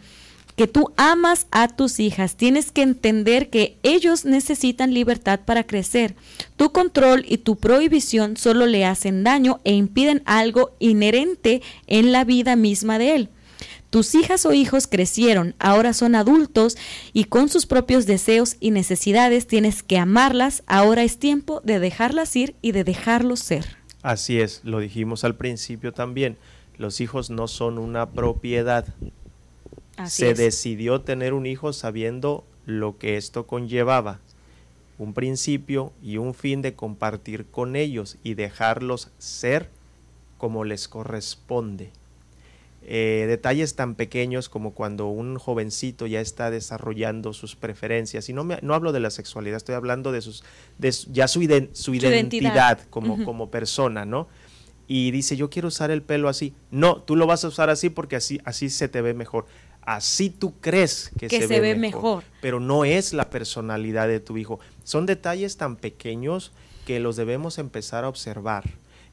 que 0.59 0.67
tú 0.67 0.91
amas 0.97 1.47
a 1.51 1.69
tus 1.69 2.01
hijas, 2.01 2.35
tienes 2.35 2.73
que 2.73 2.81
entender 2.81 3.49
que 3.49 3.77
ellos 3.81 4.25
necesitan 4.25 4.93
libertad 4.93 5.39
para 5.45 5.63
crecer. 5.63 6.17
Tu 6.57 6.73
control 6.73 7.23
y 7.25 7.37
tu 7.37 7.55
prohibición 7.55 8.35
solo 8.35 8.65
le 8.65 8.83
hacen 8.83 9.23
daño 9.23 9.61
e 9.63 9.71
impiden 9.71 10.21
algo 10.25 10.75
inherente 10.79 11.61
en 11.87 12.11
la 12.11 12.25
vida 12.25 12.57
misma 12.57 12.99
de 12.99 13.15
él. 13.15 13.29
Tus 13.89 14.13
hijas 14.15 14.45
o 14.45 14.51
hijos 14.51 14.87
crecieron, 14.87 15.55
ahora 15.59 15.93
son 15.93 16.13
adultos 16.13 16.75
y 17.13 17.23
con 17.23 17.47
sus 17.47 17.65
propios 17.65 18.05
deseos 18.05 18.57
y 18.59 18.71
necesidades 18.71 19.47
tienes 19.47 19.81
que 19.81 19.97
amarlas, 19.97 20.63
ahora 20.67 21.03
es 21.03 21.19
tiempo 21.19 21.61
de 21.63 21.79
dejarlas 21.79 22.35
ir 22.35 22.57
y 22.61 22.73
de 22.73 22.83
dejarlos 22.83 23.39
ser. 23.39 23.77
Así 24.01 24.41
es, 24.41 24.59
lo 24.65 24.79
dijimos 24.81 25.23
al 25.23 25.37
principio 25.37 25.93
también, 25.93 26.35
los 26.75 26.99
hijos 26.99 27.29
no 27.29 27.47
son 27.47 27.77
una 27.77 28.11
propiedad, 28.11 28.93
se 30.07 30.33
decidió 30.33 31.01
tener 31.01 31.33
un 31.33 31.45
hijo 31.45 31.73
sabiendo 31.73 32.45
lo 32.65 32.97
que 32.97 33.17
esto 33.17 33.47
conllevaba, 33.47 34.19
un 34.97 35.13
principio 35.13 35.93
y 36.01 36.17
un 36.17 36.33
fin 36.33 36.61
de 36.61 36.73
compartir 36.73 37.45
con 37.45 37.75
ellos 37.75 38.17
y 38.23 38.33
dejarlos 38.33 39.09
ser 39.17 39.69
como 40.37 40.63
les 40.63 40.87
corresponde. 40.87 41.91
Eh, 42.91 43.25
detalles 43.27 43.75
tan 43.75 43.95
pequeños 43.95 44.49
como 44.49 44.73
cuando 44.73 45.07
un 45.07 45.37
jovencito 45.37 46.07
ya 46.07 46.21
está 46.21 46.49
desarrollando 46.49 47.33
sus 47.33 47.55
preferencias, 47.55 48.29
y 48.29 48.33
no, 48.33 48.43
me, 48.43 48.57
no 48.61 48.73
hablo 48.73 48.91
de 48.91 48.99
la 48.99 49.09
sexualidad, 49.09 49.57
estoy 49.57 49.75
hablando 49.75 50.11
de, 50.11 50.21
sus, 50.21 50.43
de 50.77 50.91
ya 51.11 51.27
su, 51.27 51.39
su, 51.73 51.93
identidad, 51.93 52.79
como, 52.89 53.23
como 53.25 53.51
persona, 53.51 54.05
¿no? 54.05 54.27
Y 54.87 55.11
dice, 55.11 55.37
yo 55.37 55.51
quiero 55.51 55.67
usar 55.67 55.91
el 55.91 56.01
pelo 56.01 56.29
así. 56.29 56.55
No, 56.71 57.03
tú 57.03 57.15
lo 57.15 57.27
vas 57.27 57.45
a 57.45 57.49
usar 57.49 57.69
así 57.69 57.91
porque 57.91 58.15
así, 58.15 58.41
así 58.43 58.71
se 58.71 58.87
te 58.87 59.01
ve 59.01 59.13
mejor 59.13 59.45
así 59.95 60.29
tú 60.29 60.53
crees 60.61 61.09
que, 61.17 61.27
se, 61.29 61.59
ve, 61.59 61.75
mejor, 61.75 62.23
pero 62.41 62.59
no 62.59 62.85
es 62.85 63.11
la 63.11 63.31
personalidad 63.31 64.07
de 64.07 64.19
tu 64.19 64.37
hijo. 64.37 64.59
Son 64.83 65.07
detalles 65.07 65.57
tan 65.57 65.77
pequeños 65.77 66.51
que 66.85 66.99
los 66.99 67.15
debemos 67.15 67.57
empezar 67.57 68.03
a 68.03 68.09
observar. 68.09 68.65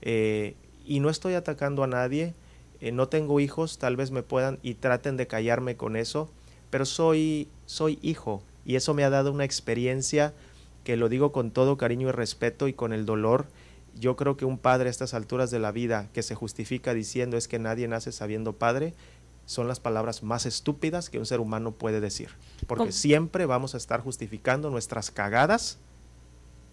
Eh, 0.03 0.55
y 0.85 1.01
no 1.01 1.09
estoy 1.09 1.33
atacando 1.33 1.83
a 1.83 1.87
nadie, 1.87 2.35
eh, 2.81 2.93
no 2.93 3.09
tengo 3.09 3.41
hijos, 3.41 3.79
tal 3.79 3.97
vez 3.97 4.11
me 4.11 4.23
puedan 4.23 4.59
y 4.63 4.75
traten 4.75 5.17
de 5.17 5.27
callarme 5.27 5.77
con 5.77 5.97
eso, 5.97 6.31
pero 6.69 6.85
soy, 6.85 7.49
soy 7.65 7.99
hijo 8.03 8.43
y 8.67 8.77
eso 8.77 8.93
me 8.93 9.05
ha 9.05 9.11
dado 9.11 9.33
una 9.33 9.45
experiencia 9.45 10.35
que 10.85 10.99
lo 10.99 11.09
digo 11.09 11.33
con 11.33 11.53
todo 11.53 11.79
cariño 11.79 12.09
y 12.09 12.13
respeto 12.13 12.69
y 12.69 12.75
con 12.75 12.93
el 12.93 13.07
dolor. 13.07 13.47
Yo 13.99 14.15
creo 14.17 14.37
que 14.37 14.45
un 14.45 14.59
padre 14.59 14.89
a 14.89 14.91
estas 14.91 15.15
alturas 15.15 15.51
de 15.51 15.59
la 15.59 15.73
vida 15.73 16.11
que 16.13 16.23
se 16.23 16.35
justifica 16.35 16.93
diciendo 16.93 17.39
es 17.39 17.49
que 17.49 17.59
nadie 17.59 17.89
nace 17.89 18.13
sabiendo 18.13 18.53
padre, 18.53 18.93
son 19.47 19.69
las 19.69 19.81
palabras 19.81 20.23
más 20.23 20.45
estúpidas 20.45 21.09
que 21.09 21.19
un 21.19 21.27
ser 21.27 21.41
humano 21.41 21.73
puede 21.73 22.01
decir. 22.01 22.31
Porque 22.67 22.93
siempre 22.93 23.47
vamos 23.47 23.75
a 23.75 23.79
estar 23.79 24.03
justificando 24.03 24.71
nuestras 24.71 25.11
cagadas 25.11 25.79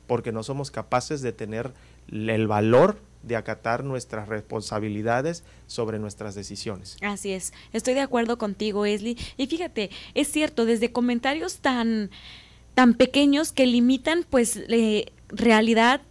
porque 0.08 0.32
no 0.32 0.44
somos 0.44 0.70
capaces 0.72 1.22
de 1.22 1.32
tener 1.32 1.72
el 2.12 2.48
valor 2.48 2.98
de 3.22 3.38
acatar 3.38 3.84
nuestras 3.84 4.28
responsabilidades 4.28 5.44
sobre 5.68 5.98
nuestras 5.98 6.36
decisiones. 6.36 6.98
Así 7.02 7.32
es, 7.32 7.54
estoy 7.72 7.94
de 7.94 8.02
acuerdo 8.02 8.38
contigo, 8.38 8.86
Esli. 8.86 9.18
Y 9.38 9.48
fíjate, 9.48 9.92
es 10.14 10.30
cierto, 10.30 10.66
desde 10.66 10.92
comentarios 10.92 11.58
tan, 11.58 12.10
tan 12.74 12.96
pequeños 12.96 13.54
que 13.54 13.66
limitan 13.66 14.26
pues 14.30 14.60
realidad 15.30 16.02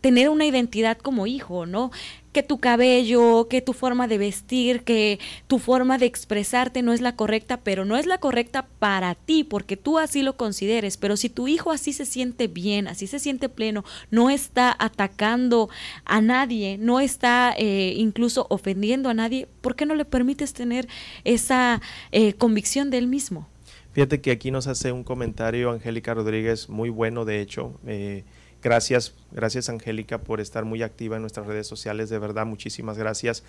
tener 0.00 0.28
una 0.28 0.46
identidad 0.46 0.96
como 0.98 1.26
hijo, 1.26 1.66
¿no? 1.66 1.90
Que 2.34 2.42
tu 2.42 2.58
cabello, 2.58 3.48
que 3.48 3.62
tu 3.62 3.72
forma 3.72 4.06
de 4.06 4.18
vestir, 4.18 4.82
que 4.82 5.18
tu 5.46 5.58
forma 5.58 5.96
de 5.96 6.04
expresarte 6.04 6.82
no 6.82 6.92
es 6.92 7.00
la 7.00 7.16
correcta, 7.16 7.60
pero 7.60 7.86
no 7.86 7.96
es 7.96 8.04
la 8.04 8.18
correcta 8.18 8.66
para 8.78 9.14
ti, 9.14 9.44
porque 9.44 9.78
tú 9.78 9.98
así 9.98 10.22
lo 10.22 10.36
consideres. 10.36 10.98
Pero 10.98 11.16
si 11.16 11.30
tu 11.30 11.48
hijo 11.48 11.70
así 11.70 11.94
se 11.94 12.04
siente 12.04 12.48
bien, 12.48 12.88
así 12.88 13.06
se 13.06 13.18
siente 13.18 13.48
pleno, 13.48 13.84
no 14.10 14.28
está 14.28 14.76
atacando 14.78 15.70
a 16.04 16.20
nadie, 16.20 16.76
no 16.76 17.00
está 17.00 17.54
eh, 17.56 17.94
incluso 17.96 18.46
ofendiendo 18.50 19.08
a 19.08 19.14
nadie, 19.14 19.48
¿por 19.62 19.76
qué 19.76 19.86
no 19.86 19.94
le 19.94 20.04
permites 20.04 20.52
tener 20.52 20.88
esa 21.24 21.80
eh, 22.12 22.34
convicción 22.34 22.90
de 22.90 22.98
él 22.98 23.06
mismo? 23.06 23.48
Fíjate 23.92 24.20
que 24.20 24.32
aquí 24.32 24.50
nos 24.50 24.66
hace 24.66 24.90
un 24.90 25.04
comentario 25.04 25.70
Angélica 25.70 26.14
Rodríguez 26.14 26.68
muy 26.68 26.90
bueno, 26.90 27.24
de 27.24 27.40
hecho. 27.40 27.78
Eh, 27.86 28.24
Gracias, 28.64 29.12
gracias 29.30 29.68
Angélica 29.68 30.16
por 30.16 30.40
estar 30.40 30.64
muy 30.64 30.82
activa 30.82 31.16
en 31.16 31.22
nuestras 31.22 31.46
redes 31.46 31.66
sociales, 31.66 32.08
de 32.08 32.18
verdad, 32.18 32.46
muchísimas 32.46 32.96
gracias 32.96 33.42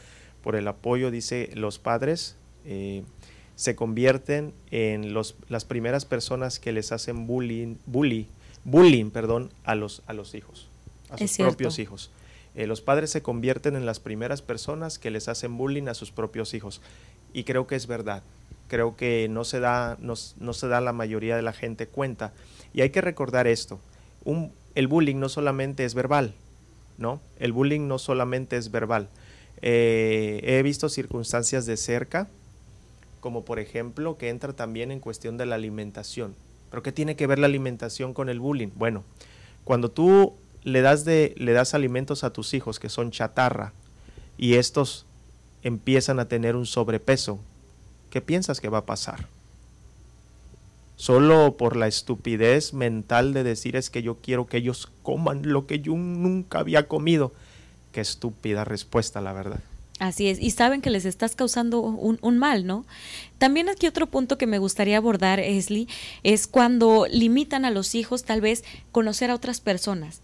por 0.43 0.57
el 0.57 0.67
apoyo. 0.67 1.09
Dice, 1.09 1.51
los 1.53 1.79
padres 1.79 2.35
eh, 2.65 3.01
se 3.55 3.77
convierten 3.77 4.53
en 4.71 5.13
los, 5.13 5.37
las 5.47 5.63
primeras 5.63 6.03
personas 6.03 6.59
que 6.59 6.73
les 6.73 6.91
hacen 6.91 7.27
bullying, 7.27 7.77
bully, 7.85 8.27
bullying 8.65 9.09
perdón, 9.09 9.51
a, 9.63 9.73
los, 9.75 10.03
a 10.05 10.11
los 10.11 10.35
hijos, 10.35 10.67
a 11.09 11.17
sus 11.17 11.37
propios 11.37 11.79
hijos. 11.79 12.11
Eh, 12.53 12.67
los 12.67 12.81
padres 12.81 13.09
se 13.09 13.21
convierten 13.21 13.77
en 13.77 13.85
las 13.85 14.01
primeras 14.01 14.41
personas 14.41 14.99
que 14.99 15.11
les 15.11 15.29
hacen 15.29 15.55
bullying 15.55 15.87
a 15.87 15.93
sus 15.93 16.11
propios 16.11 16.53
hijos. 16.53 16.81
Y 17.31 17.45
creo 17.45 17.67
que 17.67 17.77
es 17.77 17.87
verdad. 17.87 18.21
Creo 18.67 18.97
que 18.97 19.27
no 19.29 19.45
se 19.45 19.61
da, 19.61 19.95
no, 20.01 20.15
no 20.41 20.53
se 20.53 20.67
da 20.67 20.81
la 20.81 20.91
mayoría 20.91 21.37
de 21.37 21.41
la 21.41 21.53
gente 21.53 21.87
cuenta. 21.87 22.33
Y 22.73 22.81
hay 22.81 22.89
que 22.89 22.99
recordar 22.99 23.47
esto. 23.47 23.79
Un, 24.25 24.51
el 24.75 24.87
bullying 24.87 25.15
no 25.15 25.29
solamente 25.29 25.85
es 25.85 25.93
verbal, 25.93 26.33
¿no? 26.97 27.21
El 27.39 27.53
bullying 27.53 27.87
no 27.87 27.97
solamente 27.97 28.57
es 28.57 28.71
verbal. 28.71 29.09
Eh, 29.61 30.41
he 30.43 30.61
visto 30.63 30.89
circunstancias 30.89 31.65
de 31.65 31.77
cerca, 31.77 32.27
como 33.21 33.45
por 33.45 33.59
ejemplo 33.59 34.17
que 34.17 34.29
entra 34.29 34.53
también 34.53 34.91
en 34.91 34.99
cuestión 34.99 35.37
de 35.37 35.45
la 35.45 35.55
alimentación. 35.55 36.35
¿Pero 36.69 36.83
qué 36.83 36.91
tiene 36.91 37.15
que 37.15 37.25
ver 37.25 37.39
la 37.39 37.47
alimentación 37.47 38.13
con 38.13 38.29
el 38.29 38.39
bullying? 38.39 38.69
Bueno, 38.75 39.03
cuando 39.63 39.89
tú 39.89 40.33
le 40.63 40.81
das, 40.81 41.05
de, 41.05 41.33
le 41.37 41.53
das 41.53 41.73
alimentos 41.73 42.23
a 42.23 42.33
tus 42.33 42.53
hijos 42.53 42.79
que 42.79 42.89
son 42.89 43.11
chatarra 43.11 43.71
y 44.37 44.55
estos 44.55 45.05
empiezan 45.63 46.19
a 46.19 46.27
tener 46.27 46.55
un 46.55 46.65
sobrepeso, 46.65 47.39
¿qué 48.09 48.21
piensas 48.21 48.59
que 48.59 48.69
va 48.69 48.79
a 48.79 48.85
pasar? 48.85 49.27
Solo 50.95 51.57
por 51.57 51.75
la 51.75 51.87
estupidez 51.87 52.73
mental 52.73 53.33
de 53.33 53.43
decir 53.43 53.75
es 53.75 53.89
que 53.89 54.03
yo 54.03 54.15
quiero 54.15 54.47
que 54.47 54.57
ellos 54.57 54.89
coman 55.03 55.41
lo 55.43 55.67
que 55.67 55.79
yo 55.79 55.93
nunca 55.95 56.59
había 56.59 56.87
comido. 56.87 57.33
Qué 57.91 58.01
estúpida 58.01 58.65
respuesta, 58.65 59.21
la 59.21 59.33
verdad. 59.33 59.59
Así 59.99 60.27
es, 60.27 60.41
y 60.41 60.51
saben 60.51 60.81
que 60.81 60.89
les 60.89 61.05
estás 61.05 61.35
causando 61.35 61.79
un, 61.79 62.19
un, 62.21 62.37
mal, 62.37 62.65
¿no? 62.65 62.85
También 63.37 63.69
aquí 63.69 63.87
otro 63.87 64.07
punto 64.07 64.37
que 64.37 64.45
me 64.45 64.59
gustaría 64.59 64.97
abordar, 64.97 65.39
Esli, 65.39 65.87
es 66.23 66.47
cuando 66.47 67.07
limitan 67.09 67.63
a 67.63 67.71
los 67.71 67.95
hijos 67.95 68.25
tal 68.25 68.41
vez 68.41 68.65
conocer 68.91 69.31
a 69.31 69.35
otras 69.35 69.61
personas 69.61 70.21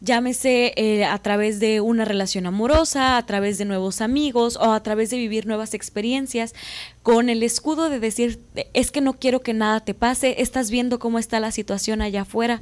llámese 0.00 0.72
eh, 0.76 1.04
a 1.04 1.18
través 1.18 1.60
de 1.60 1.80
una 1.80 2.04
relación 2.04 2.46
amorosa, 2.46 3.16
a 3.16 3.26
través 3.26 3.58
de 3.58 3.64
nuevos 3.64 4.00
amigos 4.00 4.56
o 4.56 4.72
a 4.72 4.82
través 4.82 5.10
de 5.10 5.16
vivir 5.16 5.46
nuevas 5.46 5.74
experiencias, 5.74 6.54
con 7.02 7.28
el 7.28 7.42
escudo 7.42 7.88
de 7.88 8.00
decir, 8.00 8.40
es 8.74 8.90
que 8.90 9.00
no 9.00 9.14
quiero 9.14 9.40
que 9.40 9.54
nada 9.54 9.80
te 9.80 9.94
pase, 9.94 10.42
estás 10.42 10.70
viendo 10.70 10.98
cómo 10.98 11.18
está 11.18 11.40
la 11.40 11.50
situación 11.50 12.02
allá 12.02 12.22
afuera, 12.22 12.60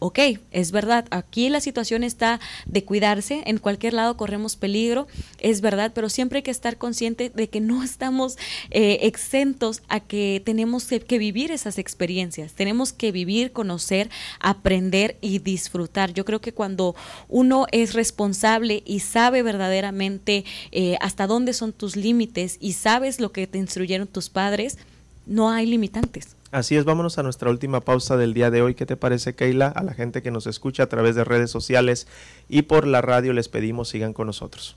ok, 0.00 0.18
es 0.50 0.72
verdad, 0.72 1.06
aquí 1.10 1.48
la 1.48 1.60
situación 1.60 2.04
está 2.04 2.40
de 2.66 2.84
cuidarse, 2.84 3.42
en 3.46 3.58
cualquier 3.58 3.94
lado 3.94 4.16
corremos 4.16 4.56
peligro, 4.56 5.06
es 5.38 5.60
verdad, 5.60 5.92
pero 5.94 6.08
siempre 6.08 6.38
hay 6.38 6.42
que 6.42 6.50
estar 6.50 6.76
consciente 6.76 7.30
de 7.30 7.48
que 7.48 7.60
no 7.60 7.82
estamos 7.82 8.36
eh, 8.70 9.00
exentos 9.02 9.82
a 9.88 10.00
que 10.00 10.42
tenemos 10.44 10.86
que 10.86 11.18
vivir 11.18 11.50
esas 11.50 11.78
experiencias, 11.78 12.52
tenemos 12.52 12.92
que 12.92 13.12
vivir, 13.12 13.52
conocer, 13.52 14.10
aprender 14.40 15.16
y 15.20 15.38
disfrutar. 15.40 16.12
Yo 16.12 16.24
creo 16.24 16.40
que 16.40 16.52
cuando 16.52 16.94
uno 17.28 17.66
es 17.72 17.94
responsable 17.94 18.82
y 18.86 19.00
sabe 19.00 19.42
verdaderamente 19.42 20.44
eh, 20.72 20.96
hasta 21.00 21.26
dónde 21.26 21.52
son 21.52 21.72
tus 21.72 21.96
límites 21.96 22.56
y 22.60 22.74
sabes 22.74 23.20
lo 23.20 23.32
que 23.32 23.46
te 23.46 23.58
instruyeron 23.58 24.06
tus 24.06 24.28
padres, 24.28 24.78
no 25.26 25.50
hay 25.50 25.66
limitantes. 25.66 26.37
Así 26.50 26.76
es, 26.76 26.86
vámonos 26.86 27.18
a 27.18 27.22
nuestra 27.22 27.50
última 27.50 27.80
pausa 27.80 28.16
del 28.16 28.32
día 28.32 28.50
de 28.50 28.62
hoy. 28.62 28.74
¿Qué 28.74 28.86
te 28.86 28.96
parece, 28.96 29.34
Keila? 29.34 29.68
A 29.68 29.82
la 29.82 29.92
gente 29.92 30.22
que 30.22 30.30
nos 30.30 30.46
escucha 30.46 30.84
a 30.84 30.88
través 30.88 31.14
de 31.14 31.24
redes 31.24 31.50
sociales 31.50 32.08
y 32.48 32.62
por 32.62 32.86
la 32.86 33.02
radio 33.02 33.34
les 33.34 33.50
pedimos 33.50 33.90
sigan 33.90 34.14
con 34.14 34.28
nosotros. 34.28 34.76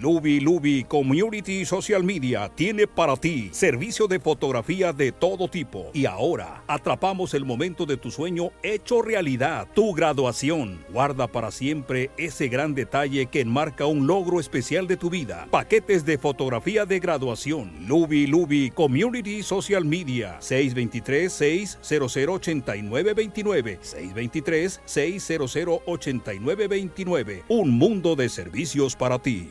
Lubi 0.00 0.40
Lubi 0.40 0.84
Community 0.84 1.64
Social 1.64 2.02
Media 2.02 2.50
tiene 2.54 2.86
para 2.86 3.16
ti 3.16 3.50
servicio 3.52 4.06
de 4.06 4.18
fotografía 4.18 4.92
de 4.92 5.12
todo 5.12 5.48
tipo. 5.48 5.90
Y 5.92 6.06
ahora 6.06 6.64
atrapamos 6.66 7.34
el 7.34 7.44
momento 7.44 7.84
de 7.84 7.96
tu 7.96 8.10
sueño 8.10 8.50
hecho 8.62 9.02
realidad, 9.02 9.68
tu 9.74 9.92
graduación. 9.92 10.84
Guarda 10.90 11.26
para 11.26 11.50
siempre 11.50 12.10
ese 12.16 12.48
gran 12.48 12.74
detalle 12.74 13.26
que 13.26 13.40
enmarca 13.40 13.86
un 13.86 14.06
logro 14.06 14.40
especial 14.40 14.86
de 14.86 14.96
tu 14.96 15.10
vida. 15.10 15.46
Paquetes 15.50 16.04
de 16.06 16.16
fotografía 16.16 16.86
de 16.86 16.98
graduación. 16.98 17.70
Lubi 17.86 18.26
Lubi 18.26 18.70
Community 18.70 19.42
Social 19.42 19.84
Media 19.84 20.36
623 20.40 21.32
600 21.32 22.16
8929 22.16 23.78
623 23.82 24.80
600 24.84 25.56
8929 25.86 27.44
Un 27.48 27.70
mundo 27.70 28.16
de 28.16 28.28
servicios 28.28 28.96
para 28.96 29.18
ti. 29.18 29.50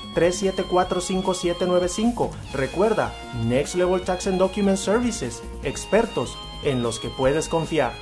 3745795. 0.13 2.29
Recuerda, 2.53 3.13
Next 3.45 3.75
Level 3.75 4.01
Tax 4.01 4.27
and 4.27 4.37
Document 4.37 4.77
Services, 4.77 5.41
expertos 5.63 6.37
en 6.63 6.83
los 6.83 6.99
que 6.99 7.09
puedes 7.09 7.47
confiar. 7.47 7.93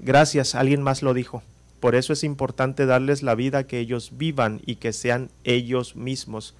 Gracias, 0.00 0.54
alguien 0.54 0.82
más 0.82 1.02
lo 1.02 1.14
dijo. 1.14 1.42
Por 1.80 1.96
eso 1.96 2.12
es 2.12 2.22
importante 2.22 2.86
darles 2.86 3.24
la 3.24 3.34
vida 3.34 3.66
que 3.66 3.80
ellos 3.80 4.12
vivan 4.16 4.60
y 4.66 4.76
que 4.76 4.92
sean 4.92 5.28
ellos 5.42 5.96
mismos. 5.96 6.54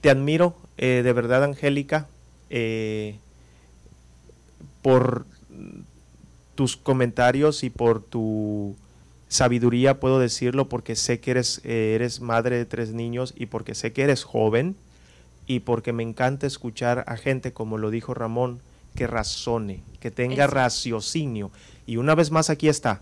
Te 0.00 0.10
admiro 0.10 0.56
eh, 0.78 1.02
de 1.04 1.12
verdad, 1.12 1.44
Angélica, 1.44 2.08
eh, 2.50 3.14
por 4.82 5.24
tus 6.56 6.76
comentarios 6.76 7.62
y 7.62 7.70
por 7.70 8.02
tu 8.02 8.74
sabiduría, 9.28 10.00
puedo 10.00 10.18
decirlo, 10.18 10.68
porque 10.68 10.96
sé 10.96 11.20
que 11.20 11.30
eres, 11.30 11.60
eh, 11.62 11.92
eres 11.94 12.20
madre 12.20 12.56
de 12.56 12.64
tres 12.64 12.90
niños 12.90 13.32
y 13.36 13.46
porque 13.46 13.76
sé 13.76 13.92
que 13.92 14.02
eres 14.02 14.24
joven 14.24 14.74
y 15.50 15.58
porque 15.58 15.92
me 15.92 16.04
encanta 16.04 16.46
escuchar 16.46 17.02
a 17.08 17.16
gente, 17.16 17.52
como 17.52 17.76
lo 17.76 17.90
dijo 17.90 18.14
Ramón, 18.14 18.60
que 18.94 19.08
razone, 19.08 19.82
que 19.98 20.12
tenga 20.12 20.46
raciocinio. 20.46 21.50
Y 21.88 21.96
una 21.96 22.14
vez 22.14 22.30
más 22.30 22.50
aquí 22.50 22.68
está. 22.68 23.00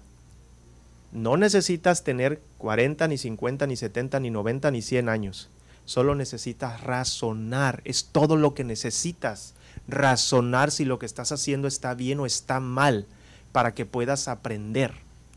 No 1.13 1.37
necesitas 1.37 2.05
tener 2.05 2.41
40, 2.57 3.07
ni 3.09 3.19
50, 3.19 3.67
ni 3.67 3.77
70, 3.77 4.21
ni 4.21 4.31
90, 4.31 4.71
ni 4.71 4.81
100 4.81 5.11
años. 5.11 5.51
Solo 5.85 6.15
necesitas 6.15 6.81
razonar. 6.81 7.83
Es 7.85 8.07
todo 8.13 8.37
lo 8.37 8.55
que 8.55 8.65
necesitas. 8.65 9.53
Razonar 9.87 10.71
si 10.71 10.87
lo 10.87 10.99
que 10.99 11.05
estás 11.05 11.33
haciendo 11.33 11.69
está 11.69 11.93
bien 11.93 12.19
o 12.19 12.25
está 12.25 12.61
mal 12.61 13.05
para 13.53 13.75
que 13.75 13.85
puedas 13.85 14.27
aprender. 14.27 14.95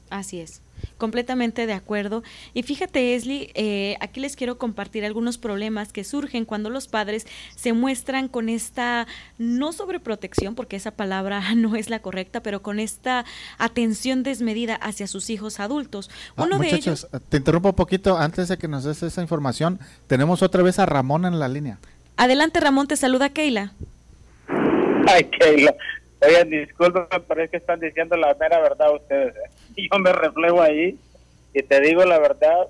Así 0.09 0.39
es 0.39 0.61
completamente 1.01 1.65
de 1.65 1.73
acuerdo. 1.73 2.21
Y 2.53 2.61
fíjate, 2.61 3.15
Esli, 3.15 3.49
eh, 3.55 3.97
aquí 4.01 4.19
les 4.19 4.35
quiero 4.35 4.59
compartir 4.59 5.03
algunos 5.03 5.39
problemas 5.39 5.91
que 5.91 6.03
surgen 6.03 6.45
cuando 6.45 6.69
los 6.69 6.87
padres 6.87 7.25
se 7.55 7.73
muestran 7.73 8.27
con 8.27 8.49
esta, 8.49 9.07
no 9.39 9.71
sobreprotección, 9.71 10.53
porque 10.53 10.75
esa 10.75 10.91
palabra 10.91 11.41
no 11.55 11.75
es 11.75 11.89
la 11.89 12.03
correcta, 12.03 12.43
pero 12.43 12.61
con 12.61 12.79
esta 12.79 13.25
atención 13.57 14.21
desmedida 14.21 14.75
hacia 14.75 15.07
sus 15.07 15.31
hijos 15.31 15.59
adultos. 15.59 16.11
Ah, 16.35 16.43
Uno 16.43 16.59
de 16.59 16.75
ellos... 16.75 17.07
Te 17.29 17.37
interrumpo 17.37 17.69
un 17.69 17.75
poquito, 17.75 18.19
antes 18.19 18.47
de 18.47 18.59
que 18.59 18.67
nos 18.67 18.83
des 18.83 19.01
esa 19.01 19.23
información, 19.23 19.79
tenemos 20.05 20.43
otra 20.43 20.61
vez 20.61 20.77
a 20.77 20.85
Ramón 20.85 21.25
en 21.25 21.39
la 21.39 21.47
línea. 21.47 21.79
Adelante, 22.15 22.59
Ramón, 22.59 22.85
te 22.85 22.95
saluda 22.95 23.29
Keila. 23.29 23.73
Ay, 25.07 25.23
Keila. 25.31 25.73
Oigan, 26.21 26.49
disculpen, 26.49 27.07
pero 27.27 27.43
es 27.43 27.49
que 27.49 27.57
están 27.57 27.79
diciendo 27.79 28.15
la 28.15 28.35
mera 28.35 28.59
verdad 28.59 28.93
ustedes. 28.93 29.35
¿eh? 29.35 29.49
Yo 29.91 29.99
me 29.99 30.13
reflejo 30.13 30.61
ahí 30.61 30.97
y 31.53 31.63
te 31.63 31.81
digo 31.81 32.05
la 32.05 32.19
verdad, 32.19 32.67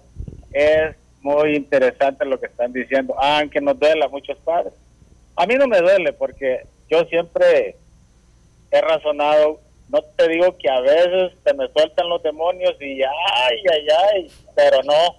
es 0.54 0.96
muy 1.22 1.56
interesante 1.56 2.26
lo 2.26 2.40
que 2.40 2.48
están 2.48 2.74
diciendo, 2.74 3.14
aunque 3.20 3.62
nos 3.62 3.78
duela 3.78 4.06
a 4.06 4.10
muchos 4.10 4.38
padres. 4.40 4.74
A 5.36 5.46
mí 5.46 5.56
no 5.56 5.68
me 5.68 5.80
duele 5.80 6.14
porque 6.14 6.66
yo 6.90 7.04
siempre 7.06 7.76
he 8.72 8.82
razonado, 8.82 9.60
no 9.90 10.02
te 10.02 10.28
digo 10.28 10.58
que 10.58 10.70
a 10.70 10.80
veces 10.82 11.34
te 11.44 11.54
me 11.54 11.68
sueltan 11.70 12.10
los 12.10 12.24
demonios 12.24 12.76
y 12.82 13.04
ay, 13.04 13.64
ay, 13.72 13.88
ay, 14.14 14.32
pero 14.56 14.82
no, 14.84 15.16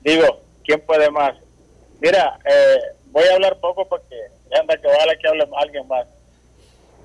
digo, 0.00 0.40
¿quién 0.64 0.80
puede 0.80 1.10
más? 1.10 1.34
Mira, 2.00 2.38
eh, 2.44 2.78
voy 3.06 3.24
a 3.24 3.34
hablar 3.34 3.58
poco 3.58 3.86
porque 3.86 4.16
anda 4.58 4.76
que 4.76 4.86
vale 4.86 5.18
que 5.18 5.28
hable 5.28 5.46
alguien 5.56 5.86
más. 5.86 6.06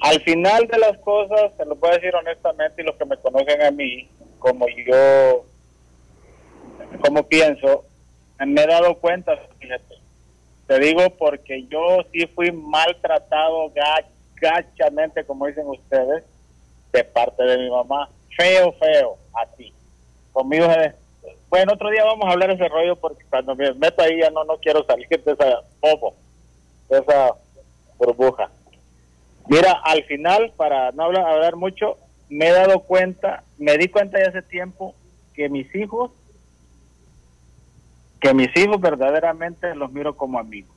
Al 0.01 0.19
final 0.21 0.65
de 0.65 0.79
las 0.79 0.97
cosas, 0.97 1.55
te 1.57 1.65
lo 1.65 1.75
puedo 1.75 1.93
decir 1.93 2.15
honestamente 2.15 2.81
y 2.81 2.85
los 2.85 2.95
que 2.95 3.05
me 3.05 3.17
conocen 3.17 3.61
a 3.61 3.69
mí, 3.69 4.09
como 4.39 4.65
yo, 4.67 5.45
como 7.03 7.21
pienso, 7.27 7.85
me 8.39 8.63
he 8.63 8.67
dado 8.67 8.95
cuenta, 8.95 9.37
fíjate. 9.59 9.95
Te 10.65 10.79
digo 10.79 11.07
porque 11.19 11.67
yo 11.67 11.99
sí 12.11 12.25
fui 12.33 12.51
maltratado 12.51 13.71
gachamente, 14.41 15.23
como 15.23 15.45
dicen 15.45 15.67
ustedes, 15.67 16.23
de 16.91 17.03
parte 17.03 17.43
de 17.43 17.59
mi 17.59 17.69
mamá. 17.69 18.09
Feo, 18.35 18.73
feo, 18.73 19.17
así. 19.33 19.71
Conmigo 20.33 20.65
Bueno, 21.47 21.73
otro 21.73 21.91
día 21.91 22.05
vamos 22.05 22.27
a 22.27 22.31
hablar 22.31 22.49
ese 22.49 22.67
rollo 22.69 22.95
porque 22.95 23.23
cuando 23.29 23.55
me 23.55 23.71
meto 23.75 24.01
ahí 24.01 24.19
ya 24.19 24.31
no, 24.31 24.43
no 24.45 24.57
quiero 24.57 24.83
salir 24.83 25.07
de 25.07 25.31
esa 25.31 25.61
bobo, 25.79 26.15
de 26.89 26.97
esa 26.97 27.35
burbuja. 27.99 28.49
Mira, 29.51 29.73
al 29.83 30.05
final, 30.05 30.53
para 30.55 30.93
no 30.93 31.03
hablar, 31.03 31.27
hablar 31.27 31.57
mucho, 31.57 31.97
me 32.29 32.47
he 32.47 32.51
dado 32.53 32.79
cuenta, 32.83 33.43
me 33.57 33.77
di 33.77 33.89
cuenta 33.89 34.17
ya 34.17 34.29
hace 34.29 34.41
tiempo 34.43 34.95
que 35.33 35.49
mis 35.49 35.75
hijos, 35.75 36.11
que 38.21 38.33
mis 38.33 38.47
hijos 38.55 38.79
verdaderamente 38.79 39.75
los 39.75 39.91
miro 39.91 40.15
como 40.15 40.39
amigos. 40.39 40.73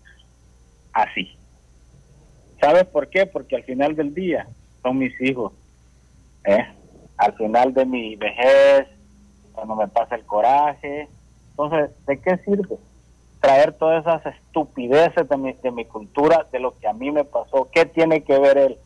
Así. 0.93 1.39
¿Sabes 2.61 2.85
por 2.87 3.09
qué? 3.11 3.27
Porque 3.27 3.55
al 3.55 3.62
final 3.62 3.95
del 3.95 4.12
día 4.12 4.49
son 4.83 4.99
mis 4.99 5.20
hijos. 5.20 5.53
¿eh? 6.45 6.66
Al 7.16 7.33
final 7.35 7.75
de 7.75 7.87
mi 7.87 8.16
vejez, 8.16 8.89
cuando 9.53 9.77
me 9.77 9.87
pasa 9.87 10.16
el 10.16 10.25
coraje. 10.25 11.09
Entonces, 11.51 11.91
¿de 12.09 12.20
qué 12.20 12.39
sirve? 12.39 12.77
Traer 13.45 13.74
todas 13.74 14.01
esas 14.01 14.24
estupideces 14.34 15.28
de 15.28 15.36
mi, 15.36 15.53
de 15.53 15.70
mi 15.70 15.84
cultura, 15.84 16.47
de 16.51 16.61
lo 16.61 16.78
que 16.78 16.88
a 16.88 16.95
mí 16.95 17.11
me 17.11 17.24
pasó. 17.24 17.68
¿Qué 17.70 17.84
tiene 17.84 18.24
que 18.24 18.38
ver 18.38 18.57
él? 18.57 18.78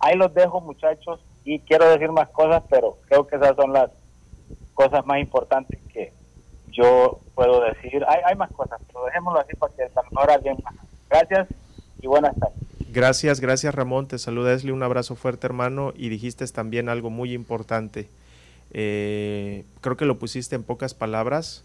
Ahí 0.00 0.16
los 0.16 0.32
dejo, 0.32 0.62
muchachos, 0.62 1.20
y 1.44 1.58
quiero 1.60 1.90
decir 1.90 2.10
más 2.10 2.30
cosas, 2.30 2.62
pero 2.70 2.96
creo 3.08 3.26
que 3.26 3.36
esas 3.36 3.54
son 3.56 3.74
las 3.74 3.90
cosas 4.72 5.04
más 5.04 5.20
importantes 5.20 5.78
que 5.92 6.14
yo 6.68 7.20
puedo 7.34 7.60
decir. 7.60 8.02
Hay, 8.08 8.20
hay 8.24 8.34
más 8.36 8.50
cosas, 8.52 8.80
pero 8.86 9.04
dejémoslo 9.04 9.40
así 9.40 9.54
para 9.54 9.74
que 9.74 9.90
mejor 10.10 10.30
alguien 10.30 10.56
más. 10.64 10.74
Gracias 11.10 11.48
y 12.00 12.06
buenas 12.06 12.34
tardes. 12.36 12.58
Gracias, 12.90 13.40
gracias 13.40 13.74
Ramón. 13.74 14.08
Te 14.08 14.18
saluda 14.18 14.54
Esli, 14.54 14.70
un 14.70 14.82
abrazo 14.82 15.14
fuerte 15.14 15.46
hermano 15.46 15.92
y 15.94 16.08
dijiste 16.08 16.46
también 16.46 16.88
algo 16.88 17.10
muy 17.10 17.34
importante. 17.34 18.08
Eh, 18.72 19.66
creo 19.82 19.98
que 19.98 20.06
lo 20.06 20.18
pusiste 20.18 20.56
en 20.56 20.62
pocas 20.62 20.94
palabras, 20.94 21.64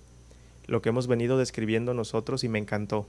lo 0.70 0.82
que 0.82 0.90
hemos 0.90 1.08
venido 1.08 1.38
describiendo 1.38 1.94
nosotros 1.94 2.44
y 2.44 2.50
me 2.50 2.60
encantó. 2.60 3.08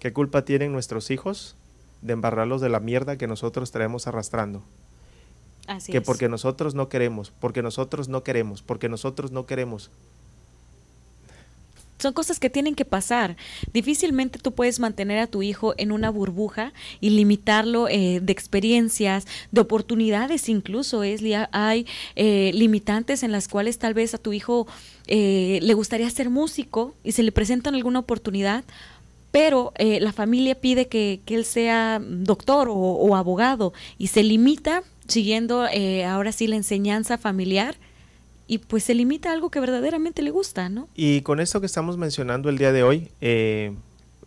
¿Qué 0.00 0.12
culpa 0.12 0.44
tienen 0.44 0.72
nuestros 0.72 1.10
hijos 1.10 1.56
de 2.02 2.12
embarrarlos 2.12 2.60
de 2.60 2.68
la 2.68 2.80
mierda 2.80 3.16
que 3.16 3.26
nosotros 3.26 3.70
traemos 3.70 4.06
arrastrando? 4.06 4.62
Así 5.66 5.92
que 5.92 6.00
porque 6.00 6.28
nosotros 6.28 6.74
no 6.74 6.88
queremos, 6.88 7.30
porque 7.30 7.62
nosotros 7.62 8.08
no 8.08 8.22
queremos, 8.22 8.62
porque 8.62 8.88
nosotros 8.88 9.32
no 9.32 9.46
queremos 9.46 9.90
son 11.98 12.12
cosas 12.12 12.38
que 12.38 12.50
tienen 12.50 12.74
que 12.74 12.84
pasar. 12.84 13.36
Difícilmente 13.72 14.38
tú 14.38 14.52
puedes 14.52 14.78
mantener 14.80 15.18
a 15.18 15.26
tu 15.26 15.42
hijo 15.42 15.74
en 15.76 15.92
una 15.92 16.10
burbuja 16.10 16.72
y 17.00 17.10
limitarlo 17.10 17.88
eh, 17.88 18.20
de 18.22 18.32
experiencias, 18.32 19.26
de 19.50 19.60
oportunidades 19.60 20.48
incluso. 20.48 21.02
Es, 21.02 21.22
hay 21.52 21.86
eh, 22.16 22.52
limitantes 22.54 23.22
en 23.22 23.32
las 23.32 23.48
cuales 23.48 23.78
tal 23.78 23.94
vez 23.94 24.14
a 24.14 24.18
tu 24.18 24.32
hijo 24.32 24.66
eh, 25.06 25.58
le 25.62 25.74
gustaría 25.74 26.08
ser 26.10 26.30
músico 26.30 26.94
y 27.02 27.12
se 27.12 27.22
le 27.22 27.32
presentan 27.32 27.74
alguna 27.74 27.98
oportunidad, 27.98 28.64
pero 29.30 29.72
la 29.78 30.12
familia 30.12 30.54
pide 30.54 30.88
que, 30.88 31.20
él 31.26 31.44
sea 31.44 32.00
doctor 32.02 32.68
o 32.70 33.14
abogado 33.14 33.74
y 33.98 34.06
se 34.06 34.22
limita 34.22 34.82
siguiendo 35.06 35.66
ahora 36.06 36.32
sí 36.32 36.46
la 36.46 36.56
enseñanza 36.56 37.18
familiar 37.18 37.76
y 38.48 38.58
pues 38.58 38.82
se 38.82 38.94
limita 38.94 39.30
a 39.30 39.32
algo 39.34 39.50
que 39.50 39.60
verdaderamente 39.60 40.22
le 40.22 40.30
gusta, 40.30 40.68
¿no? 40.68 40.88
Y 40.94 41.20
con 41.20 41.38
esto 41.38 41.60
que 41.60 41.66
estamos 41.66 41.98
mencionando 41.98 42.48
el 42.48 42.58
día 42.58 42.72
de 42.72 42.82
hoy, 42.82 43.10
eh, 43.20 43.76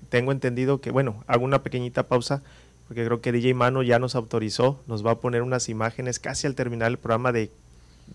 tengo 0.09 0.31
entendido 0.31 0.79
que, 0.79 0.91
bueno, 0.91 1.23
hago 1.27 1.43
una 1.43 1.63
pequeñita 1.63 2.07
pausa 2.07 2.43
porque 2.87 3.05
creo 3.05 3.21
que 3.21 3.31
DJ 3.31 3.53
Mano 3.53 3.83
ya 3.83 3.99
nos 3.99 4.15
autorizó, 4.15 4.81
nos 4.85 5.05
va 5.05 5.11
a 5.11 5.19
poner 5.19 5.41
unas 5.41 5.69
imágenes 5.69 6.19
casi 6.19 6.45
al 6.45 6.55
terminar 6.55 6.91
el 6.91 6.97
programa 6.97 7.31
de 7.31 7.49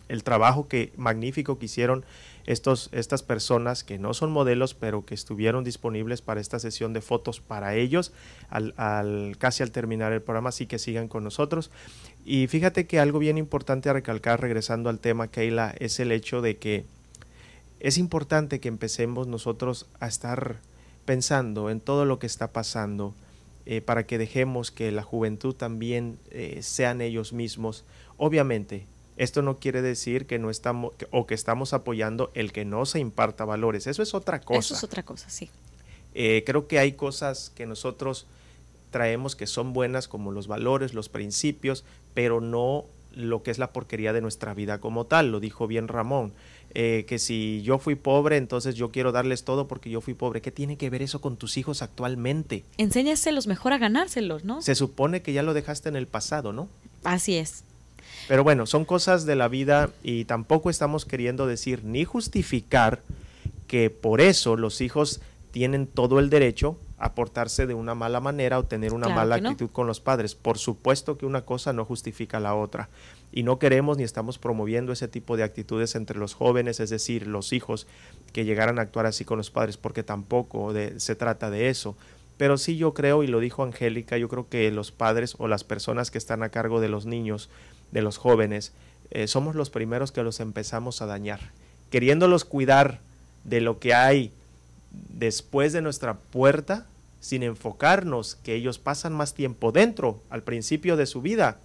el 0.08 0.22
trabajo 0.22 0.68
que 0.68 0.92
magnífico 0.96 1.58
que 1.58 1.64
hicieron 1.64 2.04
estos, 2.44 2.90
estas 2.92 3.22
personas 3.22 3.82
que 3.82 3.98
no 3.98 4.14
son 4.14 4.30
modelos, 4.30 4.74
pero 4.74 5.04
que 5.04 5.14
estuvieron 5.14 5.64
disponibles 5.64 6.22
para 6.22 6.40
esta 6.40 6.58
sesión 6.58 6.92
de 6.92 7.00
fotos 7.00 7.40
para 7.40 7.74
ellos 7.74 8.12
al, 8.50 8.74
al, 8.76 9.36
casi 9.38 9.62
al 9.62 9.70
terminar 9.70 10.12
el 10.12 10.22
programa, 10.22 10.50
así 10.50 10.66
que 10.66 10.78
sigan 10.78 11.08
con 11.08 11.24
nosotros. 11.24 11.70
Y 12.28 12.48
fíjate 12.48 12.88
que 12.88 12.98
algo 12.98 13.20
bien 13.20 13.38
importante 13.38 13.88
a 13.88 13.92
recalcar, 13.92 14.40
regresando 14.40 14.90
al 14.90 14.98
tema, 14.98 15.28
Keila, 15.28 15.72
es 15.78 16.00
el 16.00 16.10
hecho 16.10 16.42
de 16.42 16.56
que 16.56 16.84
es 17.78 17.98
importante 17.98 18.58
que 18.58 18.66
empecemos 18.66 19.28
nosotros 19.28 19.86
a 20.00 20.08
estar 20.08 20.56
pensando 21.04 21.70
en 21.70 21.78
todo 21.78 22.04
lo 22.04 22.18
que 22.18 22.26
está 22.26 22.52
pasando, 22.52 23.14
eh, 23.64 23.80
para 23.80 24.06
que 24.08 24.18
dejemos 24.18 24.72
que 24.72 24.90
la 24.90 25.04
juventud 25.04 25.54
también 25.54 26.18
eh, 26.32 26.58
sean 26.62 27.00
ellos 27.00 27.32
mismos. 27.32 27.84
Obviamente, 28.16 28.88
esto 29.16 29.40
no 29.42 29.60
quiere 29.60 29.80
decir 29.80 30.26
que 30.26 30.40
no 30.40 30.50
estamos 30.50 30.94
o 31.12 31.28
que 31.28 31.34
estamos 31.34 31.72
apoyando 31.74 32.32
el 32.34 32.50
que 32.50 32.64
no 32.64 32.86
se 32.86 32.98
imparta 32.98 33.44
valores. 33.44 33.86
Eso 33.86 34.02
es 34.02 34.14
otra 34.14 34.40
cosa. 34.40 34.58
Eso 34.58 34.74
es 34.74 34.82
otra 34.82 35.04
cosa, 35.04 35.30
sí. 35.30 35.48
Eh, 36.12 36.42
creo 36.44 36.66
que 36.66 36.80
hay 36.80 36.94
cosas 36.94 37.52
que 37.54 37.66
nosotros 37.66 38.26
traemos 38.90 39.36
que 39.36 39.46
son 39.46 39.72
buenas 39.72 40.08
como 40.08 40.32
los 40.32 40.46
valores, 40.46 40.94
los 40.94 41.08
principios, 41.08 41.84
pero 42.14 42.40
no 42.40 42.84
lo 43.16 43.42
que 43.42 43.50
es 43.50 43.58
la 43.58 43.72
porquería 43.72 44.12
de 44.12 44.20
nuestra 44.20 44.54
vida 44.54 44.78
como 44.78 45.06
tal. 45.06 45.32
Lo 45.32 45.40
dijo 45.40 45.66
bien 45.66 45.88
Ramón. 45.88 46.32
Eh, 46.78 47.06
que 47.08 47.18
si 47.18 47.62
yo 47.62 47.78
fui 47.78 47.94
pobre, 47.94 48.36
entonces 48.36 48.74
yo 48.74 48.90
quiero 48.90 49.10
darles 49.10 49.44
todo 49.44 49.66
porque 49.66 49.88
yo 49.88 50.02
fui 50.02 50.12
pobre. 50.12 50.42
¿Qué 50.42 50.50
tiene 50.50 50.76
que 50.76 50.90
ver 50.90 51.00
eso 51.00 51.22
con 51.22 51.38
tus 51.38 51.56
hijos 51.56 51.80
actualmente? 51.80 52.64
Enséñaselos 52.76 53.46
mejor 53.46 53.72
a 53.72 53.78
ganárselos, 53.78 54.44
¿no? 54.44 54.60
Se 54.60 54.74
supone 54.74 55.22
que 55.22 55.32
ya 55.32 55.42
lo 55.42 55.54
dejaste 55.54 55.88
en 55.88 55.96
el 55.96 56.06
pasado, 56.06 56.52
¿no? 56.52 56.68
Así 57.02 57.36
es. 57.36 57.64
Pero 58.28 58.44
bueno, 58.44 58.66
son 58.66 58.84
cosas 58.84 59.24
de 59.24 59.36
la 59.36 59.48
vida 59.48 59.90
y 60.02 60.26
tampoco 60.26 60.68
estamos 60.68 61.06
queriendo 61.06 61.46
decir 61.46 61.82
ni 61.84 62.04
justificar 62.04 63.00
que 63.68 63.88
por 63.88 64.20
eso 64.20 64.56
los 64.56 64.82
hijos 64.82 65.20
tienen 65.52 65.86
todo 65.86 66.18
el 66.18 66.28
derecho 66.28 66.76
a 66.98 67.14
portarse 67.14 67.66
de 67.66 67.74
una 67.74 67.94
mala 67.94 68.20
manera 68.20 68.58
o 68.58 68.64
tener 68.64 68.94
una 68.94 69.08
mala 69.08 69.36
actitud 69.36 69.70
con 69.70 69.86
los 69.86 70.00
padres. 70.00 70.34
Por 70.34 70.58
supuesto 70.58 71.18
que 71.18 71.26
una 71.26 71.42
cosa 71.42 71.72
no 71.72 71.84
justifica 71.84 72.40
la 72.40 72.54
otra. 72.54 72.88
Y 73.32 73.42
no 73.42 73.58
queremos 73.58 73.98
ni 73.98 74.04
estamos 74.04 74.38
promoviendo 74.38 74.92
ese 74.92 75.08
tipo 75.08 75.36
de 75.36 75.42
actitudes 75.42 75.94
entre 75.94 76.18
los 76.18 76.34
jóvenes, 76.34 76.80
es 76.80 76.88
decir, 76.88 77.26
los 77.26 77.52
hijos 77.52 77.86
que 78.32 78.44
llegaran 78.44 78.78
a 78.78 78.82
actuar 78.82 79.04
así 79.04 79.24
con 79.24 79.36
los 79.36 79.50
padres, 79.50 79.76
porque 79.76 80.02
tampoco 80.02 80.72
se 80.96 81.14
trata 81.16 81.50
de 81.50 81.68
eso. 81.68 81.96
Pero 82.38 82.56
sí 82.58 82.76
yo 82.76 82.94
creo, 82.94 83.22
y 83.22 83.26
lo 83.26 83.40
dijo 83.40 83.62
Angélica, 83.62 84.16
yo 84.16 84.28
creo 84.28 84.48
que 84.48 84.70
los 84.70 84.92
padres 84.92 85.34
o 85.38 85.48
las 85.48 85.64
personas 85.64 86.10
que 86.10 86.18
están 86.18 86.42
a 86.42 86.50
cargo 86.50 86.80
de 86.80 86.88
los 86.88 87.06
niños 87.06 87.50
de 87.92 88.02
los 88.02 88.18
jóvenes, 88.18 88.72
eh, 89.10 89.26
somos 89.26 89.54
los 89.54 89.70
primeros 89.70 90.12
que 90.12 90.22
los 90.22 90.40
empezamos 90.40 91.00
a 91.00 91.06
dañar, 91.06 91.52
queriéndolos 91.90 92.44
cuidar 92.44 93.00
de 93.44 93.60
lo 93.60 93.78
que 93.78 93.94
hay 93.94 94.32
después 95.08 95.72
de 95.72 95.82
nuestra 95.82 96.18
puerta, 96.18 96.86
sin 97.20 97.42
enfocarnos 97.42 98.36
que 98.36 98.54
ellos 98.54 98.78
pasan 98.78 99.12
más 99.12 99.34
tiempo 99.34 99.72
dentro 99.72 100.22
al 100.30 100.42
principio 100.42 100.96
de 100.96 101.06
su 101.06 101.22
vida 101.22 101.60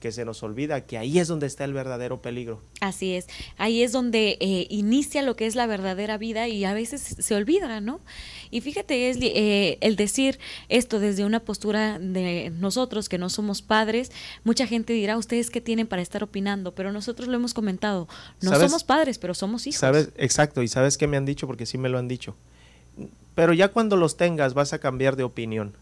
que 0.00 0.12
se 0.12 0.24
nos 0.24 0.42
olvida 0.42 0.82
que 0.82 0.98
ahí 0.98 1.18
es 1.18 1.28
donde 1.28 1.46
está 1.46 1.64
el 1.64 1.72
verdadero 1.72 2.20
peligro. 2.20 2.60
Así 2.80 3.14
es, 3.14 3.26
ahí 3.56 3.82
es 3.82 3.92
donde 3.92 4.36
eh, 4.40 4.66
inicia 4.70 5.22
lo 5.22 5.36
que 5.36 5.46
es 5.46 5.54
la 5.54 5.66
verdadera 5.66 6.18
vida 6.18 6.48
y 6.48 6.64
a 6.64 6.74
veces 6.74 7.16
se 7.18 7.34
olvida, 7.34 7.80
¿no? 7.80 8.00
Y 8.50 8.60
fíjate, 8.60 9.10
es 9.10 9.18
eh, 9.20 9.78
el 9.80 9.96
decir 9.96 10.38
esto 10.68 11.00
desde 11.00 11.24
una 11.24 11.40
postura 11.40 11.98
de 11.98 12.52
nosotros 12.58 13.08
que 13.08 13.18
no 13.18 13.30
somos 13.30 13.62
padres, 13.62 14.12
mucha 14.44 14.66
gente 14.66 14.92
dirá, 14.92 15.16
ustedes 15.16 15.50
qué 15.50 15.60
tienen 15.60 15.86
para 15.86 16.02
estar 16.02 16.22
opinando, 16.22 16.74
pero 16.74 16.92
nosotros 16.92 17.28
lo 17.28 17.34
hemos 17.34 17.54
comentado, 17.54 18.06
no 18.42 18.54
somos 18.54 18.84
padres, 18.84 19.18
pero 19.18 19.34
somos 19.34 19.66
hijos. 19.66 19.80
¿Sabes? 19.80 20.10
Exacto, 20.16 20.62
y 20.62 20.68
¿sabes 20.68 20.98
qué 20.98 21.06
me 21.06 21.16
han 21.16 21.24
dicho? 21.24 21.46
Porque 21.46 21.66
sí 21.66 21.78
me 21.78 21.88
lo 21.88 21.98
han 21.98 22.08
dicho. 22.08 22.36
Pero 23.34 23.52
ya 23.52 23.68
cuando 23.68 23.96
los 23.96 24.16
tengas 24.16 24.54
vas 24.54 24.72
a 24.72 24.78
cambiar 24.78 25.16
de 25.16 25.24
opinión 25.24 25.74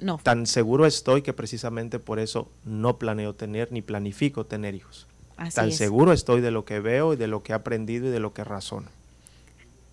no. 0.00 0.18
Tan 0.22 0.46
seguro 0.46 0.86
estoy 0.86 1.22
que 1.22 1.32
precisamente 1.32 1.98
por 1.98 2.18
eso 2.18 2.48
no 2.64 2.98
planeo 2.98 3.34
tener 3.34 3.70
ni 3.72 3.82
planifico 3.82 4.44
tener 4.44 4.74
hijos. 4.74 5.06
Tan 5.54 5.72
seguro 5.72 6.12
estoy 6.12 6.40
de 6.40 6.50
lo 6.50 6.64
que 6.64 6.80
veo 6.80 7.14
y 7.14 7.16
de 7.16 7.26
lo 7.26 7.42
que 7.42 7.52
he 7.52 7.54
aprendido 7.54 8.08
y 8.08 8.10
de 8.10 8.20
lo 8.20 8.32
que 8.32 8.44
razono. 8.44 8.88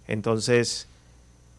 Entonces, 0.07 0.87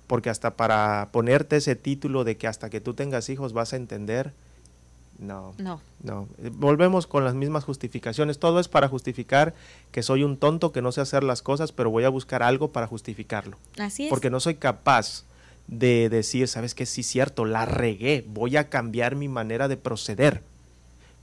porque 0.06 0.30
hasta 0.30 0.56
para 0.56 1.08
ponerte 1.12 1.56
ese 1.56 1.74
título 1.76 2.24
de 2.24 2.36
que 2.36 2.46
hasta 2.46 2.70
que 2.70 2.80
tú 2.80 2.94
tengas 2.94 3.28
hijos 3.28 3.52
vas 3.52 3.72
a 3.72 3.76
entender, 3.76 4.32
no. 5.18 5.54
No. 5.58 5.80
No. 6.02 6.28
Volvemos 6.52 7.06
con 7.06 7.24
las 7.24 7.34
mismas 7.34 7.64
justificaciones. 7.64 8.38
Todo 8.38 8.60
es 8.60 8.68
para 8.68 8.88
justificar 8.88 9.54
que 9.90 10.02
soy 10.02 10.24
un 10.24 10.36
tonto, 10.36 10.72
que 10.72 10.82
no 10.82 10.92
sé 10.92 11.00
hacer 11.00 11.22
las 11.22 11.42
cosas, 11.42 11.72
pero 11.72 11.90
voy 11.90 12.04
a 12.04 12.08
buscar 12.08 12.42
algo 12.42 12.72
para 12.72 12.86
justificarlo. 12.86 13.58
Así 13.78 14.04
es. 14.04 14.10
Porque 14.10 14.30
no 14.30 14.40
soy 14.40 14.56
capaz 14.56 15.24
de 15.68 16.08
decir, 16.08 16.48
sabes 16.48 16.74
que 16.74 16.86
sí, 16.86 17.02
cierto, 17.02 17.44
la 17.44 17.64
regué, 17.64 18.24
voy 18.28 18.56
a 18.56 18.68
cambiar 18.68 19.14
mi 19.16 19.28
manera 19.28 19.68
de 19.68 19.76
proceder. 19.76 20.42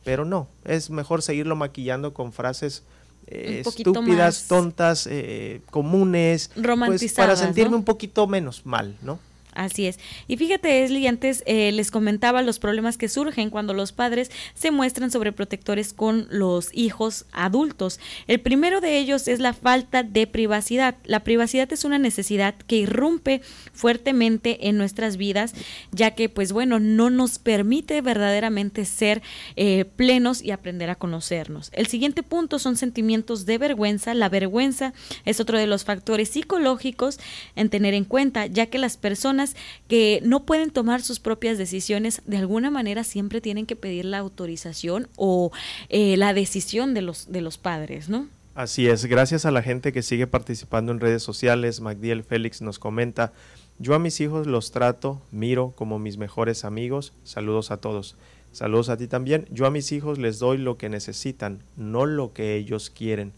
Pero 0.04 0.26
no, 0.26 0.48
es 0.64 0.90
mejor 0.90 1.22
seguirlo 1.22 1.56
maquillando 1.56 2.14
con 2.14 2.32
frases 2.32 2.84
eh, 3.28 3.64
estúpidas, 3.66 4.48
tontas, 4.48 5.08
eh, 5.08 5.62
comunes, 5.70 6.52
pues, 6.56 7.14
para 7.14 7.36
sentirme 7.36 7.72
¿no? 7.72 7.78
un 7.78 7.84
poquito 7.84 8.26
menos 8.28 8.66
mal, 8.66 8.96
¿no? 9.02 9.20
Así 9.60 9.88
es. 9.88 10.00
Y 10.30 10.38
fíjate, 10.38 10.86
Esli, 10.86 11.06
antes 11.06 11.44
eh, 11.46 11.74
les 11.74 11.92
comentaba 11.92 12.42
los 12.42 12.60
problemas 12.60 12.98
que 12.98 13.10
surgen 13.10 13.50
cuando 13.50 13.74
los 13.74 13.92
padres 13.92 14.32
se 14.54 14.72
muestran 14.72 15.12
sobreprotectores 15.12 15.92
con 15.92 16.28
los 16.30 16.70
hijos 16.72 17.26
adultos. 17.34 18.00
El 18.28 18.40
primero 18.40 18.80
de 18.80 18.98
ellos 18.98 19.28
es 19.28 19.42
la 19.42 19.52
falta 19.52 20.02
de 20.02 20.28
privacidad. 20.28 20.96
La 21.04 21.26
privacidad 21.26 21.70
es 21.74 21.84
una 21.84 22.00
necesidad 22.00 22.56
que 22.56 22.78
irrumpe 22.78 23.42
fuertemente 23.74 24.70
en 24.70 24.78
nuestras 24.78 25.18
vidas, 25.18 25.54
ya 25.92 26.12
que, 26.12 26.30
pues 26.30 26.54
bueno, 26.54 26.80
no 26.80 27.10
nos 27.10 27.38
permite 27.38 28.00
verdaderamente 28.00 28.86
ser 28.86 29.22
eh, 29.58 29.84
plenos 29.84 30.42
y 30.42 30.52
aprender 30.52 30.90
a 30.90 30.96
conocernos. 30.96 31.70
El 31.74 31.88
siguiente 31.88 32.24
punto 32.24 32.60
son 32.60 32.78
sentimientos 32.78 33.46
de 33.46 33.58
vergüenza. 33.58 34.14
La 34.14 34.30
vergüenza 34.30 34.94
es 35.26 35.42
otro 35.42 35.58
de 35.58 35.68
los 35.68 35.84
factores 35.84 36.30
psicológicos 36.30 37.20
en 37.58 37.70
tener 37.70 37.94
en 37.94 38.06
cuenta, 38.06 38.46
ya 38.46 38.68
que 38.68 38.78
las 38.78 38.96
personas 38.96 39.49
que 39.88 40.22
no 40.24 40.46
pueden 40.46 40.72
tomar 40.72 41.02
sus 41.02 41.20
propias 41.20 41.58
decisiones, 41.58 42.22
de 42.26 42.38
alguna 42.38 42.72
manera 42.72 43.04
siempre 43.04 43.42
tienen 43.42 43.66
que 43.66 43.76
pedir 43.76 44.06
la 44.06 44.20
autorización 44.20 45.08
o 45.16 45.52
eh, 45.90 46.18
la 46.18 46.34
decisión 46.34 46.94
de 46.94 47.02
los, 47.02 47.32
de 47.32 47.42
los 47.42 47.58
padres, 47.58 48.10
¿no? 48.10 48.28
Así 48.56 48.88
es, 48.88 49.06
gracias 49.06 49.46
a 49.46 49.52
la 49.52 49.62
gente 49.62 49.94
que 49.94 50.02
sigue 50.02 50.28
participando 50.28 50.92
en 50.92 51.00
redes 51.00 51.24
sociales, 51.24 51.80
Magdiel 51.80 52.24
Félix 52.24 52.62
nos 52.62 52.78
comenta, 52.78 53.32
yo 53.78 53.94
a 53.96 54.00
mis 54.00 54.20
hijos 54.20 54.48
los 54.48 54.72
trato, 54.72 55.22
miro 55.32 55.72
como 55.78 55.98
mis 55.98 56.18
mejores 56.18 56.66
amigos, 56.66 57.14
saludos 57.24 57.72
a 57.72 57.78
todos, 57.78 58.18
saludos 58.52 58.90
a 58.90 58.98
ti 58.98 59.08
también, 59.08 59.48
yo 59.50 59.66
a 59.66 59.72
mis 59.72 59.94
hijos 59.94 60.18
les 60.18 60.40
doy 60.40 60.58
lo 60.58 60.78
que 60.78 60.90
necesitan, 60.90 61.64
no 61.78 62.06
lo 62.06 62.34
que 62.34 62.58
ellos 62.58 62.90
quieren. 62.90 63.32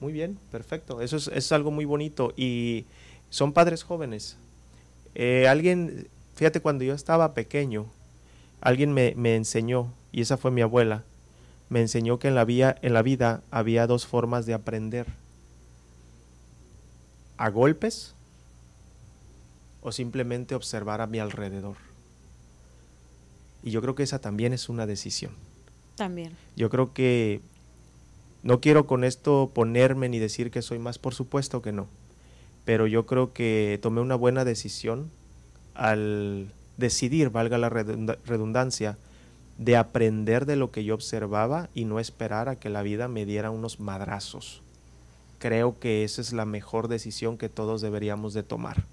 Muy 0.00 0.12
bien, 0.12 0.38
perfecto, 0.50 1.00
eso 1.00 1.16
es, 1.16 1.28
es 1.28 1.52
algo 1.52 1.70
muy 1.70 1.84
bonito 1.84 2.32
y 2.36 2.86
son 3.30 3.52
padres 3.52 3.84
jóvenes. 3.84 4.36
Eh, 5.14 5.46
alguien, 5.48 6.08
fíjate, 6.34 6.60
cuando 6.60 6.84
yo 6.84 6.94
estaba 6.94 7.34
pequeño, 7.34 7.86
alguien 8.60 8.92
me, 8.92 9.14
me 9.16 9.36
enseñó, 9.36 9.92
y 10.12 10.20
esa 10.20 10.36
fue 10.36 10.50
mi 10.50 10.60
abuela, 10.60 11.04
me 11.68 11.80
enseñó 11.80 12.18
que 12.18 12.28
en 12.28 12.34
la, 12.34 12.44
vía, 12.44 12.76
en 12.82 12.94
la 12.94 13.02
vida 13.02 13.42
había 13.50 13.86
dos 13.86 14.06
formas 14.06 14.46
de 14.46 14.54
aprender. 14.54 15.06
A 17.36 17.50
golpes 17.50 18.14
o 19.82 19.92
simplemente 19.92 20.54
observar 20.54 21.00
a 21.00 21.06
mi 21.06 21.18
alrededor. 21.18 21.76
Y 23.62 23.70
yo 23.70 23.80
creo 23.80 23.94
que 23.94 24.02
esa 24.02 24.20
también 24.20 24.52
es 24.52 24.68
una 24.68 24.86
decisión. 24.86 25.32
También. 25.96 26.36
Yo 26.56 26.70
creo 26.70 26.92
que 26.92 27.40
no 28.42 28.60
quiero 28.60 28.86
con 28.86 29.04
esto 29.04 29.50
ponerme 29.54 30.08
ni 30.08 30.18
decir 30.18 30.50
que 30.50 30.62
soy 30.62 30.78
más, 30.78 30.98
por 30.98 31.14
supuesto 31.14 31.62
que 31.62 31.72
no. 31.72 31.88
Pero 32.64 32.86
yo 32.86 33.06
creo 33.06 33.32
que 33.32 33.78
tomé 33.82 34.00
una 34.00 34.14
buena 34.14 34.44
decisión 34.44 35.10
al 35.74 36.50
decidir, 36.76 37.30
valga 37.30 37.58
la 37.58 37.70
redunda- 37.70 38.18
redundancia, 38.24 38.96
de 39.58 39.76
aprender 39.76 40.46
de 40.46 40.56
lo 40.56 40.70
que 40.72 40.82
yo 40.84 40.94
observaba 40.94 41.68
y 41.74 41.84
no 41.84 42.00
esperar 42.00 42.48
a 42.48 42.56
que 42.56 42.70
la 42.70 42.82
vida 42.82 43.06
me 43.06 43.24
diera 43.26 43.50
unos 43.50 43.78
madrazos. 43.80 44.62
Creo 45.38 45.78
que 45.78 46.04
esa 46.04 46.20
es 46.20 46.32
la 46.32 46.44
mejor 46.44 46.88
decisión 46.88 47.36
que 47.38 47.48
todos 47.48 47.80
deberíamos 47.80 48.34
de 48.34 48.42
tomar. 48.42 48.84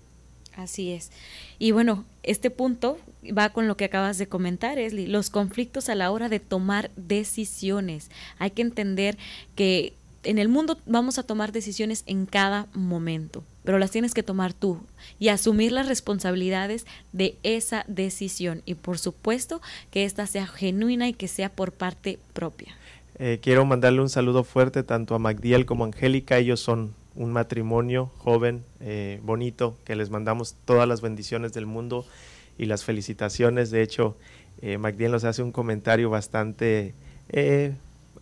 Así 0.56 0.92
es. 0.92 1.12
Y 1.60 1.72
bueno, 1.72 2.04
este 2.24 2.50
punto 2.50 2.98
va 3.38 3.50
con 3.54 3.68
lo 3.68 3.78
que 3.78 3.86
acabas 3.86 4.18
de 4.18 4.28
comentar, 4.28 4.78
Esli, 4.78 5.08
los 5.08 5.30
conflictos 5.30 5.88
a 5.88 5.96
la 5.96 6.12
hora 6.12 6.28
de 6.28 6.42
tomar 6.42 6.92
decisiones. 6.98 8.12
Hay 8.38 8.52
que 8.52 8.62
entender 8.62 9.18
que 9.56 9.94
en 10.24 10.38
el 10.40 10.50
mundo 10.50 10.78
vamos 10.86 11.18
a 11.18 11.24
tomar 11.24 11.54
decisiones 11.54 12.04
en 12.06 12.26
cada 12.26 12.68
momento, 12.74 13.44
pero 13.64 13.80
las 13.80 13.92
tienes 13.92 14.14
que 14.14 14.24
tomar 14.24 14.54
tú 14.54 14.80
y 15.20 15.30
asumir 15.30 15.72
las 15.72 15.88
responsabilidades 15.88 16.86
de 17.12 17.38
esa 17.44 17.86
decisión. 17.88 18.62
Y 18.66 18.76
por 18.76 18.98
supuesto 18.98 19.62
que 19.92 20.06
ésta 20.06 20.28
sea 20.28 20.48
genuina 20.48 21.08
y 21.08 21.14
que 21.14 21.28
sea 21.28 21.50
por 21.50 21.72
parte 21.72 22.20
propia. 22.34 22.76
Eh, 23.20 23.40
quiero 23.42 23.66
mandarle 23.66 24.02
un 24.02 24.10
saludo 24.10 24.44
fuerte 24.44 24.84
tanto 24.84 25.16
a 25.16 25.20
Magdiel 25.20 25.66
como 25.66 25.84
a 25.84 25.88
Angélica. 25.88 26.38
Ellos 26.38 26.60
son 26.60 26.94
un 27.16 27.32
matrimonio 27.32 28.12
joven, 28.18 28.64
eh, 28.80 29.20
bonito, 29.24 29.78
que 29.86 29.96
les 29.96 30.10
mandamos 30.10 30.56
todas 30.66 30.88
las 30.88 31.02
bendiciones 31.02 31.54
del 31.54 31.66
mundo 31.66 32.06
y 32.58 32.66
las 32.66 32.84
felicitaciones. 32.84 33.70
De 33.72 33.82
hecho, 33.82 34.16
eh, 34.62 34.78
nos 34.78 35.24
hace 35.24 35.44
un 35.44 35.52
comentario 35.52 36.10
bastante 36.10 36.94
eh, 37.30 37.74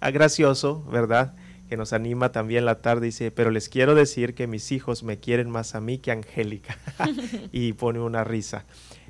gracioso, 0.02 0.84
¿verdad? 0.92 1.34
Que 1.70 1.78
nos 1.78 1.94
anima 1.94 2.32
también 2.32 2.66
la 2.66 2.82
tarde. 2.82 3.06
Dice, 3.06 3.32
pero 3.32 3.52
les 3.52 3.70
quiero 3.70 3.96
decir 3.96 4.34
que 4.34 4.48
mis 4.48 4.72
hijos 4.72 5.04
me 5.04 5.20
quieren 5.20 5.50
más 5.50 5.76
a 5.76 5.82
mí 5.82 6.00
que 6.00 6.12
a 6.12 6.16
Angélica. 6.16 6.78
y 7.52 7.74
pone 7.74 8.00
una 8.00 8.24
risa. 8.24 8.66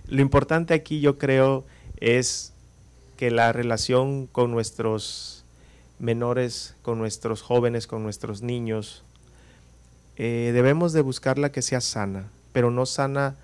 Lo 0.08 0.22
importante 0.22 0.74
aquí 0.74 1.00
yo 1.00 1.18
creo 1.18 1.66
es 1.98 2.54
que 3.18 3.32
la 3.32 3.52
relación 3.52 4.28
con 4.28 4.52
nuestros 4.52 5.44
menores, 6.00 6.76
con 6.82 6.98
nuestros 6.98 7.42
jóvenes, 7.42 7.86
con 7.86 8.04
nuestros 8.04 8.42
niños, 8.42 9.04
eh, 10.16 10.52
debemos 10.54 10.94
de 10.94 11.02
buscarla 11.02 11.52
que 11.52 11.62
sea 11.62 11.82
sana, 11.82 12.30
pero 12.52 12.72
no 12.72 12.86
sana 12.86 13.36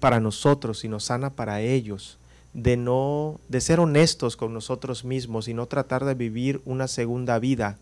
para 0.00 0.20
nosotros, 0.20 0.80
sino 0.80 1.00
sana 1.00 1.30
para 1.30 1.60
ellos, 1.60 2.18
de 2.52 2.76
no, 2.76 3.40
de 3.48 3.60
ser 3.60 3.80
honestos 3.80 4.36
con 4.36 4.52
nosotros 4.52 5.04
mismos 5.04 5.48
y 5.48 5.54
no 5.54 5.66
tratar 5.66 6.04
de 6.04 6.14
vivir 6.14 6.60
una 6.64 6.88
segunda 6.88 7.38
vida 7.38 7.78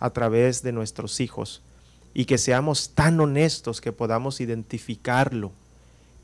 a 0.00 0.10
través 0.10 0.62
de 0.62 0.72
nuestros 0.72 1.20
hijos 1.20 1.62
y 2.12 2.24
que 2.24 2.38
seamos 2.38 2.90
tan 2.94 3.20
honestos 3.20 3.80
que 3.80 3.92
podamos 3.92 4.40
identificarlo, 4.40 5.52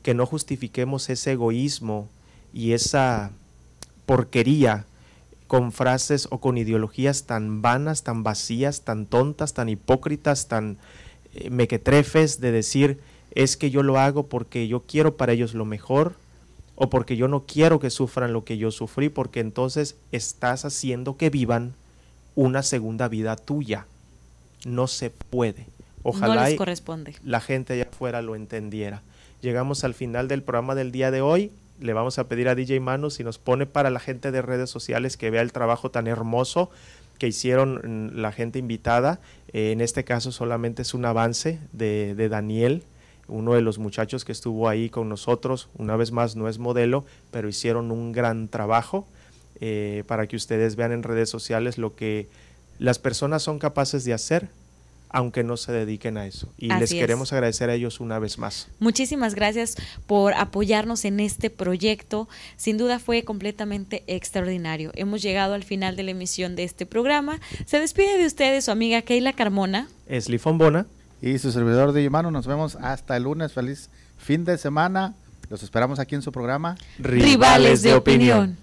que 0.03 0.13
no 0.13 0.25
justifiquemos 0.25 1.09
ese 1.09 1.33
egoísmo 1.33 2.09
y 2.53 2.73
esa 2.73 3.31
porquería 4.05 4.85
con 5.47 5.71
frases 5.71 6.27
o 6.29 6.39
con 6.39 6.57
ideologías 6.57 7.23
tan 7.23 7.61
vanas, 7.61 8.03
tan 8.03 8.23
vacías, 8.23 8.81
tan 8.81 9.05
tontas, 9.05 9.53
tan 9.53 9.69
hipócritas, 9.69 10.47
tan 10.47 10.77
eh, 11.33 11.49
mequetrefes 11.49 12.41
de 12.41 12.51
decir 12.51 12.99
es 13.31 13.55
que 13.55 13.69
yo 13.69 13.83
lo 13.83 13.99
hago 13.99 14.27
porque 14.27 14.67
yo 14.67 14.81
quiero 14.81 15.15
para 15.15 15.33
ellos 15.33 15.53
lo 15.53 15.63
mejor 15.63 16.15
o 16.75 16.89
porque 16.89 17.15
yo 17.15 17.27
no 17.27 17.45
quiero 17.45 17.79
que 17.79 17.89
sufran 17.89 18.33
lo 18.33 18.43
que 18.43 18.57
yo 18.57 18.71
sufrí, 18.71 19.09
porque 19.09 19.39
entonces 19.39 19.95
estás 20.11 20.63
haciendo 20.65 21.17
que 21.17 21.29
vivan 21.29 21.73
una 22.37 22.61
segunda 22.61 23.07
vida 23.09 23.35
tuya. 23.35 23.87
No 24.63 24.87
se 24.87 25.09
puede. 25.09 25.65
Ojalá 26.03 26.35
no 26.35 26.41
les 26.43 26.53
y 26.53 26.55
corresponde. 26.55 27.15
la 27.25 27.41
gente 27.41 27.73
allá 27.73 27.87
afuera 27.91 28.21
lo 28.21 28.35
entendiera. 28.35 29.01
Llegamos 29.41 29.83
al 29.83 29.95
final 29.95 30.27
del 30.27 30.43
programa 30.43 30.75
del 30.75 30.91
día 30.91 31.09
de 31.09 31.21
hoy. 31.21 31.51
Le 31.81 31.93
vamos 31.93 32.19
a 32.19 32.27
pedir 32.27 32.47
a 32.47 32.55
DJ 32.55 32.79
Manu 32.79 33.09
si 33.09 33.23
nos 33.23 33.39
pone 33.39 33.65
para 33.65 33.89
la 33.89 33.99
gente 33.99 34.31
de 34.31 34.43
redes 34.43 34.69
sociales 34.69 35.17
que 35.17 35.31
vea 35.31 35.41
el 35.41 35.51
trabajo 35.51 35.89
tan 35.89 36.05
hermoso 36.07 36.69
que 37.17 37.27
hicieron 37.27 38.11
mm, 38.13 38.19
la 38.19 38.31
gente 38.31 38.59
invitada. 38.59 39.19
Eh, 39.51 39.71
en 39.71 39.81
este 39.81 40.03
caso 40.03 40.31
solamente 40.31 40.83
es 40.83 40.93
un 40.93 41.05
avance 41.05 41.59
de, 41.73 42.13
de 42.13 42.29
Daniel, 42.29 42.83
uno 43.27 43.55
de 43.55 43.61
los 43.61 43.79
muchachos 43.79 44.25
que 44.25 44.31
estuvo 44.31 44.69
ahí 44.69 44.91
con 44.91 45.09
nosotros. 45.09 45.69
Una 45.75 45.95
vez 45.95 46.11
más, 46.11 46.35
no 46.35 46.47
es 46.47 46.59
modelo, 46.59 47.03
pero 47.31 47.49
hicieron 47.49 47.91
un 47.91 48.11
gran 48.11 48.47
trabajo 48.47 49.07
eh, 49.59 50.03
para 50.07 50.27
que 50.27 50.35
ustedes 50.35 50.75
vean 50.75 50.91
en 50.91 51.03
redes 51.03 51.29
sociales 51.29 51.77
lo 51.77 51.95
que 51.95 52.27
las 52.79 52.99
personas 52.99 53.43
son 53.43 53.59
capaces 53.59 54.03
de 54.05 54.13
hacer 54.13 54.49
aunque 55.09 55.43
no 55.43 55.57
se 55.57 55.71
dediquen 55.71 56.17
a 56.17 56.25
eso. 56.25 56.49
Y 56.57 56.67
les 56.67 56.91
es. 56.91 56.99
queremos 56.99 57.31
agradecer 57.31 57.69
a 57.69 57.73
ellos 57.73 57.99
una 57.99 58.19
vez 58.19 58.37
más. 58.37 58.67
Muchísimas 58.79 59.35
gracias 59.35 59.77
por 60.05 60.33
apoyarnos 60.33 61.05
en 61.05 61.19
este 61.19 61.49
proyecto. 61.49 62.27
Sin 62.57 62.77
duda 62.77 62.99
fue 62.99 63.23
completamente 63.23 64.03
extraordinario. 64.07 64.91
Hemos 64.95 65.21
llegado 65.21 65.53
al 65.53 65.63
final 65.63 65.95
de 65.95 66.03
la 66.03 66.11
emisión 66.11 66.55
de 66.55 66.63
este 66.63 66.85
programa. 66.85 67.39
Se 67.65 67.79
despide 67.79 68.17
de 68.17 68.25
ustedes 68.25 68.65
su 68.65 68.71
amiga 68.71 69.01
Keila 69.01 69.33
Carmona. 69.33 69.87
Es 70.07 70.29
Lifombona. 70.29 70.85
Y 71.21 71.39
su 71.39 71.51
servidor 71.51 71.93
de 71.93 72.07
Manu, 72.09 72.29
nos 72.29 72.45
vemos 72.45 72.75
hasta 72.75 73.17
el 73.17 73.23
lunes. 73.23 73.53
Feliz 73.53 73.89
fin 74.17 74.45
de 74.45 74.57
semana. 74.57 75.15
Los 75.49 75.63
esperamos 75.63 75.99
aquí 75.99 76.15
en 76.15 76.21
su 76.21 76.31
programa. 76.31 76.77
Rivales 76.99 77.81
de 77.81 77.95
opinión. 77.95 78.57